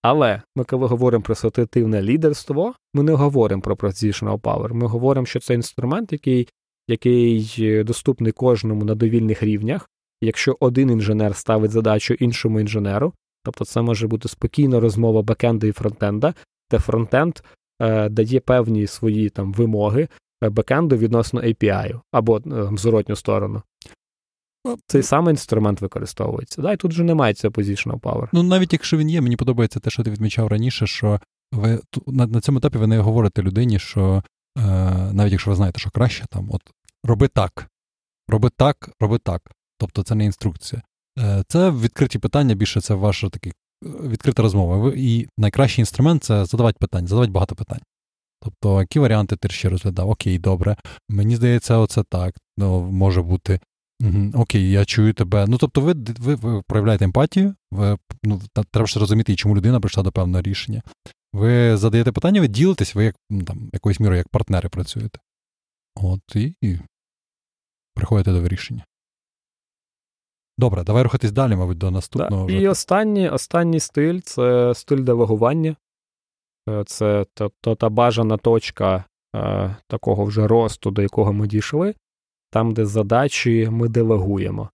Але 0.09 0.43
ми, 0.57 0.65
коли 0.65 0.87
говоримо 0.87 1.23
про 1.23 1.35
ситуативне 1.35 2.03
лідерство, 2.03 2.75
ми 2.95 3.03
не 3.03 3.13
говоримо 3.13 3.63
про 3.63 3.75
positional 3.75 4.41
power. 4.41 4.73
Ми 4.73 4.87
говоримо, 4.87 5.27
що 5.27 5.41
це 5.41 5.55
інструмент, 5.55 6.13
який 6.13 6.49
який 6.89 7.57
е, 7.59 7.85
доступний 7.85 8.33
кожному 8.33 8.85
на 8.85 8.95
довільних 8.95 9.43
рівнях. 9.43 9.91
Якщо 10.21 10.57
один 10.61 10.91
інженер 10.91 11.37
ставить 11.37 11.71
задачу 11.71 12.15
іншому 12.15 12.61
інженеру, 12.61 13.13
тобто 13.45 13.65
це 13.65 13.83
може 13.83 14.07
бути 14.07 14.29
спокійна 14.29 14.81
розмова 14.81 15.23
бекенда 15.23 15.67
і 15.67 15.73
фронтенда, 15.73 16.35
де 16.71 16.79
фронтенд 16.79 17.35
е, 17.83 18.09
дає 18.09 18.41
певні 18.41 18.87
свої 18.87 19.31
там 19.31 19.53
вимоги 19.53 20.09
е, 20.45 20.49
бекенду 20.49 20.97
відносно 20.97 21.41
API 21.41 22.01
або 22.13 22.37
е, 22.37 22.41
зворотню 22.77 23.17
сторону. 23.17 23.63
Цей 24.87 25.03
самий 25.03 25.33
інструмент 25.33 25.81
використовується. 25.81 26.63
Да, 26.63 26.73
і 26.73 26.77
тут 26.77 26.93
вже 26.93 27.05
немає 27.05 27.35
цього 27.35 27.53
positional 27.53 28.01
power. 28.01 28.29
Ну 28.33 28.43
навіть 28.43 28.73
якщо 28.73 28.97
він 28.97 29.11
є, 29.11 29.21
мені 29.21 29.37
подобається 29.37 29.81
те, 29.81 29.91
що 29.91 30.03
ти 30.03 30.11
відмічав 30.11 30.49
раніше, 30.49 30.87
що 30.87 31.21
ви 31.53 31.81
на, 32.07 32.27
на 32.27 32.41
цьому 32.41 32.59
етапі 32.59 32.79
ви 32.79 32.87
не 32.87 32.99
говорите 32.99 33.43
людині, 33.43 33.79
що 33.79 34.23
е, 34.59 34.63
навіть 35.13 35.33
якщо 35.33 35.51
ви 35.51 35.57
знаєте, 35.57 35.81
що 35.81 35.91
краще, 35.91 36.25
там 36.31 36.49
от 36.51 36.63
роби 37.05 37.29
так, 37.29 37.69
роби 38.29 38.51
так, 38.57 38.91
роби 39.01 39.19
так. 39.19 39.43
Тобто 39.79 40.03
це 40.03 40.15
не 40.15 40.25
інструкція. 40.25 40.83
Е, 41.19 41.45
це 41.49 41.71
відкриті 41.71 42.19
питання, 42.19 42.55
більше 42.55 42.81
це 42.81 42.95
ваша 42.95 43.29
такі 43.29 43.51
е, 43.51 43.55
відкрита 44.09 44.43
розмова. 44.43 44.93
І 44.97 45.29
найкращий 45.39 45.83
інструмент 45.83 46.25
це 46.25 46.45
задавати 46.45 46.77
питання, 46.81 47.07
задавати 47.07 47.33
багато 47.33 47.55
питань. 47.55 47.81
Тобто, 48.43 48.81
які 48.81 48.99
варіанти 48.99 49.37
ти 49.37 49.49
ще 49.49 49.69
розглядав? 49.69 50.11
Окей, 50.11 50.39
добре. 50.39 50.77
Мені 51.09 51.37
здається, 51.37 51.79
оце 51.79 52.03
так. 52.03 52.35
Ну, 52.59 52.83
може 52.83 53.23
бути. 53.23 53.61
Угу, 54.01 54.31
Окей, 54.35 54.71
я 54.71 54.85
чую 54.85 55.15
тебе. 55.15 55.47
Ну, 55.49 55.59
тобто, 55.59 55.81
ви 55.81 55.95
ви, 56.19 56.35
ви 56.35 56.63
проявляєте 56.67 57.05
емпатію, 57.05 57.55
ви, 57.71 57.99
ну, 58.23 58.41
треба 58.71 58.87
ж 58.87 59.01
розуміти, 59.01 59.37
чому 59.37 59.57
людина 59.57 59.81
прийшла 59.81 60.03
до 60.03 60.13
певного 60.13 60.43
рішення. 60.43 60.83
Ви 61.33 61.77
задаєте 61.77 62.13
питання, 62.13 62.41
ви 62.41 62.49
ділитесь, 62.49 62.95
ви 62.95 63.05
як 63.05 63.17
ну, 63.31 63.43
там, 63.43 63.71
якоюсь 63.73 64.01
мірою 64.01 64.19
як 64.19 64.29
партнери 64.29 64.69
працюєте. 64.69 65.19
От 65.95 66.21
і, 66.35 66.55
і 66.61 66.79
приходите 67.95 68.33
до 68.33 68.41
вирішення. 68.41 68.85
Добре, 70.59 70.85
давай 70.85 71.03
рухатись 71.03 71.33
далі, 71.33 71.57
мабуть, 71.57 71.79
до 71.79 71.91
наступного. 71.91 72.47
Да. 72.47 72.53
І 72.53 72.69
останній 72.69 73.29
останній 73.29 73.81
стиль 73.81 74.21
це 74.21 74.75
стиль 74.75 75.03
делегування. 75.03 75.77
Е, 76.69 76.85
це 76.87 77.27
то, 77.35 77.53
то 77.61 77.75
та 77.75 77.89
бажана 77.89 78.37
точка 78.37 79.05
е, 79.37 79.77
такого 79.87 80.25
вже 80.25 80.47
росту, 80.47 80.91
до 80.91 81.03
якого 81.03 81.33
ми 81.33 81.47
дійшли, 81.47 81.95
там, 82.57 82.73
де 82.73 82.87
задачі 82.87 83.69
ми 83.71 83.89
делегуємо. 83.89 84.71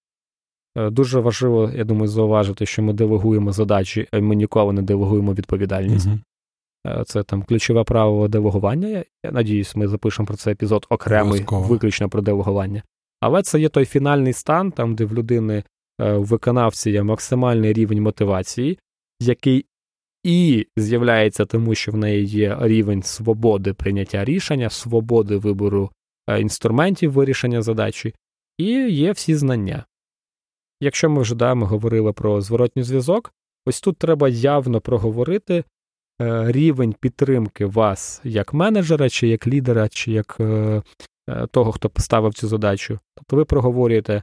Е, 0.78 0.90
дуже 0.90 1.20
важливо, 1.20 1.70
я 1.74 1.84
думаю, 1.84 2.08
зауважити, 2.08 2.66
що 2.66 2.82
ми 2.82 2.92
делегуємо 2.92 3.52
задачі, 3.52 4.08
а 4.12 4.20
ми 4.20 4.34
ніколи 4.34 4.72
не 4.72 4.82
делегуємо 4.82 5.34
відповідальність. 5.34 6.08
Е, 6.86 7.04
це 7.06 7.22
там 7.22 7.42
ключове 7.42 7.84
правило 7.84 8.28
делегування. 8.28 9.04
Я 9.24 9.30
надіюсь, 9.30 9.76
ми 9.76 9.88
запишемо 9.88 10.26
про 10.26 10.36
цей 10.36 10.52
епізод 10.52 10.86
окремий, 10.90 11.22
Обов'язково. 11.22 11.66
виключно 11.66 12.08
про 12.08 12.22
делегування. 12.22 12.82
Але 13.20 13.42
це 13.42 13.60
є 13.60 13.68
той 13.68 13.84
фінальний 13.84 14.32
стан, 14.32 14.70
там, 14.70 14.94
де 14.94 15.04
в 15.04 15.14
людини 15.14 15.64
е, 16.00 16.12
у 16.12 16.22
виконавці 16.22 16.90
є 16.90 17.02
максимальний 17.02 17.72
рівень 17.72 18.02
мотивації, 18.02 18.78
який 19.20 19.66
і 20.24 20.66
з'являється 20.76 21.44
тому, 21.44 21.74
що 21.74 21.92
в 21.92 21.96
неї 21.96 22.24
є 22.24 22.56
рівень 22.60 23.02
свободи 23.02 23.72
прийняття 23.72 24.24
рішення, 24.24 24.70
свободи 24.70 25.36
вибору 25.36 25.84
е, 25.84 26.01
інструментів 26.28 27.12
вирішення 27.12 27.62
задачі, 27.62 28.14
і 28.58 28.90
є 28.90 29.12
всі 29.12 29.34
знання. 29.34 29.84
Якщо 30.80 31.10
ми 31.10 31.22
вже 31.22 31.34
да, 31.34 31.54
ми 31.54 31.66
говорили 31.66 32.12
про 32.12 32.40
зворотній 32.40 32.82
зв'язок, 32.82 33.34
ось 33.66 33.80
тут 33.80 33.98
треба 33.98 34.28
явно 34.28 34.80
проговорити 34.80 35.64
Е, 36.22 36.52
рівень 36.52 36.92
підтримки 36.92 37.66
вас 37.66 38.20
як 38.24 38.54
менеджера, 38.54 39.08
чи 39.08 39.28
як 39.28 39.46
лідера, 39.46 39.88
чи 39.88 40.12
як 40.12 40.36
е, 40.40 40.82
е, 41.28 41.46
того, 41.46 41.72
хто 41.72 41.90
поставив 41.90 42.34
цю 42.34 42.48
задачу. 42.48 42.98
Тобто 43.14 43.36
ви 43.36 43.44
проговорюєте, 43.44 44.22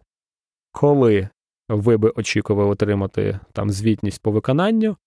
коли 0.71 1.29
ви 1.69 1.97
би 1.97 2.09
очікували 2.15 2.69
отримати 2.69 3.39
там 3.53 3.69
звітність 3.69 4.21
по 4.21 4.31
виконанню, 4.31 4.97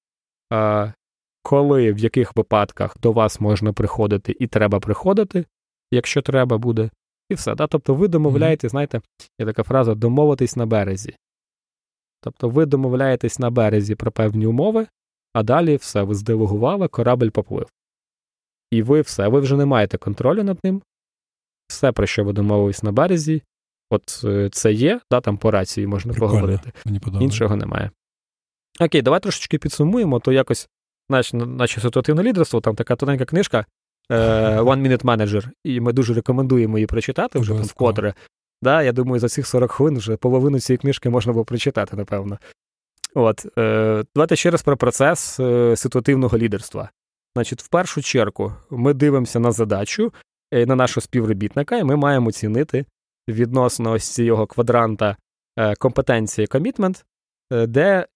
коли 1.42 1.92
в 1.92 1.98
яких 1.98 2.36
випадках 2.36 2.98
до 3.00 3.12
вас 3.12 3.40
можна 3.40 3.72
приходити 3.72 4.36
і 4.38 4.46
треба 4.46 4.80
приходити, 4.80 5.44
якщо 5.92 6.22
треба 6.22 6.58
буде, 6.58 6.90
і 7.28 7.34
все. 7.34 7.54
Да? 7.54 7.66
Тобто 7.66 7.94
ви 7.94 8.08
домовляєте, 8.08 8.68
знаєте, 8.68 9.00
є 9.38 9.46
така 9.46 9.62
фраза 9.62 9.94
домовитись 9.94 10.56
на 10.56 10.66
березі. 10.66 11.16
Тобто 12.20 12.48
ви 12.48 12.66
домовляєтесь 12.66 13.38
на 13.38 13.50
березі 13.50 13.94
про 13.94 14.12
певні 14.12 14.46
умови, 14.46 14.86
а 15.32 15.42
далі 15.42 15.76
все, 15.76 16.02
ви 16.02 16.14
зделегували, 16.14 16.88
корабль 16.88 17.28
поплив. 17.28 17.68
І 18.70 18.82
ви 18.82 19.00
все, 19.00 19.28
ви 19.28 19.40
вже 19.40 19.56
не 19.56 19.66
маєте 19.66 19.98
контролю 19.98 20.42
над 20.42 20.58
ним. 20.64 20.82
Все, 21.66 21.92
про 21.92 22.06
що 22.06 22.24
ви 22.24 22.32
домовились 22.32 22.82
на 22.82 22.92
березі, 22.92 23.42
от 23.90 24.20
е, 24.24 24.50
це 24.52 24.72
є, 24.72 25.00
да, 25.10 25.20
там 25.20 25.38
по 25.38 25.50
рації 25.50 25.86
можна 25.86 26.12
Прикольно. 26.12 26.32
поговорити. 26.32 26.72
Мені 26.84 27.24
Іншого 27.24 27.56
немає. 27.56 27.90
Окей, 28.80 29.02
давай 29.02 29.20
трошечки 29.20 29.58
підсумуємо, 29.58 30.20
то 30.20 30.32
якось, 30.32 30.68
знаєш, 31.08 31.32
наче 31.32 31.80
ситуативне 31.80 32.22
лідерство, 32.22 32.60
там 32.60 32.76
така 32.76 32.96
тоненька 32.96 33.24
книжка, 33.24 33.66
One 34.10 34.82
Minute 34.88 35.04
Manager, 35.04 35.48
і 35.64 35.80
ми 35.80 35.92
дуже 35.92 36.14
рекомендуємо 36.14 36.78
її 36.78 36.86
прочитати 36.86 37.38
вже 37.38 37.54
там 37.54 37.62
вкотре. 37.62 38.14
Да, 38.62 38.82
Я 38.82 38.92
думаю, 38.92 39.20
за 39.20 39.28
цих 39.28 39.46
40 39.46 39.70
хвилин 39.70 39.98
вже 39.98 40.16
половину 40.16 40.60
цієї 40.60 40.78
книжки 40.78 41.10
можна 41.10 41.32
було 41.32 41.44
прочитати, 41.44 41.96
напевно. 41.96 42.38
От, 43.14 43.46
е, 43.58 44.04
Давайте 44.14 44.36
ще 44.36 44.50
раз 44.50 44.62
про 44.62 44.76
процес 44.76 45.40
е, 45.40 45.76
ситуативного 45.76 46.38
лідерства. 46.38 46.90
Значить, 47.36 47.62
в 47.62 47.68
першу 47.68 48.02
чергу 48.02 48.52
ми 48.70 48.94
дивимося 48.94 49.40
на 49.40 49.52
задачу, 49.52 50.12
е, 50.52 50.66
на 50.66 50.74
нашого 50.76 51.02
співробітника, 51.02 51.76
і 51.76 51.84
ми 51.84 51.96
маємо 51.96 52.28
оцінити 52.28 52.84
відносно 53.28 53.92
ось 53.92 54.14
цього 54.14 54.46
квадранта 54.46 55.16
е, 55.58 55.74
компетенції 55.74 56.46
комітмент, 56.46 57.04
е, 57.52 57.66
де 57.66 58.06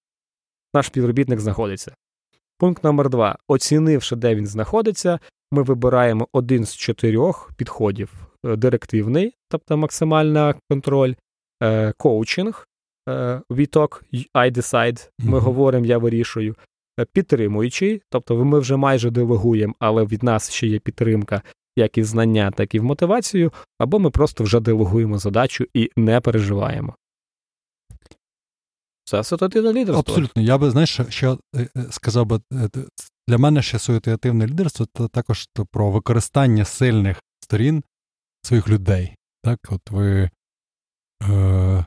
наш 0.74 0.86
співробітник 0.86 1.40
знаходиться. 1.40 1.94
Пункт 2.58 2.84
номер 2.84 3.08
два. 3.08 3.38
Оцінивши, 3.48 4.16
де 4.16 4.34
він 4.34 4.46
знаходиться, 4.46 5.18
ми 5.52 5.62
вибираємо 5.62 6.28
один 6.32 6.64
з 6.64 6.76
чотирьох 6.76 7.52
підходів: 7.56 8.12
е, 8.44 8.56
директивний, 8.56 9.34
тобто 9.48 9.76
максимальний 9.76 10.54
контроль, 10.70 11.14
е, 11.62 11.92
коучинг, 11.98 12.68
е, 13.08 13.40
we 13.50 13.76
talk, 13.76 14.02
I 14.34 14.50
decide, 14.50 15.10
ми 15.18 15.38
mm-hmm. 15.38 15.40
говоримо, 15.40 15.86
я 15.86 15.98
вирішую, 15.98 16.56
підтримуючий, 17.12 18.02
тобто 18.10 18.44
ми 18.44 18.58
вже 18.58 18.76
майже 18.76 19.10
делегуємо, 19.10 19.74
але 19.78 20.04
від 20.04 20.22
нас 20.22 20.50
ще 20.50 20.66
є 20.66 20.78
підтримка, 20.78 21.42
як 21.76 21.98
і 21.98 22.02
знання, 22.02 22.50
так 22.50 22.74
і 22.74 22.80
в 22.80 22.84
мотивацію, 22.84 23.52
або 23.78 23.98
ми 23.98 24.10
просто 24.10 24.44
вже 24.44 24.60
делегуємо 24.60 25.18
задачу 25.18 25.64
і 25.74 25.90
не 25.96 26.20
переживаємо. 26.20 26.96
Це 29.04 29.20
асоціативне 29.20 29.72
лідерство. 29.72 30.00
Абсолютно. 30.00 30.42
Я 30.42 30.58
би, 30.58 30.70
знаєш, 30.70 31.00
ще 31.08 31.36
сказав 31.90 32.26
би, 32.26 32.40
для 33.28 33.38
мене 33.38 33.62
ще 33.62 33.76
асоціативне 33.76 34.46
лідерство 34.46 34.86
це 34.96 35.08
також 35.08 35.48
про 35.70 35.90
використання 35.90 36.64
сильних 36.64 37.22
сторін 37.40 37.84
своїх 38.42 38.68
людей. 38.68 39.16
Так, 39.42 39.58
от 39.70 39.90
ви 39.90 40.30
е, 41.22 41.84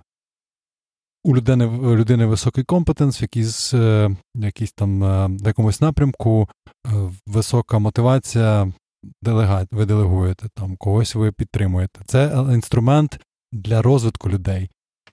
у 1.24 1.36
людини 1.36 1.66
людини 1.96 2.26
високий 2.26 2.64
компетенс, 2.64 3.22
в 3.22 3.22
якійсь, 3.22 3.74
е, 3.74 4.18
якійсь 4.36 4.72
там 4.72 5.04
е, 5.04 5.28
в 5.28 5.48
якомусь 5.48 5.82
напрямку, 5.82 6.50
е, 6.88 7.12
висока 7.28 7.80
мотивація, 7.80 8.74
делегат, 9.22 9.68
ви 9.72 9.86
делегуєте, 9.86 10.50
там 10.56 10.78
когось 10.78 11.16
ви 11.16 11.32
підтримуєте. 11.32 12.02
Це 12.06 12.46
інструмент 12.54 13.20
для 13.52 13.82
розвитку 13.82 14.30
людей. 14.30 14.70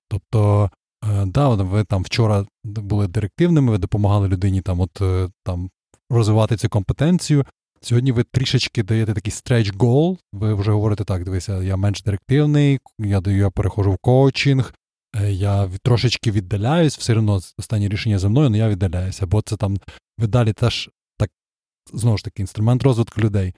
Тобто, 0.08 0.70
е, 1.04 1.26
да, 1.26 1.48
ви 1.48 1.84
там 1.84 2.02
вчора 2.02 2.46
були 2.64 3.08
директивними, 3.08 3.72
ви 3.72 3.78
допомагали 3.78 4.28
людині 4.28 4.62
там, 4.62 4.80
от 4.80 5.00
е, 5.00 5.28
там 5.44 5.70
розвивати 6.10 6.56
цю 6.56 6.68
компетенцію. 6.68 7.44
Сьогодні 7.80 8.12
ви 8.12 8.24
трішечки 8.24 8.82
даєте 8.82 9.14
такий 9.14 9.32
stretch 9.32 9.76
goal, 9.76 10.18
ви 10.32 10.54
вже 10.54 10.72
говорите 10.72 11.04
так, 11.04 11.24
дивися, 11.24 11.62
я 11.62 11.76
менш 11.76 12.02
директивний, 12.02 12.80
я 12.98 13.20
даю, 13.20 13.36
я 13.38 13.50
переходжу 13.50 13.92
в 13.92 13.98
коучинг, 13.98 14.74
е, 15.16 15.32
я 15.32 15.70
трошечки 15.82 16.30
віддаляюсь, 16.30 16.98
все 16.98 17.14
одно 17.14 17.40
останнє 17.58 17.88
рішення 17.88 18.18
за 18.18 18.28
мною, 18.28 18.46
але 18.46 18.58
я 18.58 18.68
віддаляюся, 18.68 19.26
бо 19.26 19.42
це 19.42 19.56
там 19.56 19.76
ви 20.18 20.26
далі 20.26 20.52
теж 20.52 20.90
так, 21.18 21.30
знову 21.92 22.18
ж 22.18 22.24
таки, 22.24 22.42
інструмент 22.42 22.82
розвитку 22.82 23.20
людей. 23.20 23.54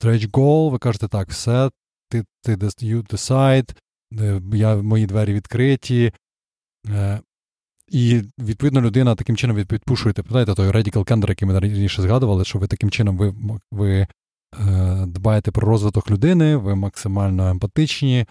Stretch 0.00 0.30
goal, 0.30 0.70
ви 0.70 0.78
кажете 0.78 1.08
так, 1.08 1.28
все, 1.28 1.70
ти 2.10 2.24
ти 2.42 2.56
you 2.56 3.06
decide, 3.12 3.76
е, 4.20 4.42
я, 4.56 4.76
мої 4.76 5.06
двері 5.06 5.34
відкриті. 5.34 6.12
І 7.90 8.22
відповідно 8.38 8.80
людина 8.80 9.14
таким 9.14 9.36
чином 9.36 9.56
відпушуєте, 9.56 10.22
пам'ятаєте, 10.22 10.54
той 10.54 10.70
Radical 10.70 11.12
Candor, 11.12 11.28
який 11.28 11.48
ми 11.48 11.58
раніше 11.58 12.02
згадували, 12.02 12.44
що 12.44 12.58
ви 12.58 12.66
таким 12.66 12.90
чином 12.90 13.16
ви 13.16 13.34
ви 13.70 13.90
е, 14.00 14.08
дбаєте 15.06 15.50
про 15.50 15.68
розвиток 15.68 16.10
людини, 16.10 16.56
ви 16.56 16.74
максимально 16.74 17.48
емпатичні, 17.48 18.26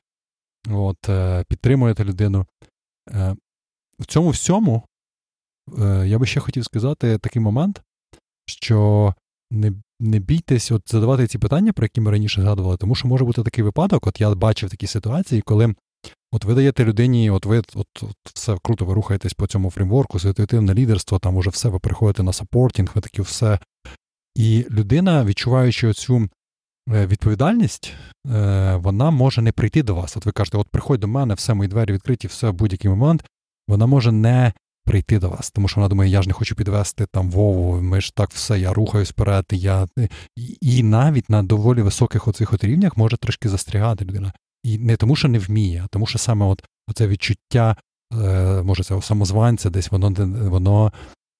от, 0.69 1.09
е, 1.09 1.43
підтримуєте 1.47 2.03
людину. 2.03 2.45
Е, 3.11 3.35
В 3.99 4.05
цьому 4.05 4.29
всьому 4.29 4.83
е, 5.79 6.07
я 6.07 6.19
би 6.19 6.25
ще 6.25 6.39
хотів 6.39 6.65
сказати 6.65 7.17
такий 7.17 7.41
момент, 7.41 7.81
що 8.45 9.13
не 9.51 9.73
не 9.99 10.19
бійтесь 10.19 10.71
от 10.71 10.91
задавати 10.91 11.27
ці 11.27 11.37
питання, 11.37 11.73
про 11.73 11.85
які 11.85 12.01
ми 12.01 12.11
раніше 12.11 12.41
згадували, 12.41 12.77
тому 12.77 12.95
що 12.95 13.07
може 13.07 13.25
бути 13.25 13.43
такий 13.43 13.63
випадок, 13.63 14.07
от 14.07 14.21
я 14.21 14.35
бачив 14.35 14.69
такі 14.69 14.87
ситуації, 14.87 15.41
коли 15.41 15.75
От 16.31 16.45
ви 16.45 16.53
даєте 16.53 16.85
людині, 16.85 17.29
от 17.29 17.45
ви 17.45 17.57
от, 17.57 17.75
от 18.03 18.15
все 18.33 18.57
круто, 18.63 18.85
ви 18.85 18.93
рухаєтесь 18.93 19.33
по 19.33 19.47
цьому 19.47 19.71
фреймворку, 19.71 20.19
ситуативне 20.19 20.73
лідерство, 20.73 21.19
там 21.19 21.35
уже 21.35 21.49
все, 21.49 21.69
ви 21.69 21.79
приходите 21.79 22.23
на 22.23 22.33
саппортінг, 22.33 22.91
ви 22.95 23.01
такі 23.01 23.21
все. 23.21 23.59
І 24.35 24.65
людина, 24.71 25.25
відчуваючи 25.25 25.87
оцю 25.87 26.29
е, 26.93 27.07
відповідальність, 27.07 27.93
е, 28.27 28.75
вона 28.75 29.11
може 29.11 29.41
не 29.41 29.51
прийти 29.51 29.83
до 29.83 29.95
вас. 29.95 30.17
От 30.17 30.25
ви 30.25 30.31
кажете, 30.31 30.57
от 30.57 30.69
приходь 30.69 30.99
до 30.99 31.07
мене, 31.07 31.33
все, 31.33 31.53
мої 31.53 31.69
двері 31.69 31.93
відкриті, 31.93 32.27
все 32.27 32.49
в 32.49 32.53
будь-який 32.53 32.89
момент. 32.89 33.23
Вона 33.67 33.85
може 33.85 34.11
не 34.11 34.53
прийти 34.85 35.19
до 35.19 35.29
вас, 35.29 35.51
тому 35.51 35.67
що 35.67 35.81
вона 35.81 35.89
думає, 35.89 36.11
я 36.11 36.21
ж 36.21 36.27
не 36.27 36.33
хочу 36.33 36.55
підвести 36.55 37.05
там 37.11 37.31
Вову, 37.31 37.81
ми 37.81 38.01
ж 38.01 38.15
так 38.15 38.29
все, 38.29 38.59
я 38.59 38.73
рухаюсь 38.73 39.09
вперед, 39.09 39.45
я... 39.51 39.87
і 40.61 40.83
навіть 40.83 41.29
на 41.29 41.43
доволі 41.43 41.81
високих 41.81 42.27
оцих 42.27 42.53
от 42.53 42.63
рівнях 42.63 42.97
може 42.97 43.17
трошки 43.17 43.49
застрягати 43.49 44.05
людина. 44.05 44.33
І 44.67 44.77
не 44.77 44.97
тому, 44.97 45.15
що 45.15 45.27
не 45.27 45.39
вміє, 45.39 45.81
а 45.85 45.87
тому, 45.87 46.05
що 46.05 46.19
саме 46.19 46.45
от 46.45 46.63
оце 46.87 47.07
відчуття, 47.07 47.75
е, 48.13 48.63
може, 48.63 48.83
цього 48.83 49.01
самозванця, 49.01 49.69
десь 49.69 49.91
воно 49.91 50.09
воно 50.49 50.93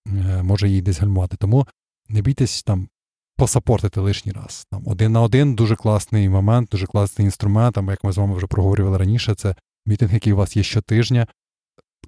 е, 0.07 0.43
може 0.43 0.69
її 0.69 0.81
десь 0.81 0.99
гальмувати. 0.99 1.37
Тому 1.37 1.67
не 2.09 2.21
бійтесь 2.21 2.63
там 2.63 2.89
посапортити 3.37 3.99
лишній 3.99 4.31
раз. 4.31 4.65
Там 4.71 4.83
Один 4.85 5.11
на 5.11 5.21
один 5.21 5.55
дуже 5.55 5.75
класний 5.75 6.29
момент, 6.29 6.69
дуже 6.69 6.85
класний 6.85 7.25
інструмент, 7.25 7.75
там, 7.75 7.89
як 7.89 8.03
ми 8.03 8.11
з 8.11 8.17
вами 8.17 8.35
вже 8.35 8.47
проговорювали 8.47 8.97
раніше, 8.97 9.35
це 9.35 9.55
мітинг, 9.85 10.13
який 10.13 10.33
у 10.33 10.35
вас 10.35 10.57
є 10.57 10.63
щотижня. 10.63 11.27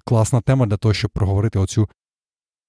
Класна 0.04 0.40
тема 0.40 0.66
для 0.66 0.76
того, 0.76 0.94
щоб 0.94 1.10
проговорити 1.10 1.58
оцю 1.58 1.88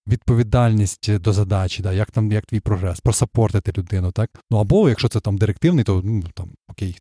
відповідальність 0.08 1.18
до 1.18 1.34
задачі, 1.34 1.84
да, 1.84 1.94
як 1.94 2.12
там 2.12 2.32
як 2.32 2.46
твій 2.46 2.60
прогрес, 2.60 3.00
просапортити 3.00 3.74
людину, 3.78 4.12
так? 4.12 4.30
Ну 4.52 4.58
або 4.58 4.90
якщо 4.90 5.10
це 5.10 5.20
там 5.20 5.38
директивний, 5.38 5.86
то 5.86 6.02
ну, 6.06 6.24
там 6.34 6.50
окей, 6.68 6.98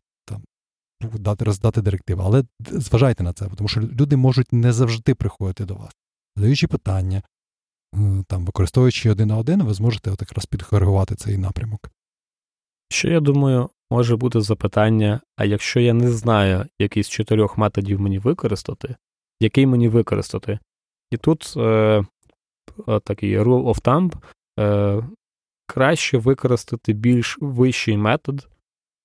дати 1.13 1.45
роздати 1.45 1.81
директиви. 1.81 2.23
Але 2.25 2.43
зважайте 2.59 3.23
на 3.23 3.33
це, 3.33 3.49
тому 3.57 3.67
що 3.67 3.81
люди 3.81 4.17
можуть 4.17 4.53
не 4.53 4.73
завжди 4.73 5.15
приходити 5.15 5.65
до 5.65 5.75
вас. 5.75 5.91
Задаючи 6.35 6.67
питання, 6.67 7.21
там, 8.27 8.45
використовуючи 8.45 9.11
один 9.11 9.27
на 9.27 9.37
один, 9.37 9.63
ви 9.63 9.73
зможете 9.73 10.11
от 10.11 10.21
якраз 10.21 10.45
підкоригувати 10.45 11.15
цей 11.15 11.37
напрямок. 11.37 11.89
Що 12.89 13.09
я 13.09 13.19
думаю, 13.19 13.69
може 13.91 14.15
бути 14.15 14.41
запитання: 14.41 15.21
а 15.37 15.45
якщо 15.45 15.79
я 15.79 15.93
не 15.93 16.11
знаю, 16.11 16.65
який 16.79 17.03
з 17.03 17.09
чотирьох 17.09 17.57
методів 17.57 18.01
мені 18.01 18.19
використати, 18.19 18.95
який 19.39 19.65
мені 19.65 19.87
використати? 19.87 20.59
І 21.11 21.17
тут 21.17 21.53
е, 21.57 22.03
такий 23.03 23.39
rule 23.39 23.63
of 23.63 23.81
thumb, 23.81 24.15
е, 24.59 25.03
краще 25.67 26.17
використати 26.17 26.93
більш 26.93 27.37
вищий 27.41 27.97
метод, 27.97 28.47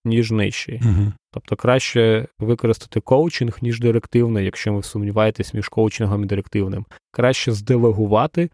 ніж 0.07 0.31
нижчий. 0.31 0.81
Угу. 0.85 1.13
Тобто 1.33 1.57
краще 1.57 2.29
використати 2.39 3.01
коучинг, 3.01 3.59
ніж 3.63 3.81
директивний, 3.81 4.45
якщо 4.45 4.75
ви 4.75 4.83
сумніваєтесь 4.83 5.55
між 5.55 5.69
коучингом 5.69 6.23
і 6.23 6.27
директивним. 6.27 6.87
Краще 7.11 7.53
зделегувати, 7.53 8.51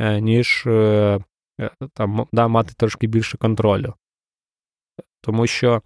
е, 0.00 0.20
ніж 0.20 0.64
е, 0.66 1.18
е, 1.60 1.70
там, 1.94 2.26
да, 2.32 2.48
мати 2.48 2.74
трошки 2.76 3.06
більше 3.06 3.38
контролю. 3.38 3.94
Тому 5.20 5.46
що 5.46 5.82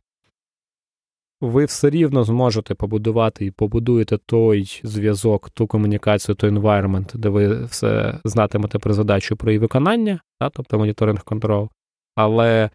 ви 1.41 1.65
все 1.65 1.91
рівно 1.91 2.25
зможете 2.25 2.75
побудувати 2.75 3.45
і 3.45 3.51
побудуєте 3.51 4.19
той 4.19 4.81
зв'язок, 4.85 5.51
ту 5.51 5.67
комунікацію, 5.67 6.35
той 6.35 6.51
environment, 6.51 7.17
де 7.17 7.29
ви 7.29 7.65
все 7.65 8.21
знатимете 8.25 8.79
про 8.79 8.95
задачу 8.95 9.37
про 9.37 9.51
її 9.51 9.59
виконання, 9.59 10.21
да, 10.41 10.51
тобто 10.51 10.79
моніторинг 10.79 11.25
контрол, 11.25 11.71
але 12.15 12.71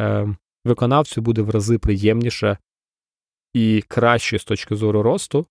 е, 0.00 0.34
виконавцю 0.68 1.22
буде 1.22 1.42
в 1.42 1.50
рази 1.50 1.78
приємніше 1.78 2.58
і 3.54 3.84
краще 3.88 4.38
з 4.38 4.44
точки 4.44 4.76
зору 4.76 5.02
росту, 5.02 5.46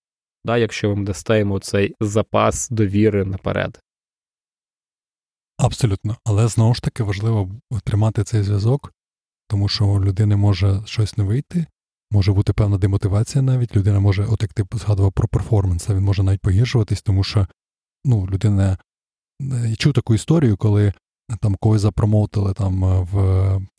да, 0.46 0.58
якщо 0.58 0.94
ви 0.94 1.04
дасте 1.04 1.40
йому 1.40 1.60
цей 1.60 1.96
запас 2.00 2.70
довіри 2.70 3.26
наперед. 3.26 3.80
Абсолютно. 5.58 6.18
Але 6.26 6.48
знову 6.48 6.74
ж 6.74 6.82
таки 6.82 7.04
важливо 7.04 7.52
тримати 7.84 8.24
цей 8.24 8.44
зв'язок, 8.44 8.94
тому 9.48 9.68
що 9.68 9.86
у 9.88 10.04
людини 10.04 10.36
може 10.36 10.82
щось 10.86 11.18
не 11.18 11.24
вийти, 11.24 11.66
може 12.12 12.32
бути 12.32 12.54
певна 12.54 12.78
демотивація 12.78 13.42
навіть. 13.42 13.76
Людина 13.76 14.00
може, 14.00 14.26
от 14.26 14.42
як 14.42 14.54
ти 14.54 14.66
згадував 14.72 15.12
про 15.12 15.28
перформанс, 15.28 15.90
він 15.90 16.04
може 16.04 16.24
навіть 16.24 16.42
погіршуватись, 16.42 17.02
тому 17.02 17.24
що 17.24 17.48
ну, 18.06 18.28
людина. 18.28 18.78
Я 19.42 19.76
чув 19.76 19.94
таку 19.94 20.16
історію, 20.16 20.58
коли 20.58 20.94
там 21.42 21.56
когось 21.56 21.82
запромовтили 21.82 22.54
там 22.54 23.06
в 23.06 23.18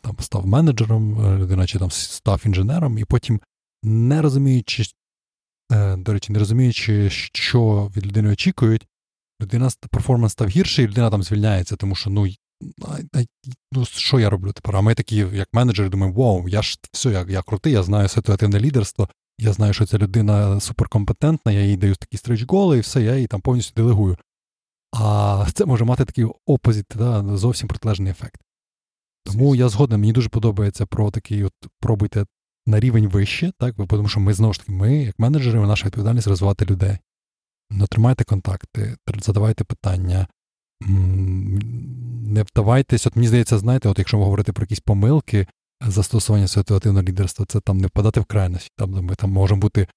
там 0.02 0.16
став 0.20 0.46
менеджером, 0.46 1.36
людина 1.38 1.66
чи 1.66 1.78
там 1.78 1.90
став 1.90 2.42
інженером, 2.46 2.98
і 2.98 3.04
потім 3.04 3.40
не 3.82 4.22
розуміючи, 4.22 4.84
е, 5.72 5.96
до 5.96 6.12
речі, 6.12 6.32
не 6.32 6.38
розуміючи, 6.38 7.10
що 7.32 7.92
від 7.96 8.06
людини 8.06 8.32
очікують, 8.32 8.86
людина 9.42 9.70
перформанс 9.90 10.32
став 10.32 10.48
гірший, 10.48 10.84
і 10.84 10.88
людина 10.88 11.10
там 11.10 11.22
звільняється, 11.22 11.76
тому 11.76 11.94
що 11.94 12.10
ну 12.10 12.26
ну, 13.72 13.84
що 13.84 14.20
я 14.20 14.30
роблю 14.30 14.52
тепер? 14.52 14.76
А 14.76 14.80
ми 14.80 14.94
такі, 14.94 15.16
як 15.16 15.48
менеджери, 15.52 15.88
думаємо, 15.88 16.22
вау, 16.22 16.48
я 16.48 16.62
ж 16.62 16.78
все, 16.92 17.10
я, 17.10 17.26
я 17.28 17.42
крутий, 17.42 17.72
я 17.72 17.82
знаю 17.82 18.08
ситуативне 18.08 18.60
лідерство, 18.60 19.08
я 19.38 19.52
знаю, 19.52 19.72
що 19.72 19.86
ця 19.86 19.98
людина 19.98 20.60
суперкомпетентна, 20.60 21.52
я 21.52 21.60
їй 21.60 21.76
даю 21.76 21.94
такі 21.94 22.16
стріч-голи, 22.16 22.76
і 22.76 22.80
все, 22.80 23.02
я 23.02 23.14
її 23.14 23.26
там 23.26 23.40
повністю 23.40 23.74
делегую. 23.76 24.16
А 24.92 25.46
це 25.54 25.64
може 25.64 25.84
мати 25.84 26.04
такий 26.04 26.26
опозит, 26.46 26.86
да, 26.94 27.36
зовсім 27.36 27.68
протилежний 27.68 28.10
ефект. 28.10 28.40
Тому 29.24 29.54
я 29.54 29.68
згоден, 29.68 30.00
мені 30.00 30.12
дуже 30.12 30.28
подобається 30.28 30.86
про 30.86 31.10
такий, 31.10 31.44
от 31.44 31.52
пробуйте 31.80 32.26
на 32.66 32.80
рівень 32.80 33.08
вище, 33.08 33.52
так, 33.58 33.74
тому 33.88 34.08
що 34.08 34.20
ми 34.20 34.34
знову 34.34 34.52
ж 34.52 34.60
таки, 34.60 34.72
ми, 34.72 34.96
як 34.96 35.18
менеджери, 35.18 35.60
наша 35.60 35.86
відповідальність 35.86 36.26
розвивати 36.26 36.64
людей. 36.64 36.98
Ну, 37.70 37.86
тримайте 37.86 38.24
контакти, 38.24 38.96
задавайте 39.20 39.64
питання, 39.64 40.26
не 40.80 42.42
вдавайтесь. 42.42 43.06
От 43.06 43.16
мені 43.16 43.28
здається, 43.28 43.58
знаєте, 43.58 43.88
от 43.88 43.98
якщо 43.98 44.18
ви 44.18 44.24
говорите 44.24 44.52
про 44.52 44.62
якісь 44.62 44.80
помилки 44.80 45.46
застосування 45.86 46.48
ситуативного 46.48 47.02
лідерства, 47.02 47.46
це 47.48 47.60
там 47.60 47.78
не 47.78 47.86
впадати 47.86 48.20
в 48.20 48.24
крайності. 48.24 48.70
Там 48.76 48.90
ми 48.90 49.14
там 49.14 49.30
можемо 49.30 49.60
бути 49.60 49.88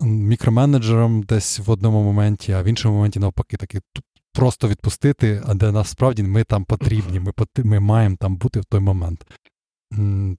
мікроменеджером 0.00 1.22
десь 1.22 1.58
в 1.58 1.70
одному 1.70 2.02
моменті, 2.02 2.52
а 2.52 2.62
в 2.62 2.64
іншому 2.64 2.94
моменті 2.96 3.18
навпаки, 3.18 3.56
таки 3.56 3.80
просто 4.32 4.68
відпустити, 4.68 5.42
а 5.46 5.54
де 5.54 5.72
насправді 5.72 6.22
ми 6.22 6.44
там 6.44 6.64
потрібні, 6.64 7.20
ми 7.20 7.32
ми 7.56 7.80
маємо 7.80 8.16
там 8.20 8.36
бути 8.36 8.60
в 8.60 8.64
той 8.64 8.80
момент. 8.80 9.26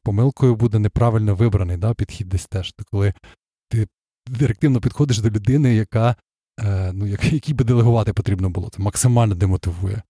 Помилкою 0.03 0.55
буде 0.55 0.79
неправильно 0.79 1.35
вибраний 1.35 1.77
да, 1.77 1.93
підхід 1.93 2.29
десь 2.29 2.45
теж, 2.45 2.73
коли 2.91 3.13
ти 3.69 3.87
директивно 4.27 4.81
підходиш 4.81 5.19
до 5.19 5.29
людини, 5.29 5.75
яка 5.75 6.15
е, 6.59 6.91
ну, 6.93 7.07
якій 7.31 7.53
би 7.53 7.65
делегувати 7.65 8.13
потрібно 8.13 8.49
було. 8.49 8.69
Це 8.69 8.81
максимально 8.81 9.35
демотивує. 9.35 10.01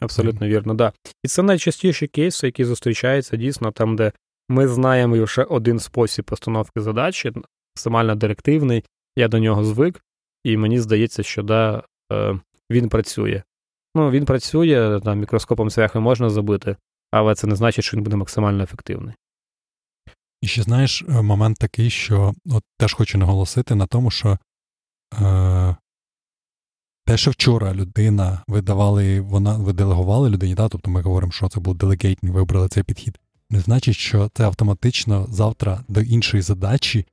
Абсолютно 0.00 0.46
mm. 0.46 0.50
вірно, 0.50 0.74
да. 0.74 0.92
І 1.22 1.28
це 1.28 1.42
найчастіші 1.42 2.06
кейси, 2.06 2.46
які 2.46 2.64
зустрічаються 2.64 3.36
дійсно 3.36 3.72
там, 3.72 3.96
де 3.96 4.12
ми 4.48 4.68
знаємо 4.68 5.16
лише 5.16 5.42
один 5.42 5.78
спосіб 5.78 6.24
постановки 6.24 6.80
задачі, 6.80 7.32
максимально 7.78 8.14
директивний, 8.14 8.84
я 9.16 9.28
до 9.28 9.38
нього 9.38 9.64
звик, 9.64 10.04
і 10.44 10.56
мені 10.56 10.80
здається, 10.80 11.22
що 11.22 11.42
да, 11.42 11.82
е, 12.12 12.40
він 12.70 12.88
працює. 12.88 13.42
Ну, 13.94 14.10
він 14.10 14.24
працює, 14.24 15.00
там 15.04 15.18
мікроскопом 15.18 15.70
цвяхи 15.70 15.98
можна 15.98 16.30
забити, 16.30 16.76
але 17.10 17.34
це 17.34 17.46
не 17.46 17.56
значить, 17.56 17.84
що 17.84 17.96
він 17.96 18.04
буде 18.04 18.16
максимально 18.16 18.62
ефективний. 18.62 19.14
І 20.42 20.46
ще 20.46 20.62
знаєш, 20.62 21.04
е, 21.08 21.22
момент 21.22 21.58
такий, 21.58 21.90
що 21.90 22.34
от 22.46 22.64
теж 22.78 22.94
хочу 22.94 23.18
наголосити 23.18 23.74
на 23.74 23.86
тому, 23.86 24.10
що 24.10 24.38
е, 25.20 25.76
те, 27.06 27.16
що 27.16 27.30
вчора 27.30 27.74
людина 27.74 28.42
видавали, 28.48 29.20
вона 29.20 29.56
ви 29.56 29.72
делегували 29.72 30.30
людині, 30.30 30.54
да, 30.54 30.68
тобто 30.68 30.90
ми 30.90 31.02
говоримо, 31.02 31.32
що 31.32 31.48
це 31.48 31.60
був 31.60 31.74
делегейтний, 31.74 32.32
вибрали 32.32 32.68
цей 32.68 32.82
підхід, 32.82 33.18
не 33.50 33.60
значить, 33.60 33.96
що 33.96 34.30
це 34.34 34.44
автоматично 34.44 35.26
завтра 35.30 35.84
до 35.88 36.00
іншої 36.00 36.42
задачі 36.42 37.06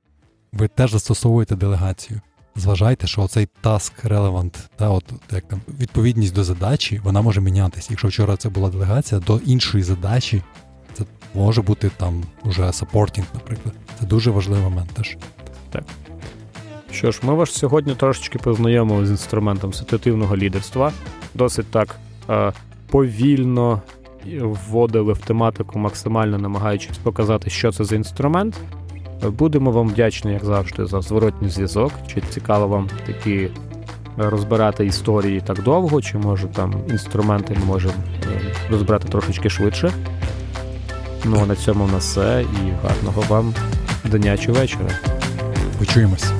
ви 0.56 0.68
теж 0.68 0.90
застосовуєте 0.90 1.56
делегацію. 1.56 2.20
Зважайте, 2.56 3.06
що 3.06 3.28
цей 3.28 3.48
task 3.62 4.08
relevant, 4.08 4.54
та 4.76 4.90
от 4.90 5.04
як 5.32 5.48
там 5.48 5.60
відповідність 5.80 6.34
до 6.34 6.44
задачі, 6.44 7.00
вона 7.04 7.22
може 7.22 7.40
мінятися. 7.40 7.86
Якщо 7.90 8.08
вчора 8.08 8.36
це 8.36 8.48
була 8.48 8.70
делегація, 8.70 9.20
до 9.20 9.38
іншої 9.38 9.84
задачі 9.84 10.42
це 10.92 11.04
може 11.34 11.62
бути 11.62 11.90
там 11.96 12.24
уже 12.44 12.62
supporting, 12.62 13.24
наприклад. 13.34 13.74
Це 14.00 14.06
дуже 14.06 14.30
важливий 14.30 14.64
момент 14.64 14.90
теж. 14.90 15.16
Так. 15.70 15.84
Що 16.90 17.12
ж, 17.12 17.20
ми 17.22 17.34
вас 17.34 17.50
сьогодні 17.50 17.94
трошечки 17.94 18.38
познайомили 18.38 19.06
з 19.06 19.10
інструментом 19.10 19.72
ситуативного 19.72 20.36
лідерства. 20.36 20.92
Досить 21.34 21.70
так 21.70 21.96
е, 22.30 22.52
повільно 22.90 23.82
вводили 24.40 25.12
в 25.12 25.18
тематику, 25.18 25.78
максимально 25.78 26.38
намагаючись 26.38 26.98
показати, 26.98 27.50
що 27.50 27.72
це 27.72 27.84
за 27.84 27.96
інструмент. 27.96 28.60
Будемо 29.22 29.70
вам 29.70 29.88
вдячні, 29.88 30.32
як 30.32 30.44
завжди, 30.44 30.86
за 30.86 31.00
зворотній 31.00 31.48
зв'язок. 31.48 31.92
Чи 32.06 32.20
цікаво 32.20 32.68
вам 32.68 32.88
такі 33.06 33.48
розбирати 34.16 34.86
історії 34.86 35.40
так 35.40 35.62
довго, 35.62 36.02
чи 36.02 36.18
може 36.18 36.46
там 36.46 36.74
інструменти 36.90 37.56
ми 37.60 37.66
можемо 37.66 37.94
е, 38.22 38.52
розбирати 38.70 39.08
трошечки 39.08 39.50
швидше. 39.50 39.92
Ну 41.24 41.38
а 41.42 41.46
на 41.46 41.56
цьому 41.56 41.84
в 41.84 41.92
нас 41.92 42.10
все 42.10 42.44
і 42.44 42.86
гарного 42.86 43.22
вам 43.28 43.54
дня 44.04 44.38
чи 44.38 44.52
вечора. 44.52 44.90
Почуємось. 45.78 46.32